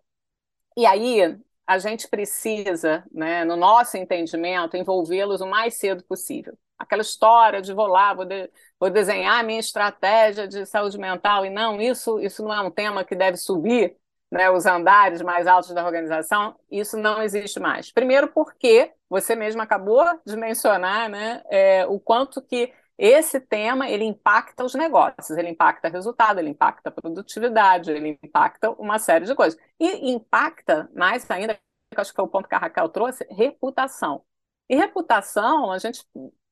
E 0.77 0.85
aí 0.85 1.37
a 1.67 1.77
gente 1.77 2.07
precisa, 2.07 3.03
né, 3.11 3.45
no 3.45 3.55
nosso 3.55 3.95
entendimento, 3.97 4.75
envolvê-los 4.75 5.41
o 5.41 5.45
mais 5.45 5.75
cedo 5.75 6.03
possível. 6.03 6.57
Aquela 6.77 7.01
história 7.01 7.61
de 7.61 7.73
vou 7.73 7.87
lá, 7.87 8.13
vou, 8.13 8.25
de, 8.25 8.49
vou 8.79 8.89
desenhar 8.89 9.39
a 9.39 9.43
minha 9.43 9.59
estratégia 9.59 10.47
de 10.47 10.65
saúde 10.65 10.97
mental, 10.97 11.45
e 11.45 11.49
não, 11.49 11.79
isso, 11.79 12.19
isso 12.19 12.43
não 12.43 12.53
é 12.53 12.61
um 12.61 12.71
tema 12.71 13.03
que 13.03 13.15
deve 13.15 13.37
subir 13.37 13.95
né, 14.31 14.49
os 14.49 14.65
andares 14.65 15.21
mais 15.21 15.47
altos 15.47 15.73
da 15.73 15.85
organização, 15.85 16.55
isso 16.71 16.97
não 16.97 17.21
existe 17.21 17.59
mais. 17.59 17.91
Primeiro 17.91 18.29
porque 18.29 18.91
você 19.09 19.35
mesmo 19.35 19.61
acabou 19.61 20.03
de 20.25 20.35
mencionar 20.35 21.09
né, 21.09 21.43
é, 21.49 21.85
o 21.87 21.99
quanto 21.99 22.41
que 22.41 22.71
esse 22.99 23.39
tema 23.39 23.89
ele 23.89 24.03
impacta 24.03 24.65
os 24.65 24.75
negócios, 24.75 25.37
ele 25.37 25.49
impacta 25.49 25.87
resultado, 25.87 26.39
ele 26.39 26.49
impacta 26.49 26.91
produtividade, 26.91 27.91
ele 27.91 28.19
impacta 28.21 28.71
uma 28.71 28.99
série 28.99 29.25
de 29.25 29.33
coisas. 29.33 29.57
E 29.79 30.11
impacta 30.11 30.89
mais 30.93 31.29
ainda, 31.31 31.55
que 31.55 31.99
acho 32.01 32.11
que 32.11 32.17
foi 32.17 32.25
o 32.25 32.27
ponto 32.27 32.49
que 32.49 32.55
a 32.55 32.57
Raquel 32.57 32.89
trouxe, 32.89 33.25
reputação. 33.31 34.25
E 34.67 34.75
reputação, 34.75 35.71
a 35.71 35.77
gente 35.77 36.05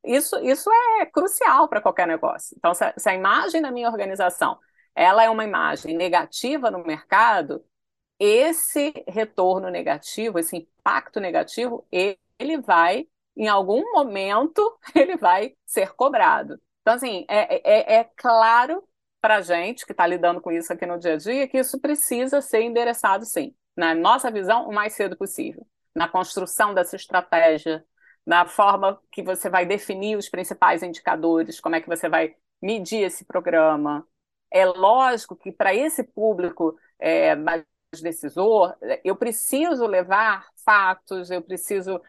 isso, 0.05 0.39
isso 0.39 0.69
é 1.01 1.05
crucial 1.05 1.67
para 1.67 1.81
qualquer 1.81 2.07
negócio. 2.07 2.55
Então, 2.57 2.73
se 2.73 2.83
a, 2.85 2.93
se 2.97 3.09
a, 3.09 3.13
imagem 3.13 3.61
da 3.61 3.71
minha 3.71 3.89
organização 3.89 4.57
ela 4.95 5.23
é 5.23 5.29
uma 5.29 5.43
imagem 5.43 5.97
negativa 5.97 6.71
no 6.71 6.83
mercado, 6.83 7.63
esse 8.19 8.93
retorno 9.07 9.69
negativo, 9.69 10.39
esse 10.39 10.55
impacto 10.57 11.19
negativo, 11.19 11.85
ele, 11.91 12.17
ele 12.39 12.57
vai 12.61 13.07
em 13.37 13.47
algum 13.47 13.83
momento 13.93 14.77
ele 14.95 15.17
vai 15.17 15.53
ser 15.65 15.93
cobrado. 15.93 16.59
Então, 16.81 16.95
assim, 16.95 17.25
é, 17.29 17.95
é, 17.95 17.99
é 17.99 18.03
claro 18.15 18.83
para 19.21 19.37
a 19.37 19.41
gente 19.41 19.85
que 19.85 19.91
está 19.91 20.07
lidando 20.07 20.41
com 20.41 20.51
isso 20.51 20.71
aqui 20.71 20.85
no 20.85 20.97
dia 20.97 21.13
a 21.13 21.17
dia 21.17 21.47
que 21.47 21.57
isso 21.57 21.79
precisa 21.79 22.41
ser 22.41 22.61
endereçado, 22.61 23.25
sim, 23.25 23.53
na 23.75 23.93
nossa 23.93 24.31
visão, 24.31 24.67
o 24.67 24.73
mais 24.73 24.93
cedo 24.93 25.17
possível, 25.17 25.65
na 25.95 26.07
construção 26.07 26.73
dessa 26.73 26.95
estratégia, 26.95 27.83
na 28.25 28.45
forma 28.45 28.99
que 29.11 29.23
você 29.23 29.49
vai 29.49 29.65
definir 29.65 30.17
os 30.17 30.29
principais 30.29 30.83
indicadores, 30.83 31.59
como 31.59 31.75
é 31.75 31.81
que 31.81 31.87
você 31.87 32.09
vai 32.09 32.35
medir 32.61 33.03
esse 33.03 33.25
programa. 33.25 34.05
É 34.51 34.65
lógico 34.65 35.35
que 35.35 35.51
para 35.51 35.73
esse 35.73 36.03
público 36.03 36.77
é, 36.99 37.35
mais 37.35 37.63
decisor, 38.01 38.75
eu 39.03 39.15
preciso 39.15 39.85
levar 39.85 40.47
fatos, 40.65 41.31
eu 41.31 41.41
preciso 41.41 42.01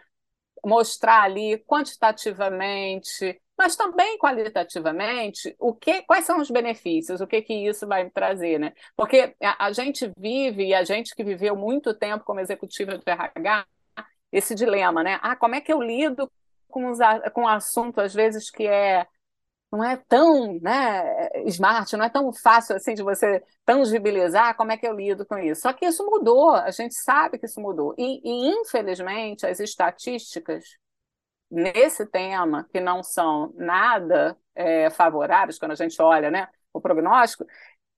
mostrar 0.64 1.23
ali 1.23 1.59
quantitativamente, 1.66 3.40
mas 3.57 3.75
também 3.75 4.16
qualitativamente, 4.18 5.55
o 5.59 5.75
que, 5.75 6.03
quais 6.03 6.25
são 6.25 6.40
os 6.40 6.51
benefícios, 6.51 7.21
o 7.21 7.27
que, 7.27 7.42
que 7.42 7.55
isso 7.55 7.87
vai 7.87 8.09
trazer, 8.11 8.59
né? 8.59 8.73
Porque 8.97 9.35
a, 9.42 9.66
a 9.66 9.73
gente 9.73 10.11
vive, 10.16 10.66
e 10.68 10.75
a 10.75 10.85
gente 10.85 11.14
que 11.14 11.25
viveu 11.25 11.57
muito 11.57 11.92
tempo 11.92 12.25
como 12.25 12.40
executiva 12.40 12.97
de 12.97 13.03
RH, 13.05 13.66
esse 14.31 14.55
dilema, 14.55 15.03
né? 15.03 15.18
Ah, 15.23 15.35
como 15.35 15.55
é 15.55 15.61
que 15.61 15.73
eu 15.73 15.83
lido 15.83 16.31
com, 16.68 16.90
os, 16.90 16.99
com 17.33 17.42
um 17.42 17.49
assunto, 17.49 18.01
às 18.01 18.14
vezes, 18.14 18.51
que 18.51 18.66
é 18.66 19.07
não 19.71 19.85
é 19.85 19.97
tão 19.97 20.59
né, 20.61 21.29
smart, 21.47 21.95
não 21.97 22.05
é 22.05 22.09
tão 22.09 22.33
fácil 22.33 22.77
assim 22.77 22.95
de 22.95 23.03
você 23.03 23.43
tangibilizar 23.65 24.57
como 24.57 24.73
é 24.73 24.77
que 24.77 24.87
eu 24.87 24.95
lido 24.95 25.27
com 25.27 25.39
isso. 25.39 25.63
Só 25.63 25.73
que 25.73 25.87
isso 25.87 26.05
mudou, 26.05 26.55
a 26.55 26.71
gente 26.71 26.95
sabe 26.95 27.39
que 27.39 27.47
isso 27.47 27.61
mudou. 27.61 27.95
E, 27.99 28.21
e 28.25 28.49
infelizmente, 28.61 29.47
as 29.47 29.61
estatísticas 29.61 30.65
nesse 31.51 32.07
tema, 32.07 32.67
que 32.73 32.81
não 32.81 33.03
são 33.03 33.53
nada 33.57 34.37
é, 34.55 34.91
favoráveis, 34.91 35.59
quando 35.59 35.73
a 35.73 35.75
gente 35.75 36.01
olha 36.01 36.31
né, 36.31 36.49
o 36.73 36.81
prognóstico, 36.81 37.47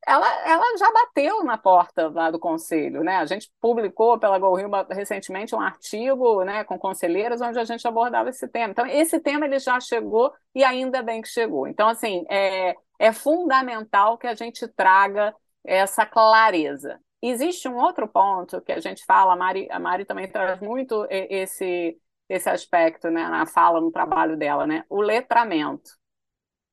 ela, 0.06 0.26
ela 0.48 0.76
já 0.78 0.90
bateu 0.92 1.44
na 1.44 1.58
porta 1.58 2.08
lá 2.08 2.30
do 2.30 2.38
conselho, 2.38 3.04
né? 3.04 3.16
A 3.16 3.26
gente 3.26 3.50
publicou 3.60 4.18
pela 4.18 4.38
GoRima 4.38 4.86
recentemente 4.90 5.54
um 5.54 5.60
artigo, 5.60 6.42
né, 6.42 6.64
com 6.64 6.78
conselheiras 6.78 7.40
onde 7.40 7.58
a 7.58 7.64
gente 7.64 7.86
abordava 7.86 8.30
esse 8.30 8.48
tema. 8.48 8.70
Então, 8.72 8.86
esse 8.86 9.20
tema 9.20 9.44
ele 9.44 9.58
já 9.58 9.78
chegou 9.78 10.32
e 10.54 10.64
ainda 10.64 11.02
bem 11.02 11.20
que 11.20 11.28
chegou. 11.28 11.66
Então, 11.66 11.88
assim, 11.88 12.24
é, 12.30 12.74
é 12.98 13.12
fundamental 13.12 14.16
que 14.16 14.26
a 14.26 14.34
gente 14.34 14.66
traga 14.68 15.34
essa 15.64 16.06
clareza. 16.06 16.98
Existe 17.22 17.68
um 17.68 17.76
outro 17.76 18.08
ponto 18.08 18.62
que 18.62 18.72
a 18.72 18.80
gente 18.80 19.04
fala, 19.04 19.34
a 19.34 19.36
Mari, 19.36 19.68
a 19.70 19.78
Mari 19.78 20.06
também 20.06 20.26
traz 20.30 20.58
muito 20.60 21.06
esse, 21.10 21.98
esse 22.28 22.48
aspecto 22.48 23.10
né, 23.10 23.28
na 23.28 23.44
fala, 23.44 23.80
no 23.80 23.92
trabalho 23.92 24.36
dela, 24.38 24.66
né? 24.66 24.84
O 24.88 25.02
letramento. 25.02 25.90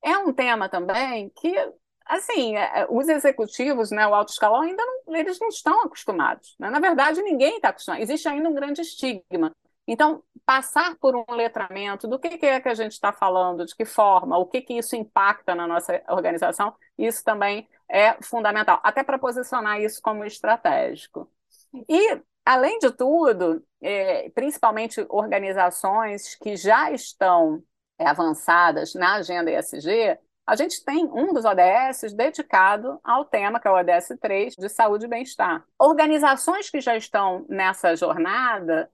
É 0.02 0.16
um 0.16 0.32
tema 0.32 0.68
também 0.68 1.30
que 1.36 1.54
assim, 2.08 2.56
é, 2.56 2.80
é, 2.80 2.86
os 2.88 3.08
executivos, 3.08 3.90
né, 3.90 4.06
o 4.06 4.14
alto 4.14 4.32
escalão, 4.32 4.62
ainda 4.62 4.82
não, 4.84 5.14
eles 5.14 5.38
não 5.38 5.48
estão 5.48 5.82
acostumados. 5.82 6.56
Né? 6.58 6.70
Na 6.70 6.80
verdade, 6.80 7.22
ninguém 7.22 7.56
está 7.56 7.68
acostumado. 7.68 8.02
Existe 8.02 8.28
ainda 8.28 8.48
um 8.48 8.54
grande 8.54 8.80
estigma. 8.80 9.54
Então, 9.86 10.22
passar 10.44 10.96
por 10.96 11.16
um 11.16 11.24
letramento 11.30 12.06
do 12.06 12.18
que, 12.18 12.36
que 12.36 12.46
é 12.46 12.60
que 12.60 12.68
a 12.68 12.74
gente 12.74 12.92
está 12.92 13.12
falando, 13.12 13.64
de 13.64 13.74
que 13.74 13.84
forma, 13.86 14.36
o 14.36 14.46
que, 14.46 14.60
que 14.60 14.74
isso 14.74 14.94
impacta 14.96 15.54
na 15.54 15.66
nossa 15.66 16.02
organização, 16.08 16.74
isso 16.98 17.24
também 17.24 17.66
é 17.88 18.20
fundamental, 18.22 18.80
até 18.82 19.02
para 19.02 19.18
posicionar 19.18 19.80
isso 19.80 20.00
como 20.02 20.24
estratégico. 20.24 21.30
E, 21.88 22.20
além 22.44 22.78
de 22.78 22.90
tudo, 22.90 23.64
é, 23.80 24.28
principalmente 24.30 25.04
organizações 25.08 26.34
que 26.34 26.54
já 26.56 26.90
estão 26.90 27.62
é, 27.98 28.06
avançadas 28.06 28.94
na 28.94 29.14
agenda 29.14 29.50
ESG, 29.50 30.18
a 30.48 30.56
gente 30.56 30.82
tem 30.82 31.04
um 31.04 31.34
dos 31.34 31.44
ODS 31.44 32.14
dedicado 32.14 32.98
ao 33.04 33.24
tema, 33.24 33.60
que 33.60 33.68
é 33.68 33.70
o 33.70 33.74
ODS 33.74 34.16
3, 34.18 34.54
de 34.54 34.68
saúde 34.70 35.04
e 35.04 35.08
bem-estar. 35.08 35.62
Organizações 35.78 36.70
que 36.70 36.80
já 36.80 36.96
estão 36.96 37.44
nessa 37.50 37.94
jornada, 37.94 38.90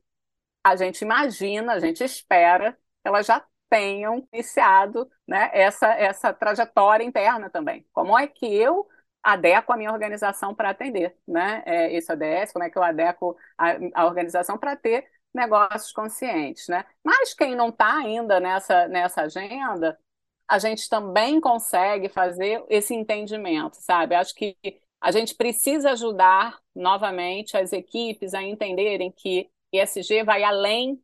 a 0.64 0.74
gente 0.74 1.02
imagina, 1.02 1.74
a 1.74 1.78
gente 1.78 2.02
espera 2.02 2.76
elas 3.04 3.26
já 3.26 3.44
tenham 3.68 4.26
iniciado 4.32 5.08
né, 5.28 5.50
essa, 5.52 5.88
essa 5.94 6.32
trajetória 6.32 7.04
interna 7.04 7.50
também. 7.50 7.86
Como 7.92 8.18
é 8.18 8.26
que 8.26 8.46
eu 8.46 8.88
adequo 9.22 9.72
a 9.72 9.76
minha 9.76 9.92
organização 9.92 10.54
para 10.54 10.70
atender 10.70 11.16
né, 11.26 11.62
é, 11.66 11.94
esse 11.94 12.10
ODS, 12.12 12.52
como 12.52 12.64
é 12.64 12.70
que 12.70 12.78
eu 12.78 12.82
adequo 12.82 13.36
a, 13.56 13.76
a 13.94 14.06
organização 14.06 14.58
para 14.58 14.74
ter 14.74 15.06
negócios 15.34 15.92
conscientes. 15.92 16.68
Né? 16.68 16.84
Mas 17.02 17.34
quem 17.34 17.54
não 17.54 17.68
está 17.68 17.96
ainda 17.96 18.40
nessa, 18.40 18.88
nessa 18.88 19.22
agenda, 19.22 19.98
a 20.48 20.58
gente 20.58 20.88
também 20.88 21.40
consegue 21.40 22.08
fazer 22.08 22.64
esse 22.68 22.94
entendimento, 22.94 23.76
sabe? 23.76 24.14
Acho 24.14 24.34
que 24.34 24.56
a 25.00 25.10
gente 25.10 25.34
precisa 25.34 25.90
ajudar 25.92 26.58
novamente 26.74 27.56
as 27.56 27.72
equipes 27.72 28.34
a 28.34 28.42
entenderem 28.42 29.12
que 29.12 29.50
ESG 29.72 30.22
vai 30.24 30.42
além 30.42 31.00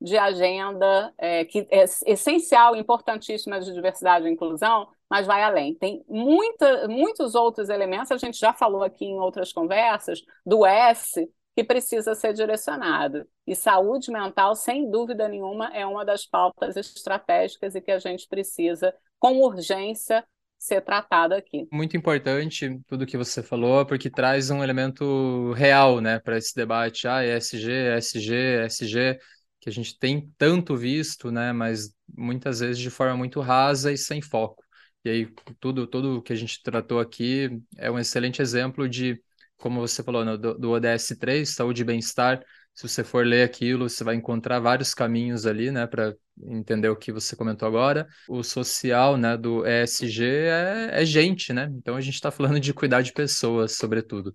de 0.00 0.18
agenda 0.18 1.14
é, 1.16 1.44
que 1.44 1.66
é 1.70 1.84
essencial, 2.06 2.74
importantíssima 2.74 3.60
de 3.60 3.72
diversidade 3.72 4.26
e 4.26 4.30
inclusão, 4.30 4.88
mas 5.08 5.26
vai 5.26 5.42
além. 5.42 5.74
Tem 5.74 6.04
muita, 6.08 6.88
muitos 6.88 7.34
outros 7.34 7.68
elementos, 7.68 8.10
a 8.10 8.16
gente 8.16 8.38
já 8.38 8.52
falou 8.52 8.82
aqui 8.82 9.04
em 9.04 9.18
outras 9.20 9.52
conversas, 9.52 10.20
do 10.44 10.66
S, 10.66 11.30
que 11.54 11.62
precisa 11.62 12.14
ser 12.14 12.32
direcionado. 12.32 13.26
E 13.46 13.54
saúde 13.54 14.10
mental, 14.10 14.54
sem 14.54 14.90
dúvida 14.90 15.28
nenhuma, 15.28 15.68
é 15.74 15.86
uma 15.86 16.04
das 16.04 16.26
pautas 16.26 16.76
estratégicas 16.76 17.74
e 17.74 17.80
que 17.80 17.90
a 17.90 17.98
gente 17.98 18.26
precisa, 18.26 18.94
com 19.18 19.42
urgência, 19.42 20.24
ser 20.58 20.80
tratada 20.80 21.36
aqui. 21.36 21.66
Muito 21.72 21.96
importante 21.96 22.80
tudo 22.86 23.04
que 23.04 23.16
você 23.16 23.42
falou, 23.42 23.84
porque 23.84 24.08
traz 24.08 24.48
um 24.48 24.62
elemento 24.62 25.52
real, 25.54 26.00
né, 26.00 26.20
para 26.20 26.38
esse 26.38 26.54
debate. 26.54 27.08
Ah, 27.08 27.24
ESG, 27.24 27.96
ESG, 27.96 28.64
ESG, 28.64 29.18
que 29.60 29.68
a 29.68 29.72
gente 29.72 29.98
tem 29.98 30.32
tanto 30.38 30.76
visto, 30.76 31.32
né, 31.32 31.52
mas 31.52 31.92
muitas 32.16 32.60
vezes 32.60 32.78
de 32.78 32.90
forma 32.90 33.16
muito 33.16 33.40
rasa 33.40 33.92
e 33.92 33.98
sem 33.98 34.22
foco. 34.22 34.62
E 35.04 35.10
aí 35.10 35.28
tudo 35.58 35.84
tudo 35.84 36.22
que 36.22 36.32
a 36.32 36.36
gente 36.36 36.62
tratou 36.62 37.00
aqui 37.00 37.60
é 37.76 37.90
um 37.90 37.98
excelente 37.98 38.40
exemplo 38.40 38.88
de 38.88 39.20
como 39.62 39.80
você 39.80 40.02
falou, 40.02 40.24
no, 40.24 40.36
do, 40.36 40.58
do 40.58 40.70
ODS 40.72 41.16
3, 41.18 41.48
saúde 41.48 41.82
e 41.82 41.84
bem-estar, 41.84 42.44
se 42.74 42.88
você 42.88 43.04
for 43.04 43.24
ler 43.24 43.44
aquilo, 43.44 43.88
você 43.88 44.02
vai 44.02 44.16
encontrar 44.16 44.58
vários 44.58 44.92
caminhos 44.92 45.46
ali, 45.46 45.70
né, 45.70 45.86
para 45.86 46.14
entender 46.42 46.88
o 46.88 46.96
que 46.96 47.12
você 47.12 47.36
comentou 47.36 47.68
agora. 47.68 48.08
O 48.28 48.42
social, 48.42 49.16
né, 49.16 49.36
do 49.36 49.64
ESG 49.64 50.24
é, 50.24 51.02
é 51.02 51.04
gente, 51.04 51.52
né? 51.52 51.70
Então 51.76 51.94
a 51.94 52.00
gente 52.00 52.14
está 52.14 52.30
falando 52.32 52.58
de 52.58 52.74
cuidar 52.74 53.02
de 53.02 53.12
pessoas, 53.12 53.76
sobretudo. 53.76 54.34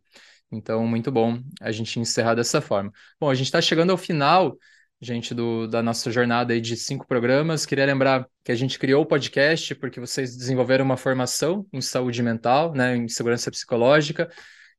Então, 0.49 0.87
muito 0.87 1.11
bom 1.11 1.41
a 1.59 1.73
gente 1.73 1.99
encerrar 1.99 2.35
dessa 2.35 2.61
forma. 2.61 2.89
Bom, 3.19 3.29
a 3.29 3.35
gente 3.35 3.47
está 3.47 3.59
chegando 3.59 3.89
ao 3.89 3.97
final, 3.97 4.57
gente, 5.01 5.33
do, 5.33 5.67
da 5.67 5.83
nossa 5.83 6.09
jornada 6.09 6.53
aí 6.53 6.61
de 6.61 6.77
cinco 6.77 7.05
programas. 7.05 7.65
Queria 7.65 7.85
lembrar 7.85 8.25
que 8.45 8.51
a 8.53 8.55
gente 8.55 8.79
criou 8.79 9.03
o 9.03 9.05
podcast 9.05 9.75
porque 9.75 9.99
vocês 9.99 10.37
desenvolveram 10.37 10.85
uma 10.85 10.95
formação 10.95 11.67
em 11.73 11.81
saúde 11.81 12.23
mental, 12.23 12.73
né, 12.73 12.95
em 12.95 13.09
segurança 13.09 13.51
psicológica 13.51 14.29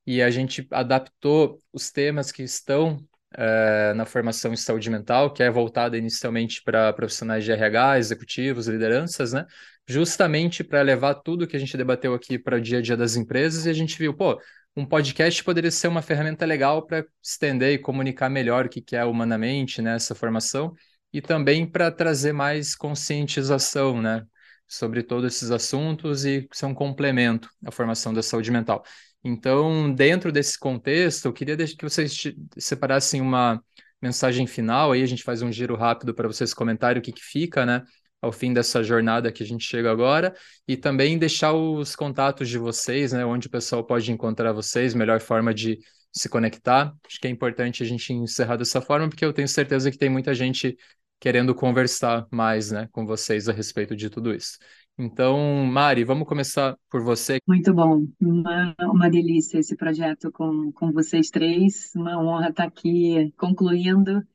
e 0.08 0.22
a 0.22 0.30
gente 0.30 0.66
adaptou 0.70 1.58
os 1.70 1.90
temas 1.90 2.32
que 2.32 2.42
estão 2.42 2.98
é, 3.36 3.92
na 3.92 4.06
formação 4.06 4.54
em 4.54 4.56
saúde 4.56 4.88
mental, 4.88 5.30
que 5.30 5.42
é 5.42 5.50
voltada 5.50 5.98
inicialmente 5.98 6.62
para 6.62 6.94
profissionais 6.94 7.44
de 7.44 7.52
RH, 7.52 7.98
executivos, 7.98 8.66
lideranças, 8.68 9.34
né? 9.34 9.44
Justamente 9.86 10.64
para 10.64 10.80
levar 10.80 11.16
tudo 11.16 11.46
que 11.46 11.54
a 11.54 11.60
gente 11.60 11.76
debateu 11.76 12.14
aqui 12.14 12.38
para 12.38 12.56
o 12.56 12.60
dia 12.60 12.78
a 12.78 12.80
dia 12.80 12.96
das 12.96 13.16
empresas 13.16 13.66
e 13.66 13.68
a 13.68 13.72
gente 13.74 13.98
viu, 13.98 14.14
pô, 14.14 14.40
um 14.74 14.86
podcast 14.86 15.44
poderia 15.44 15.70
ser 15.70 15.88
uma 15.88 16.00
ferramenta 16.00 16.46
legal 16.46 16.86
para 16.86 17.04
estender 17.22 17.74
e 17.74 17.78
comunicar 17.78 18.30
melhor 18.30 18.64
o 18.64 18.68
que, 18.70 18.96
é 18.96 19.04
humanamente 19.04 19.82
né, 19.82 19.98
formação 20.16 20.72
e 21.12 21.20
também 21.20 21.66
para 21.70 21.90
trazer 21.90 22.32
mais 22.32 22.74
conscientização, 22.74 24.00
né? 24.00 24.24
Sobre 24.66 25.02
todos 25.02 25.34
esses 25.34 25.50
assuntos 25.50 26.24
e 26.24 26.48
ser 26.50 26.64
um 26.64 26.74
complemento 26.74 27.50
à 27.66 27.70
formação 27.70 28.14
da 28.14 28.22
saúde 28.22 28.50
mental. 28.50 28.82
Então, 29.24 29.92
dentro 29.92 30.30
desse 30.30 30.58
contexto, 30.58 31.26
eu 31.26 31.32
queria 31.32 31.56
que 31.56 31.82
vocês 31.82 32.32
separassem 32.56 33.20
uma 33.20 33.62
mensagem 34.00 34.46
final, 34.46 34.92
aí 34.92 35.02
a 35.02 35.06
gente 35.06 35.24
faz 35.24 35.42
um 35.42 35.50
giro 35.50 35.74
rápido 35.74 36.14
para 36.14 36.28
vocês 36.28 36.54
comentarem 36.54 37.00
o 37.00 37.02
que, 37.02 37.12
que 37.12 37.22
fica, 37.22 37.66
né? 37.66 37.82
Ao 38.20 38.32
fim 38.32 38.52
dessa 38.52 38.82
jornada 38.82 39.30
que 39.30 39.42
a 39.42 39.46
gente 39.46 39.64
chega 39.64 39.90
agora, 39.90 40.34
e 40.66 40.76
também 40.76 41.18
deixar 41.18 41.52
os 41.52 41.94
contatos 41.94 42.48
de 42.48 42.58
vocês, 42.58 43.12
né? 43.12 43.24
Onde 43.24 43.48
o 43.48 43.50
pessoal 43.50 43.84
pode 43.84 44.10
encontrar 44.10 44.52
vocês, 44.52 44.94
melhor 44.94 45.20
forma 45.20 45.52
de 45.52 45.78
se 46.12 46.28
conectar. 46.28 46.94
Acho 47.06 47.20
que 47.20 47.26
é 47.26 47.30
importante 47.30 47.82
a 47.82 47.86
gente 47.86 48.12
encerrar 48.12 48.56
dessa 48.56 48.80
forma, 48.80 49.08
porque 49.08 49.24
eu 49.24 49.32
tenho 49.32 49.48
certeza 49.48 49.90
que 49.90 49.98
tem 49.98 50.08
muita 50.08 50.34
gente 50.34 50.76
querendo 51.20 51.54
conversar 51.54 52.26
mais, 52.30 52.70
né, 52.70 52.88
com 52.92 53.04
vocês 53.04 53.48
a 53.48 53.52
respeito 53.52 53.96
de 53.96 54.08
tudo 54.08 54.32
isso. 54.32 54.58
Então, 54.98 55.38
Mari, 55.64 56.02
vamos 56.02 56.26
começar 56.26 56.76
por 56.90 57.00
você. 57.02 57.38
Muito 57.46 57.72
bom, 57.72 58.04
uma, 58.20 58.74
uma 58.80 59.08
delícia 59.08 59.58
esse 59.58 59.76
projeto 59.76 60.32
com, 60.32 60.72
com 60.72 60.90
vocês 60.90 61.30
três, 61.30 61.92
uma 61.94 62.20
honra 62.20 62.48
estar 62.48 62.64
aqui 62.64 63.32
concluindo 63.36 64.26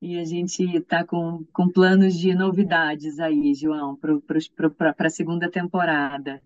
e 0.00 0.18
a 0.18 0.24
gente 0.24 0.62
está 0.74 1.04
com, 1.04 1.44
com 1.52 1.68
planos 1.68 2.14
de 2.14 2.34
novidades 2.34 3.18
aí, 3.18 3.52
João, 3.54 3.94
para 3.96 5.06
a 5.06 5.10
segunda 5.10 5.50
temporada. 5.50 6.42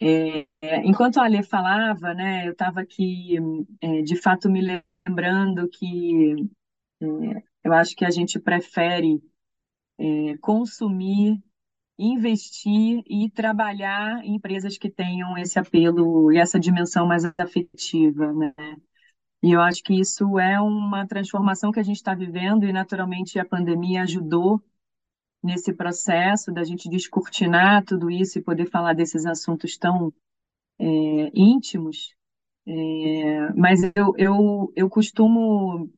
É, 0.00 0.46
enquanto 0.84 1.18
a 1.18 1.24
Ale 1.24 1.42
falava, 1.42 2.14
né, 2.14 2.46
eu 2.46 2.52
estava 2.52 2.80
aqui, 2.80 3.36
é, 3.80 4.02
de 4.02 4.16
fato, 4.16 4.48
me 4.48 4.82
lembrando 5.06 5.68
que 5.68 6.34
é, 7.00 7.42
eu 7.64 7.72
acho 7.72 7.96
que 7.96 8.04
a 8.04 8.10
gente 8.10 8.38
prefere 8.38 9.20
é, 9.98 10.36
consumir 10.38 11.42
investir 11.98 13.02
e 13.08 13.30
trabalhar 13.30 14.24
em 14.24 14.36
empresas 14.36 14.76
que 14.76 14.90
tenham 14.90 15.38
esse 15.38 15.58
apelo 15.58 16.32
e 16.32 16.38
essa 16.38 16.58
dimensão 16.58 17.06
mais 17.06 17.24
afetiva, 17.38 18.32
né? 18.32 18.52
E 19.42 19.52
eu 19.52 19.60
acho 19.60 19.82
que 19.82 19.92
isso 20.00 20.38
é 20.38 20.60
uma 20.60 21.06
transformação 21.06 21.70
que 21.70 21.78
a 21.78 21.82
gente 21.82 21.96
está 21.96 22.14
vivendo 22.14 22.64
e, 22.64 22.72
naturalmente, 22.72 23.38
a 23.38 23.44
pandemia 23.44 24.02
ajudou 24.02 24.62
nesse 25.42 25.74
processo 25.74 26.50
da 26.50 26.64
gente 26.64 26.88
descortinar 26.88 27.84
tudo 27.84 28.10
isso 28.10 28.38
e 28.38 28.42
poder 28.42 28.70
falar 28.70 28.94
desses 28.94 29.26
assuntos 29.26 29.76
tão 29.76 30.12
é, 30.78 31.30
íntimos. 31.34 32.14
É, 32.66 33.52
mas 33.54 33.82
eu, 33.94 34.14
eu, 34.16 34.72
eu 34.74 34.88
costumo, 34.88 35.92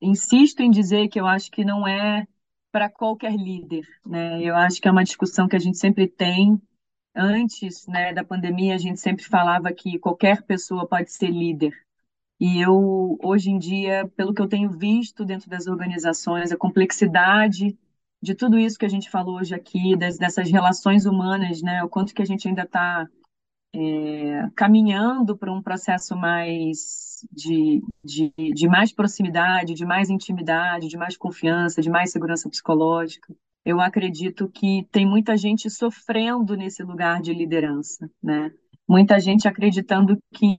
insisto 0.00 0.60
em 0.60 0.70
dizer 0.70 1.08
que 1.08 1.20
eu 1.20 1.26
acho 1.26 1.50
que 1.50 1.62
não 1.64 1.86
é 1.86 2.26
para 2.74 2.90
qualquer 2.90 3.36
líder, 3.36 3.86
né? 4.04 4.42
Eu 4.42 4.56
acho 4.56 4.82
que 4.82 4.88
é 4.88 4.90
uma 4.90 5.04
discussão 5.04 5.46
que 5.46 5.54
a 5.54 5.60
gente 5.60 5.78
sempre 5.78 6.08
tem. 6.08 6.60
Antes, 7.14 7.86
né, 7.86 8.12
da 8.12 8.24
pandemia, 8.24 8.74
a 8.74 8.78
gente 8.78 8.98
sempre 8.98 9.22
falava 9.22 9.72
que 9.72 9.96
qualquer 9.96 10.42
pessoa 10.42 10.84
pode 10.84 11.12
ser 11.12 11.30
líder. 11.30 11.72
E 12.40 12.60
eu, 12.60 13.16
hoje 13.22 13.48
em 13.48 13.60
dia, 13.60 14.10
pelo 14.16 14.34
que 14.34 14.42
eu 14.42 14.48
tenho 14.48 14.68
visto 14.72 15.24
dentro 15.24 15.48
das 15.48 15.68
organizações, 15.68 16.50
a 16.50 16.56
complexidade 16.56 17.78
de 18.20 18.34
tudo 18.34 18.58
isso 18.58 18.76
que 18.76 18.86
a 18.86 18.90
gente 18.90 19.08
falou 19.08 19.36
hoje 19.36 19.54
aqui, 19.54 19.94
das, 19.96 20.18
dessas 20.18 20.50
relações 20.50 21.06
humanas, 21.06 21.62
né? 21.62 21.84
O 21.84 21.88
quanto 21.88 22.12
que 22.12 22.22
a 22.22 22.26
gente 22.26 22.48
ainda 22.48 22.62
está 22.62 23.08
é, 23.72 24.50
caminhando 24.56 25.38
para 25.38 25.52
um 25.52 25.62
processo 25.62 26.16
mais 26.16 27.13
de, 27.32 27.82
de, 28.04 28.32
de 28.36 28.68
mais 28.68 28.92
proximidade, 28.92 29.74
de 29.74 29.84
mais 29.84 30.10
intimidade, 30.10 30.88
de 30.88 30.96
mais 30.96 31.16
confiança, 31.16 31.80
de 31.82 31.90
mais 31.90 32.10
segurança 32.12 32.48
psicológica. 32.48 33.34
Eu 33.64 33.80
acredito 33.80 34.48
que 34.48 34.86
tem 34.90 35.06
muita 35.06 35.36
gente 35.36 35.70
sofrendo 35.70 36.56
nesse 36.56 36.82
lugar 36.82 37.20
de 37.22 37.32
liderança, 37.32 38.10
né? 38.22 38.52
Muita 38.86 39.18
gente 39.18 39.48
acreditando 39.48 40.18
que 40.34 40.58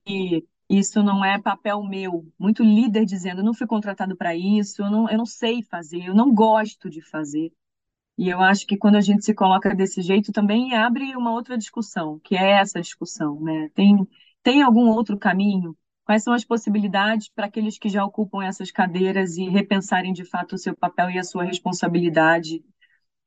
isso 0.69 1.03
não 1.03 1.23
é 1.23 1.39
papel 1.39 1.83
meu. 1.83 2.25
Muito 2.39 2.63
líder 2.63 3.05
dizendo, 3.05 3.41
eu 3.41 3.45
não 3.45 3.53
fui 3.53 3.67
contratado 3.67 4.15
para 4.17 4.35
isso, 4.35 4.81
eu 4.81 4.89
não, 4.89 5.09
eu 5.09 5.17
não 5.17 5.25
sei 5.25 5.61
fazer, 5.63 6.03
eu 6.05 6.15
não 6.15 6.33
gosto 6.33 6.89
de 6.89 7.01
fazer. 7.01 7.51
E 8.17 8.29
eu 8.29 8.39
acho 8.41 8.65
que 8.65 8.77
quando 8.77 8.95
a 8.95 9.01
gente 9.01 9.25
se 9.25 9.33
coloca 9.33 9.75
desse 9.75 10.01
jeito 10.01 10.31
também 10.31 10.73
abre 10.75 11.15
uma 11.15 11.31
outra 11.33 11.57
discussão, 11.57 12.19
que 12.19 12.35
é 12.35 12.51
essa 12.61 12.81
discussão, 12.81 13.39
né? 13.41 13.69
Tem, 13.73 13.95
tem 14.43 14.61
algum 14.61 14.87
outro 14.89 15.17
caminho? 15.17 15.75
Quais 16.05 16.23
são 16.23 16.33
as 16.33 16.45
possibilidades 16.45 17.29
para 17.29 17.47
aqueles 17.47 17.79
que 17.79 17.89
já 17.89 18.05
ocupam 18.05 18.43
essas 18.43 18.71
cadeiras 18.71 19.37
e 19.37 19.49
repensarem 19.49 20.13
de 20.13 20.23
fato 20.23 20.53
o 20.53 20.57
seu 20.57 20.75
papel 20.75 21.09
e 21.09 21.17
a 21.17 21.23
sua 21.23 21.43
responsabilidade 21.43 22.63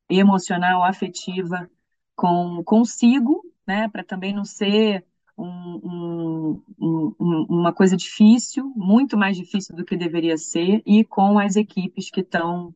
emocional, 0.09 0.85
afetiva 0.85 1.69
com 2.15 2.63
consigo, 2.65 3.45
né? 3.67 3.89
Para 3.89 4.05
também 4.05 4.33
não 4.33 4.45
ser 4.45 5.05
um, 5.37 6.63
um, 6.81 7.15
um, 7.21 7.47
uma 7.49 7.73
coisa 7.73 7.97
difícil, 7.97 8.73
muito 8.77 9.17
mais 9.17 9.37
difícil 9.37 9.75
do 9.77 9.85
que 9.85 9.97
deveria 9.97 10.37
ser, 10.37 10.83
e 10.87 11.05
com 11.05 11.39
as 11.39 11.57
equipes 11.57 12.11
que 12.11 12.21
estão 12.21 12.75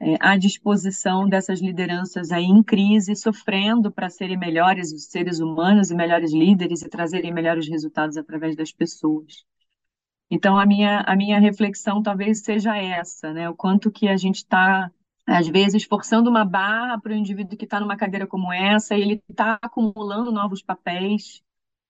é, 0.00 0.16
à 0.18 0.36
disposição 0.36 1.28
dessas 1.28 1.60
lideranças 1.60 2.32
aí 2.32 2.44
em 2.44 2.62
crise, 2.62 3.14
sofrendo 3.14 3.92
para 3.92 4.08
serem 4.08 4.38
melhores 4.38 4.92
os 4.92 5.04
seres 5.06 5.40
humanos 5.40 5.90
e 5.90 5.94
melhores 5.94 6.32
líderes 6.32 6.82
e 6.82 6.88
trazerem 6.88 7.32
melhores 7.32 7.68
resultados 7.68 8.16
através 8.16 8.56
das 8.56 8.72
pessoas. 8.72 9.44
Então, 10.30 10.58
a 10.58 10.64
minha, 10.64 11.00
a 11.00 11.16
minha 11.16 11.38
reflexão 11.40 12.02
talvez 12.02 12.42
seja 12.42 12.76
essa, 12.76 13.32
né? 13.32 13.50
O 13.50 13.54
quanto 13.54 13.90
que 13.90 14.08
a 14.08 14.16
gente 14.16 14.36
está, 14.36 14.90
às 15.26 15.48
vezes, 15.48 15.84
forçando 15.84 16.30
uma 16.30 16.44
barra 16.44 16.98
para 17.00 17.12
o 17.12 17.16
indivíduo 17.16 17.58
que 17.58 17.64
está 17.64 17.80
numa 17.80 17.96
cadeira 17.96 18.26
como 18.26 18.52
essa, 18.52 18.96
e 18.96 19.02
ele 19.02 19.22
está 19.28 19.58
acumulando 19.60 20.32
novos 20.32 20.62
papéis, 20.62 21.42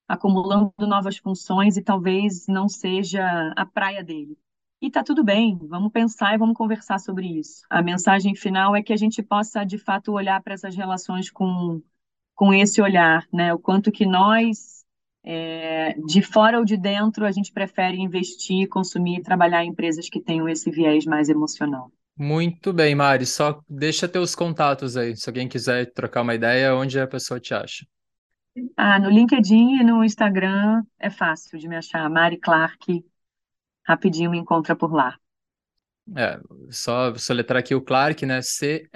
acumulando 0.07 0.73
novas 0.79 1.17
funções, 1.17 1.77
e 1.77 1.83
talvez 1.83 2.47
não 2.47 2.67
seja 2.67 3.53
a 3.55 3.65
praia 3.65 4.03
dele. 4.03 4.37
E 4.81 4.89
tá 4.89 5.03
tudo 5.03 5.23
bem, 5.23 5.59
vamos 5.61 5.91
pensar 5.91 6.33
e 6.33 6.39
vamos 6.39 6.55
conversar 6.55 6.97
sobre 6.99 7.27
isso. 7.27 7.61
A 7.69 7.83
mensagem 7.83 8.33
final 8.35 8.75
é 8.75 8.81
que 8.81 8.91
a 8.91 8.97
gente 8.97 9.21
possa, 9.21 9.63
de 9.63 9.77
fato, 9.77 10.11
olhar 10.11 10.41
para 10.41 10.55
essas 10.55 10.75
relações 10.75 11.29
com, 11.29 11.79
com 12.33 12.51
esse 12.51 12.81
olhar, 12.81 13.23
né? 13.31 13.53
O 13.53 13.59
quanto 13.59 13.91
que 13.91 14.07
nós, 14.07 14.83
é, 15.23 15.93
de 16.07 16.23
fora 16.23 16.57
ou 16.57 16.65
de 16.65 16.77
dentro, 16.77 17.27
a 17.27 17.31
gente 17.31 17.51
prefere 17.51 17.99
investir, 17.99 18.67
consumir 18.69 19.19
e 19.19 19.21
trabalhar 19.21 19.63
em 19.63 19.69
empresas 19.69 20.09
que 20.09 20.19
tenham 20.19 20.49
esse 20.49 20.71
viés 20.71 21.05
mais 21.05 21.29
emocional. 21.29 21.91
Muito 22.17 22.73
bem, 22.73 22.95
Mari. 22.95 23.27
Só 23.27 23.61
deixa 23.69 24.07
teus 24.07 24.33
contatos 24.33 24.97
aí. 24.97 25.15
Se 25.15 25.29
alguém 25.29 25.47
quiser 25.47 25.93
trocar 25.93 26.23
uma 26.23 26.33
ideia, 26.33 26.75
onde 26.75 26.99
a 26.99 27.07
pessoa 27.07 27.39
te 27.39 27.53
acha? 27.53 27.85
Ah, 28.75 28.99
no 28.99 29.11
LinkedIn 29.11 29.79
e 29.79 29.83
no 29.83 30.03
Instagram 30.03 30.81
é 30.99 31.11
fácil 31.11 31.59
de 31.59 31.67
me 31.67 31.75
achar. 31.75 32.09
Mari 32.09 32.37
Clark 32.37 33.05
rapidinho 33.85 34.31
me 34.31 34.37
encontra 34.37 34.75
por 34.75 34.93
lá. 34.93 35.17
É, 36.17 36.39
só 36.69 37.13
soletrar 37.15 37.59
aqui 37.59 37.75
o 37.75 37.81
Clark, 37.81 38.25
né? 38.25 38.41
C-L-A-R-K, 38.41 38.93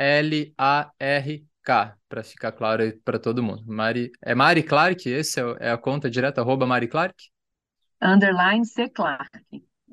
para 2.09 2.23
ficar 2.23 2.51
claro 2.51 2.83
para 3.03 3.19
todo 3.19 3.43
mundo. 3.43 3.63
Mari, 3.65 4.11
é 4.21 4.33
Mari 4.35 4.63
Clark? 4.63 5.07
Esse 5.09 5.39
é, 5.39 5.43
é 5.59 5.71
a 5.71 5.77
conta 5.77 6.09
direta, 6.09 6.41
arroba 6.41 6.65
Mari 6.65 6.87
Clark? 6.87 7.15
Underline 8.01 8.65
C 8.65 8.89
Clark. 8.89 9.29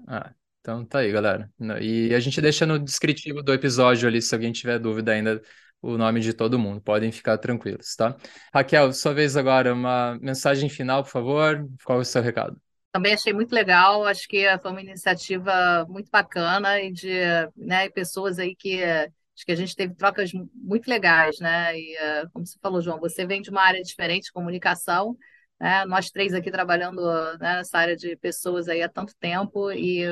Ah, 0.07 0.33
então 0.61 0.85
tá 0.85 1.01
aí, 1.01 1.13
galera. 1.13 1.51
E 1.81 2.15
a 2.15 2.21
gente 2.21 2.41
deixa 2.41 2.67
no 2.67 2.79
descritivo 2.79 3.43
do 3.43 3.53
episódio 3.53 4.09
ali, 4.09 4.21
se 4.21 4.35
alguém 4.35 4.53
tiver 4.53 4.79
dúvida 4.79 5.13
ainda, 5.13 5.41
o 5.81 5.97
nome 5.97 6.21
de 6.21 6.33
todo 6.33 6.59
mundo. 6.59 6.81
Podem 6.81 7.13
ficar 7.13 7.39
tranquilos, 7.39 7.95
tá? 7.95 8.17
Raquel, 8.53 8.93
sua 8.93 9.15
vez 9.15 9.37
agora, 9.37 9.73
uma 9.73 10.19
mensagem 10.21 10.69
final, 10.69 11.03
por 11.05 11.11
favor. 11.11 11.69
Qual 11.85 11.99
é 11.99 12.03
o 12.03 12.05
seu 12.05 12.23
recado? 12.23 12.61
Também 12.93 13.15
achei 13.15 13.33
muito 13.33 13.53
legal, 13.55 14.05
acho 14.05 14.29
que 14.29 14.45
foi 14.59 14.71
uma 14.71 14.83
iniciativa 14.83 15.87
muito 15.89 16.11
bacana 16.11 16.79
e 16.81 16.93
de 16.93 17.09
né, 17.57 17.89
pessoas 17.89 18.39
aí 18.39 18.55
que 18.55 18.83
acho 18.85 19.47
que 19.47 19.53
a 19.53 19.57
gente 19.57 19.75
teve 19.75 19.95
trocas 19.95 20.31
muito 20.55 20.89
legais, 20.89 21.39
né? 21.41 21.75
E 21.79 21.97
como 22.33 22.47
você 22.47 22.59
falou, 22.61 22.83
João, 22.83 23.01
você 23.01 23.25
vem 23.27 23.41
de 23.41 23.49
uma 23.51 23.63
área 23.63 23.83
diferente, 23.83 24.31
comunicação, 24.31 25.17
né? 25.59 25.87
Nós 25.87 26.11
três 26.11 26.35
aqui 26.35 26.51
trabalhando 26.51 27.01
né, 27.39 27.57
nessa 27.57 27.79
área 27.79 27.97
de 27.97 28.15
pessoas 28.17 28.69
aí 28.69 28.83
há 28.83 28.89
tanto 28.91 29.15
tempo 29.19 29.73
e 29.73 30.05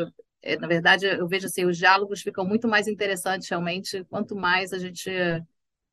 eh, 0.42 0.56
na 0.56 0.66
verdade 0.66 1.04
eu 1.06 1.28
vejo 1.28 1.46
assim, 1.46 1.66
os 1.66 1.76
diálogos 1.76 2.22
ficam 2.22 2.46
muito 2.46 2.66
mais 2.66 2.88
interessantes 2.88 3.46
realmente 3.48 4.04
quanto 4.04 4.34
mais 4.34 4.72
a 4.72 4.78
gente 4.78 5.10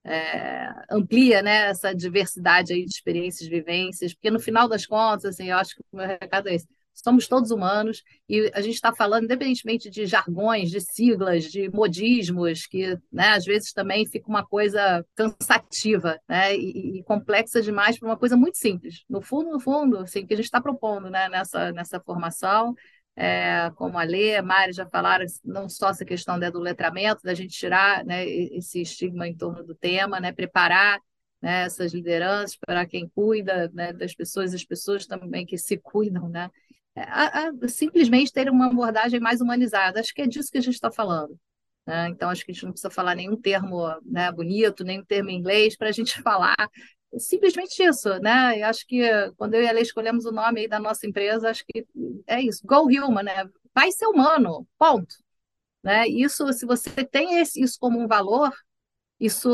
é, 0.04 0.70
amplia 0.90 1.42
né, 1.42 1.70
essa 1.70 1.94
diversidade 1.94 2.74
aí 2.74 2.86
de 2.86 2.92
experiências, 2.92 3.50
vivências, 3.50 4.14
porque 4.14 4.32
no 4.32 4.40
final 4.40 4.68
das 4.68 4.86
contas, 4.86 5.26
assim, 5.26 5.50
eu 5.50 5.58
acho 5.58 5.76
que 5.76 5.82
o 5.92 5.98
meu 5.98 6.08
recado 6.08 6.48
é 6.50 6.56
esse 6.56 6.68
somos 7.02 7.28
todos 7.28 7.52
humanos 7.52 8.04
e 8.28 8.52
a 8.54 8.62
gente 8.62 8.76
está 8.76 8.94
falando, 8.94 9.26
independentemente 9.26 9.90
de 9.90 10.06
jargões, 10.06 10.70
de 10.70 10.82
siglas, 10.82 11.46
de 11.46 11.70
modismos, 11.70 12.66
que 12.66 12.98
né, 13.12 13.30
às 13.30 13.46
vezes 13.46 13.72
também 13.72 14.06
fica 14.06 14.28
uma 14.28 14.46
coisa 14.46 15.06
cansativa 15.16 16.20
né, 16.28 16.56
e, 16.56 17.00
e 17.00 17.04
complexa 17.04 17.62
demais 17.62 18.00
para 18.00 18.10
uma 18.10 18.18
coisa 18.18 18.36
muito 18.36 18.58
simples. 18.58 19.04
No 19.10 19.22
fundo, 19.22 19.52
no 19.52 19.60
fundo, 19.60 20.00
assim, 20.00 20.26
que 20.26 20.34
a 20.34 20.38
gente 20.38 20.46
está 20.46 20.60
propondo 20.60 21.10
né, 21.10 21.30
nessa, 21.30 21.72
nessa 21.72 22.00
formação, 22.00 22.76
é, 23.16 23.72
como 23.76 23.98
a 23.98 24.04
Lê, 24.04 24.36
a 24.36 24.44
Mari 24.44 24.74
já 24.74 24.86
falaram, 24.86 25.26
não 25.44 25.68
só 25.68 25.90
essa 25.90 26.06
questão 26.06 26.38
né, 26.38 26.52
do 26.52 26.60
letramento, 26.60 27.24
da 27.24 27.34
gente 27.34 27.58
tirar 27.58 28.06
né, 28.06 28.26
esse 28.28 28.82
estigma 28.82 29.28
em 29.28 29.36
torno 29.36 29.64
do 29.64 29.74
tema, 29.74 30.20
né, 30.20 30.32
preparar 30.32 31.00
né, 31.42 31.64
essas 31.66 31.94
lideranças 31.94 32.56
para 32.56 32.86
quem 32.86 33.08
cuida 33.10 33.70
né, 33.74 33.94
das 33.94 34.14
pessoas, 34.14 34.54
as 34.54 34.64
pessoas 34.64 35.06
também 35.06 35.46
que 35.46 35.58
se 35.58 35.78
cuidam, 35.78 36.30
né, 36.30 36.50
a, 37.04 37.50
a, 37.50 37.68
simplesmente 37.68 38.32
ter 38.32 38.50
uma 38.50 38.68
abordagem 38.68 39.20
mais 39.20 39.42
humanizada. 39.42 40.00
Acho 40.00 40.14
que 40.14 40.22
é 40.22 40.28
disso 40.28 40.52
que 40.52 40.58
a 40.58 40.62
gente 40.62 40.76
está 40.76 40.92
falando. 40.92 41.38
Né? 41.86 42.10
Então, 42.10 42.30
acho 42.30 42.44
que 42.46 42.52
a 42.52 42.54
gente 42.54 42.66
não 42.66 42.72
precisa 42.72 42.90
falar 42.90 43.16
nenhum 43.16 43.40
termo 43.40 43.88
né, 44.06 44.32
bonito, 44.32 44.84
nenhum 44.84 45.04
termo 45.06 45.30
em 45.30 45.38
inglês, 45.38 45.78
para 45.78 45.90
a 45.90 45.92
gente 45.92 46.20
falar 46.22 46.70
simplesmente 47.18 47.82
isso. 47.82 48.10
Né? 48.20 48.62
Eu 48.62 48.68
acho 48.68 48.86
que 48.86 49.02
quando 49.38 49.54
eu 49.54 49.64
e 49.64 49.68
a 49.68 49.72
Lei 49.72 49.84
escolhemos 49.84 50.26
o 50.26 50.32
nome 50.32 50.62
aí 50.62 50.68
da 50.68 50.80
nossa 50.80 51.08
empresa, 51.08 51.50
acho 51.50 51.64
que 51.66 51.86
é 52.28 52.42
isso, 52.42 52.66
Go 52.66 52.84
Human, 52.84 53.24
né? 53.24 53.50
vai 53.74 53.92
ser 53.92 54.08
humano, 54.08 54.68
ponto. 54.78 55.16
Né? 55.84 56.08
Isso, 56.08 56.52
se 56.52 56.66
você 56.66 57.06
tem 57.06 57.40
esse, 57.40 57.62
isso 57.62 57.78
como 57.80 58.00
um 58.00 58.08
valor, 58.08 58.52
isso 59.20 59.50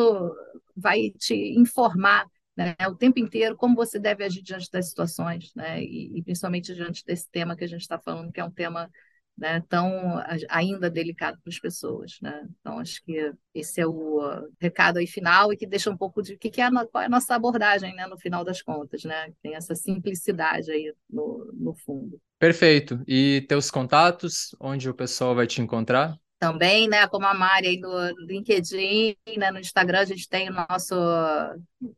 vai 0.76 1.12
te 1.12 1.36
informar 1.60 2.26
né, 2.56 2.76
o 2.88 2.96
tempo 2.96 3.20
inteiro, 3.20 3.56
como 3.56 3.76
você 3.76 4.00
deve 4.00 4.24
agir 4.24 4.42
diante 4.42 4.70
das 4.72 4.90
situações, 4.90 5.52
né, 5.56 5.82
e, 5.82 6.18
e 6.18 6.24
principalmente 6.24 6.74
diante 6.74 7.04
desse 7.06 7.30
tema 7.30 7.56
que 7.56 7.64
a 7.64 7.68
gente 7.68 7.82
está 7.82 8.00
falando, 8.00 8.32
que 8.32 8.40
é 8.40 8.44
um 8.46 8.52
tema 8.52 8.90
né, 9.38 9.64
tão 9.68 10.22
ainda 10.50 10.90
delicado 10.90 11.40
para 11.42 11.50
as 11.50 11.60
pessoas. 11.60 12.20
Né? 12.22 12.48
Então, 12.60 12.80
acho 12.80 13.04
que 13.04 13.34
esse 13.54 13.82
é 13.82 13.88
o 13.88 14.22
recado 14.60 14.98
aí 14.98 15.08
final 15.08 15.52
e 15.52 15.58
que 15.58 15.66
deixa 15.66 15.90
um 15.90 15.98
pouco 15.98 16.22
de 16.22 16.34
o 16.34 16.38
que, 16.38 16.50
que 16.50 16.62
é, 16.62 16.66
a, 16.66 16.86
qual 16.86 17.02
é 17.04 17.08
a 17.08 17.10
nossa 17.10 17.36
abordagem 17.36 17.96
né, 17.96 18.06
no 18.06 18.18
final 18.18 18.44
das 18.44 18.62
contas. 18.62 19.04
Né? 19.04 19.34
Tem 19.42 19.56
essa 19.56 19.76
simplicidade 19.76 20.72
aí 20.72 20.94
no, 21.10 21.52
no 21.54 21.74
fundo. 21.74 22.20
Perfeito. 22.38 23.02
E 23.08 23.46
teus 23.48 23.72
contatos, 23.72 24.56
onde 24.60 24.90
o 24.90 24.94
pessoal 24.94 25.34
vai 25.34 25.48
te 25.48 25.62
encontrar? 25.62 26.18
Também, 26.44 26.90
né, 26.90 27.08
como 27.08 27.26
a 27.26 27.34
Mari 27.34 27.68
aí 27.68 27.80
no 27.80 28.10
LinkedIn, 28.26 29.16
né, 29.38 29.50
no 29.50 29.60
Instagram 29.60 30.02
a 30.02 30.06
gente 30.06 30.28
tem 30.28 30.50
o 30.50 30.54
nosso, 30.54 30.94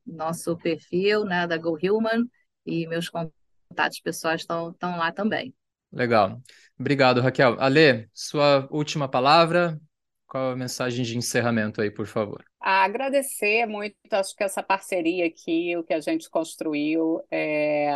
nosso 0.06 0.56
perfil, 0.58 1.26
né, 1.26 1.48
da 1.48 1.58
Go 1.58 1.76
Human, 1.82 2.30
e 2.64 2.86
meus 2.86 3.10
contatos 3.10 4.00
pessoais 4.02 4.42
estão, 4.42 4.70
estão 4.70 4.98
lá 4.98 5.12
também. 5.12 5.52
Legal. 5.92 6.40
Obrigado, 6.80 7.22
Raquel. 7.22 7.60
Ale, 7.60 8.08
sua 8.14 8.68
última 8.70 9.08
palavra, 9.08 9.80
qual 10.28 10.52
a 10.52 10.56
mensagem 10.56 11.04
de 11.04 11.18
encerramento 11.18 11.82
aí, 11.82 11.90
por 11.90 12.06
favor? 12.06 12.46
agradecer 12.60 13.68
muito, 13.68 13.96
acho 14.12 14.36
que 14.36 14.44
essa 14.44 14.64
parceria 14.64 15.28
aqui, 15.28 15.78
o 15.78 15.84
que 15.84 15.94
a 15.94 16.00
gente 16.00 16.28
construiu, 16.32 17.22
é, 17.30 17.92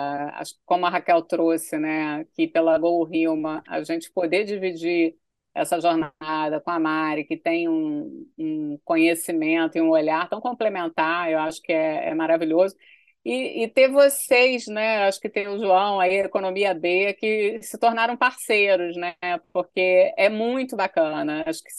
como 0.64 0.86
a 0.86 0.92
Raquel 0.92 1.24
trouxe, 1.24 1.80
né, 1.80 2.24
que 2.34 2.48
pela 2.48 2.78
Go 2.78 3.04
Rilma, 3.04 3.64
a 3.68 3.84
gente 3.84 4.12
poder 4.12 4.46
dividir 4.46 5.16
essa 5.60 5.80
jornada 5.80 6.62
com 6.64 6.72
a 6.72 6.80
Mari, 6.80 7.26
que 7.26 7.38
tem 7.38 7.68
um, 7.68 8.26
um 8.38 8.80
conhecimento 8.84 9.78
e 9.78 9.82
um 9.82 9.90
olhar 9.90 10.30
tão 10.30 10.42
complementar, 10.42 11.32
eu 11.32 11.40
acho 11.40 11.62
que 11.62 11.72
é, 11.74 12.10
é 12.10 12.16
maravilhoso. 12.16 12.76
E, 13.24 13.64
e, 13.64 13.68
ter 13.68 13.90
vocês, 13.92 14.66
né? 14.68 15.08
Acho 15.08 15.20
que 15.20 15.30
tem 15.30 15.48
o 15.48 15.60
João 15.60 16.00
aí, 16.00 16.16
Economia 16.16 16.74
B, 16.74 17.14
que 17.16 17.62
se 17.62 17.78
tornaram 17.78 18.16
parceiros, 18.18 18.96
né? 18.96 19.16
Porque 19.54 20.14
é 20.18 20.30
muito 20.30 20.76
bacana. 20.76 21.44
Acho 21.46 21.62
que 21.62 21.70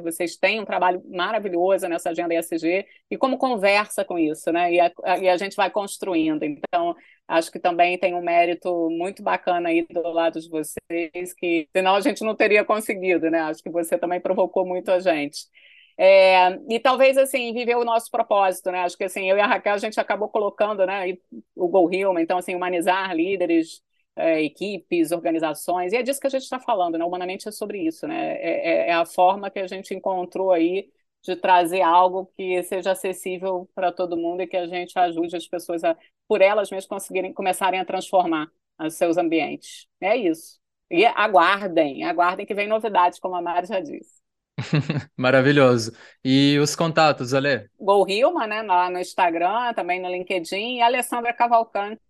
vocês 0.00 0.36
têm 0.36 0.60
um 0.60 0.64
trabalho 0.64 1.02
maravilhoso 1.06 1.88
nessa 1.88 2.10
agenda 2.10 2.34
ESG 2.34 2.86
e 3.10 3.16
como 3.16 3.38
conversa 3.38 4.04
com 4.04 4.18
isso, 4.18 4.50
né? 4.52 4.72
E 4.72 4.80
a, 4.80 4.92
e 5.20 5.28
a 5.28 5.36
gente 5.36 5.56
vai 5.56 5.70
construindo. 5.70 6.42
Então, 6.44 6.94
acho 7.28 7.50
que 7.50 7.58
também 7.58 7.98
tem 7.98 8.14
um 8.14 8.22
mérito 8.22 8.88
muito 8.90 9.22
bacana 9.22 9.68
aí 9.68 9.86
do 9.88 10.00
lado 10.12 10.40
de 10.40 10.48
vocês, 10.48 11.34
que 11.34 11.68
senão 11.74 11.94
a 11.94 12.00
gente 12.00 12.24
não 12.24 12.34
teria 12.34 12.64
conseguido, 12.64 13.30
né? 13.30 13.40
Acho 13.40 13.62
que 13.62 13.70
você 13.70 13.98
também 13.98 14.20
provocou 14.20 14.66
muito 14.66 14.90
a 14.90 15.00
gente. 15.00 15.46
É, 15.98 16.58
e 16.68 16.80
talvez 16.80 17.18
assim 17.18 17.52
viver 17.52 17.76
o 17.76 17.84
nosso 17.84 18.10
propósito, 18.10 18.70
né? 18.70 18.80
Acho 18.80 18.96
que 18.96 19.04
assim 19.04 19.28
eu 19.30 19.36
e 19.36 19.40
a 19.40 19.46
Raquel 19.46 19.74
a 19.74 19.78
gente 19.78 20.00
acabou 20.00 20.28
colocando, 20.28 20.86
né? 20.86 21.16
O 21.54 21.68
Go 21.68 21.86
Human, 21.86 22.22
então 22.22 22.38
assim 22.38 22.54
humanizar 22.54 23.14
líderes 23.14 23.82
é, 24.16 24.42
equipes, 24.42 25.12
organizações, 25.12 25.92
e 25.92 25.96
é 25.96 26.02
disso 26.02 26.20
que 26.20 26.26
a 26.26 26.30
gente 26.30 26.42
está 26.42 26.58
falando, 26.60 26.98
né? 26.98 27.04
Humanamente 27.04 27.48
é 27.48 27.52
sobre 27.52 27.78
isso, 27.86 28.06
né? 28.06 28.34
É, 28.36 28.86
é, 28.86 28.88
é, 28.88 28.92
a 28.92 29.04
forma 29.06 29.50
que 29.50 29.58
a 29.58 29.66
gente 29.66 29.94
encontrou 29.94 30.52
aí 30.52 30.90
de 31.22 31.36
trazer 31.36 31.82
algo 31.82 32.26
que 32.36 32.62
seja 32.64 32.92
acessível 32.92 33.68
para 33.74 33.92
todo 33.92 34.16
mundo 34.16 34.42
e 34.42 34.46
que 34.46 34.56
a 34.56 34.66
gente 34.66 34.98
ajude 34.98 35.36
as 35.36 35.46
pessoas 35.46 35.84
a, 35.84 35.96
por 36.28 36.40
elas 36.42 36.70
mesmas, 36.70 36.86
conseguirem 36.86 37.32
começarem 37.32 37.80
a 37.80 37.84
transformar 37.84 38.50
os 38.80 38.94
seus 38.94 39.16
ambientes. 39.16 39.86
É 40.00 40.16
isso. 40.16 40.60
E 40.90 41.06
aguardem, 41.06 42.04
aguardem 42.04 42.44
que 42.44 42.54
vem 42.54 42.68
novidades, 42.68 43.18
como 43.18 43.34
a 43.34 43.40
Mari 43.40 43.66
já 43.66 43.80
disse. 43.80 44.20
Maravilhoso. 45.16 45.92
E 46.24 46.58
os 46.58 46.76
contatos, 46.76 47.32
Ale? 47.32 47.68
Gol 47.78 48.08
Hilma, 48.08 48.46
né? 48.46 48.62
Lá 48.62 48.90
no 48.90 48.98
Instagram, 48.98 49.72
também 49.74 50.00
no 50.00 50.08
LinkedIn, 50.10 50.76
e 50.76 50.82
Alessandra 50.82 51.32
Cavalcante, 51.32 52.00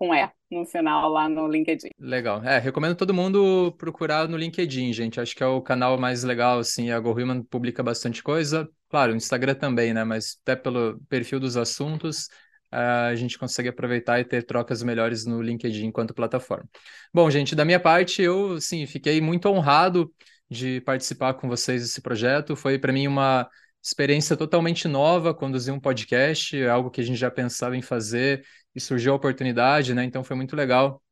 com 0.00 0.14
E 0.14 0.30
no 0.50 0.64
final 0.64 1.10
lá 1.10 1.28
no 1.28 1.46
LinkedIn. 1.46 1.90
Legal. 1.98 2.42
É, 2.42 2.58
recomendo 2.58 2.96
todo 2.96 3.12
mundo 3.12 3.70
procurar 3.76 4.26
no 4.26 4.36
LinkedIn, 4.38 4.94
gente. 4.94 5.20
Acho 5.20 5.36
que 5.36 5.42
é 5.42 5.46
o 5.46 5.60
canal 5.60 5.98
mais 5.98 6.24
legal, 6.24 6.58
assim. 6.58 6.90
A 6.90 6.98
GoHuman 6.98 7.42
publica 7.42 7.82
bastante 7.82 8.22
coisa. 8.22 8.66
Claro, 8.88 9.12
o 9.12 9.16
Instagram 9.16 9.54
também, 9.54 9.92
né? 9.92 10.02
Mas 10.02 10.38
até 10.42 10.56
pelo 10.56 10.98
perfil 11.10 11.38
dos 11.38 11.54
assuntos, 11.54 12.28
a 12.72 13.14
gente 13.14 13.38
consegue 13.38 13.68
aproveitar 13.68 14.18
e 14.18 14.24
ter 14.24 14.42
trocas 14.42 14.82
melhores 14.82 15.26
no 15.26 15.42
LinkedIn 15.42 15.84
enquanto 15.84 16.14
plataforma. 16.14 16.66
Bom, 17.12 17.30
gente, 17.30 17.54
da 17.54 17.64
minha 17.66 17.78
parte, 17.78 18.22
eu, 18.22 18.58
sim, 18.58 18.86
fiquei 18.86 19.20
muito 19.20 19.50
honrado 19.50 20.10
de 20.48 20.80
participar 20.80 21.34
com 21.34 21.46
vocês 21.46 21.82
desse 21.82 22.00
projeto. 22.00 22.56
Foi 22.56 22.78
para 22.78 22.92
mim 22.92 23.06
uma 23.06 23.46
experiência 23.82 24.36
totalmente 24.36 24.86
nova 24.86 25.34
conduzir 25.34 25.72
um 25.72 25.80
podcast, 25.80 26.62
algo 26.66 26.90
que 26.90 27.00
a 27.00 27.04
gente 27.04 27.18
já 27.18 27.30
pensava 27.30 27.76
em 27.76 27.82
fazer 27.82 28.44
e 28.74 28.80
surgiu 28.80 29.12
a 29.12 29.16
oportunidade, 29.16 29.94
né? 29.94 30.04
Então 30.04 30.22
foi 30.22 30.36
muito 30.36 30.54
legal 30.54 31.02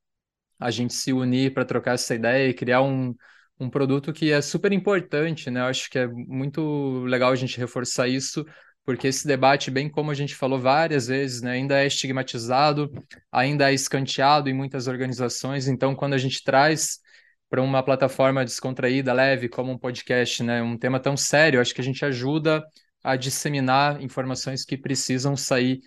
a 0.59 0.71
gente 0.71 0.93
se 0.95 1.13
unir 1.13 1.55
para 1.55 1.65
trocar 1.65 1.95
essa 1.95 2.15
ideia 2.15 2.49
e 2.49 2.55
criar 2.55 2.83
um, 2.83 3.15
um 3.61 3.71
produto 3.71 4.13
que 4.13 4.33
é 4.33 4.41
super 4.41 4.73
importante, 4.73 5.51
né? 5.51 5.61
Eu 5.61 5.65
acho 5.67 5.91
que 5.91 5.99
é 5.99 6.07
muito 6.07 7.05
legal 7.05 7.33
a 7.33 7.37
gente 7.37 7.59
reforçar 7.59 8.09
isso, 8.09 8.45
porque 8.85 9.09
esse 9.09 9.27
debate, 9.27 9.71
bem 9.71 9.89
como 9.89 10.11
a 10.11 10.15
gente 10.15 10.35
falou 10.35 10.59
várias 10.59 11.09
vezes, 11.09 11.43
né, 11.43 11.53
ainda 11.53 11.79
é 11.79 11.87
estigmatizado, 11.87 12.91
ainda 13.31 13.71
é 13.71 13.75
escanteado 13.75 14.49
em 14.49 14.55
muitas 14.55 14.87
organizações. 14.89 15.69
Então, 15.69 15.95
quando 15.95 16.15
a 16.15 16.19
gente 16.19 16.43
traz 16.43 16.99
para 17.49 17.63
uma 17.63 17.83
plataforma 17.83 18.45
descontraída, 18.45 19.13
leve, 19.13 19.49
como 19.49 19.73
um 19.73 19.79
podcast, 19.79 20.43
né? 20.43 20.63
Um 20.63 20.77
tema 20.77 21.01
tão 21.01 21.17
sério, 21.17 21.61
acho 21.61 21.75
que 21.75 21.81
a 21.81 21.85
gente 21.85 22.05
ajuda 22.05 22.65
a 23.03 23.17
disseminar 23.17 24.03
informações 24.03 24.65
que 24.65 24.77
precisam 24.77 25.37
sair 25.37 25.81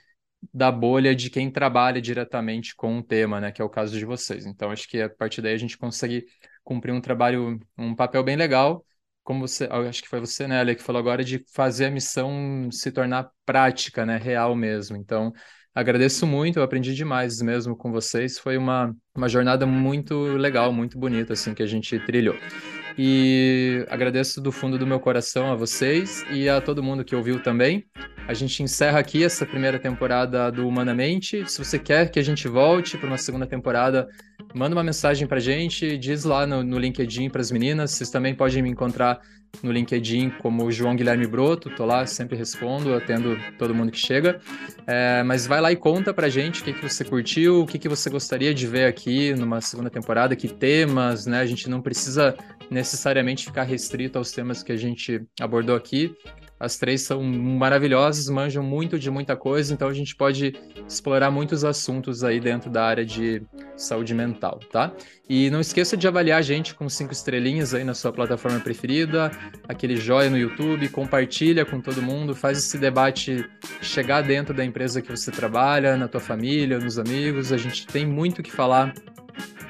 da 0.53 0.72
bolha 0.72 1.16
de 1.16 1.30
quem 1.30 1.51
trabalha 1.51 2.01
diretamente 2.01 2.76
com 2.76 2.97
o 2.97 3.03
tema, 3.03 3.39
né? 3.39 3.51
Que 3.51 3.62
é 3.62 3.66
o 3.66 3.70
caso 3.70 3.97
de 3.97 4.05
vocês. 4.05 4.45
Então, 4.45 4.72
acho 4.72 4.88
que 4.88 5.01
a 5.01 5.09
partir 5.09 5.41
daí 5.41 5.53
a 5.53 5.57
gente 5.57 5.78
consegue 5.78 6.26
cumprir 6.64 6.91
um 6.91 7.01
trabalho, 7.01 7.59
um 7.78 7.95
papel 7.95 8.24
bem 8.24 8.36
legal. 8.36 8.84
Como 9.24 9.47
você, 9.47 9.70
acho 9.88 10.01
que 10.01 10.09
foi 10.09 10.20
você, 10.20 10.47
né, 10.47 10.59
Ale, 10.59 10.76
que 10.76 10.82
falou 10.82 10.99
agora 10.99 11.24
de 11.24 11.45
fazer 11.53 11.86
a 11.86 11.91
missão 11.91 12.70
se 12.72 12.91
tornar 12.91 13.30
prática, 13.45 14.03
né? 14.05 14.18
Real 14.18 14.55
mesmo. 14.55 14.97
Então, 14.97 15.32
Agradeço 15.74 16.28
muito, 16.28 16.59
eu 16.59 16.63
aprendi 16.63 16.93
demais 16.93 17.41
mesmo 17.41 17.76
com 17.78 17.91
vocês. 17.91 18.38
Foi 18.38 18.57
uma, 18.57 18.93
uma 19.15 19.30
jornada 19.30 19.65
muito 19.65 20.15
legal, 20.34 20.74
muito 20.74 20.99
bonita, 20.99 21.34
assim, 21.34 21.53
que 21.53 21.63
a 21.63 21.67
gente 21.67 21.97
trilhou. 21.99 22.36
E 22.97 23.86
agradeço 23.89 24.41
do 24.41 24.51
fundo 24.51 24.78
do 24.78 24.86
meu 24.86 24.99
coração 24.99 25.49
a 25.49 25.55
vocês 25.55 26.26
e 26.30 26.49
a 26.49 26.59
todo 26.59 26.84
mundo 26.84 27.05
que 27.05 27.15
ouviu 27.15 27.41
também. 27.41 27.86
A 28.28 28.34
gente 28.34 28.61
encerra 28.61 28.99
aqui 28.99 29.24
essa 29.24 29.45
primeira 29.45 29.80
temporada 29.80 30.51
do 30.51 30.67
Humanamente. 30.67 31.49
Se 31.49 31.63
você 31.63 31.80
quer 31.80 32.11
que 32.11 32.19
a 32.19 32.24
gente 32.24 32.47
volte 32.47 32.97
para 32.97 33.07
uma 33.07 33.17
segunda 33.17 33.47
temporada, 33.47 34.07
manda 34.54 34.76
uma 34.76 34.84
mensagem 34.84 35.28
para 35.28 35.38
a 35.38 35.41
gente, 35.41 35.97
diz 35.97 36.24
lá 36.24 36.45
no, 36.45 36.64
no 36.64 36.78
LinkedIn 36.78 37.30
para 37.30 37.41
as 37.41 37.52
meninas. 37.52 37.91
Vocês 37.91 38.10
também 38.10 38.36
podem 38.36 38.62
me 38.62 38.70
encontrar 38.70 39.22
no 39.62 39.72
LinkedIn 39.72 40.30
como 40.39 40.72
João 40.72 40.95
Guilherme 40.95 41.28
Broto, 41.28 41.70
tô 41.70 41.86
lá, 41.86 42.06
sempre 42.06 42.38
respondo, 42.38 42.93
atendo 42.93 43.38
todo 43.58 43.76
mundo 43.76 43.91
que 43.91 43.97
chega. 43.97 44.39
É, 44.88 45.24
mas 45.24 45.45
vai 45.45 45.60
lá 45.60 45.72
e 45.72 45.76
conta 45.76 46.14
pra 46.14 46.30
gente 46.30 46.62
o 46.62 46.64
que, 46.64 46.74
que 46.74 46.82
você 46.82 47.04
curtiu, 47.04 47.62
o 47.62 47.68
que, 47.68 47.78
que 47.78 47.89
você 47.89 48.10
gostaria 48.10 48.54
de 48.54 48.66
ver 48.66 48.86
aqui 48.86 49.34
numa 49.34 49.60
segunda 49.62 49.89
temporada, 49.89 50.36
que 50.36 50.47
temas, 50.47 51.26
né? 51.26 51.39
A 51.39 51.45
gente 51.45 51.70
não 51.70 51.82
precisa 51.82 52.36
necessariamente 52.70 53.45
ficar 53.45 53.64
restrito 53.64 54.18
aos 54.18 54.32
temas 54.32 54.64
que 54.64 54.72
a 54.72 54.78
gente 54.78 55.22
abordou 55.39 55.76
aqui. 55.76 56.16
As 56.62 56.78
três 56.78 57.01
são 57.01 57.24
maravilhosas, 57.24 58.30
manjam 58.30 58.62
muito 58.62 58.99
de 58.99 59.09
muita 59.09 59.36
coisa, 59.36 59.74
então 59.74 59.88
a 59.88 59.93
gente 59.95 60.16
pode 60.16 60.53
explorar 60.88 61.32
muitos 61.32 61.66
assuntos 61.66 62.24
aí 62.24 62.39
dentro 62.39 62.70
da 62.70 62.86
área 62.86 63.03
de 63.03 63.41
saúde 63.76 64.14
mental, 64.14 64.59
tá? 64.72 64.93
E 65.28 65.49
não 65.49 65.59
esqueça 65.59 65.97
de 65.97 66.07
avaliar 66.07 66.38
a 66.38 66.41
gente 66.43 66.76
com 66.76 66.88
cinco 66.88 67.14
estrelinhas 67.14 67.74
aí 67.74 67.84
na 67.84 67.95
sua 67.95 68.12
plataforma 68.12 68.59
preferida, 68.59 69.32
aquele 69.68 69.95
joia 69.95 70.30
no 70.30 70.38
YouTube, 70.38 70.88
compartilha 70.89 71.66
com 71.66 71.82
todo 71.82 71.99
mundo, 71.99 72.36
faz 72.36 72.59
esse 72.59 72.78
debate 72.78 73.43
chegar 73.82 74.22
dentro 74.22 74.53
da 74.53 74.64
empresa 74.64 75.01
que 75.01 75.09
você 75.09 75.32
trabalha, 75.32 75.97
na 75.97 76.07
tua 76.07 76.22
família, 76.22 76.78
nos 76.78 76.99
amigos. 76.99 77.51
A 77.51 77.57
gente 77.57 77.88
tem 77.88 78.05
muito 78.05 78.43
que 78.43 78.51
falar 78.51 78.93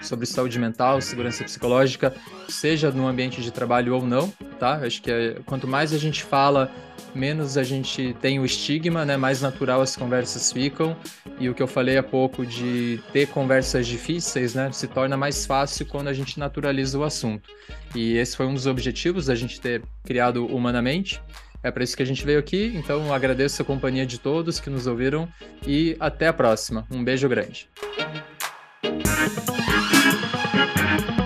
sobre 0.02 0.26
saúde 0.26 0.58
mental, 0.60 1.02
segurança 1.02 1.44
psicológica, 1.44 2.14
seja 2.50 2.92
no 2.92 3.08
ambiente 3.08 3.42
de 3.42 3.52
trabalho 3.52 3.96
ou 3.96 4.06
não, 4.06 4.30
tá? 4.60 4.82
Acho 4.86 5.02
que 5.02 5.12
é, 5.12 5.38
quanto 5.46 5.68
mais 5.68 5.94
a 5.94 5.98
gente 5.98 6.24
fala, 6.24 6.72
menos 7.14 7.58
a 7.58 7.64
gente 7.64 8.16
tem 8.22 8.40
o 8.40 8.46
estigma, 8.46 9.06
né? 9.06 9.18
Mais 9.18 9.42
natural 9.42 9.82
as 9.82 9.96
conversas 9.96 10.52
ficam. 10.52 10.96
E 11.40 11.50
o 11.50 11.54
que 11.54 11.62
eu 11.62 11.68
falei 11.68 11.98
há 11.98 12.04
pouco 12.04 12.46
de 12.46 13.00
ter 13.12 13.28
conversas 13.28 13.88
difíceis, 13.88 14.54
né? 14.54 14.72
Se 14.72 14.88
torna 14.88 15.18
mais 15.18 15.46
fácil 15.46 15.86
quando 15.86 16.08
a 16.08 16.14
gente 16.14 16.40
naturaliza 16.40 16.98
o 16.98 17.04
assunto. 17.04 17.50
E 17.96 18.18
esse 18.18 18.36
foi 18.36 18.46
um 18.46 18.54
dos 18.54 18.68
objetivos 18.68 19.26
da 19.26 19.36
gente 19.36 19.60
ter 19.60 19.82
criado 20.04 20.46
Humanamente. 20.46 21.22
É 21.64 21.70
para 21.70 21.84
isso 21.84 21.96
que 21.96 22.02
a 22.02 22.06
gente 22.06 22.26
veio 22.26 22.40
aqui, 22.40 22.74
então 22.76 23.14
agradeço 23.14 23.62
a 23.62 23.66
companhia 23.66 24.06
de 24.06 24.20
todos 24.20 24.60
que 24.60 24.70
nos 24.70 24.88
ouviram 24.88 25.30
e 25.66 25.96
até 26.00 26.28
a 26.28 26.34
próxima. 26.34 26.88
Um 26.90 27.04
beijo 27.04 27.30
grande. 27.30 27.70
thank 30.52 31.10
you. 31.10 31.21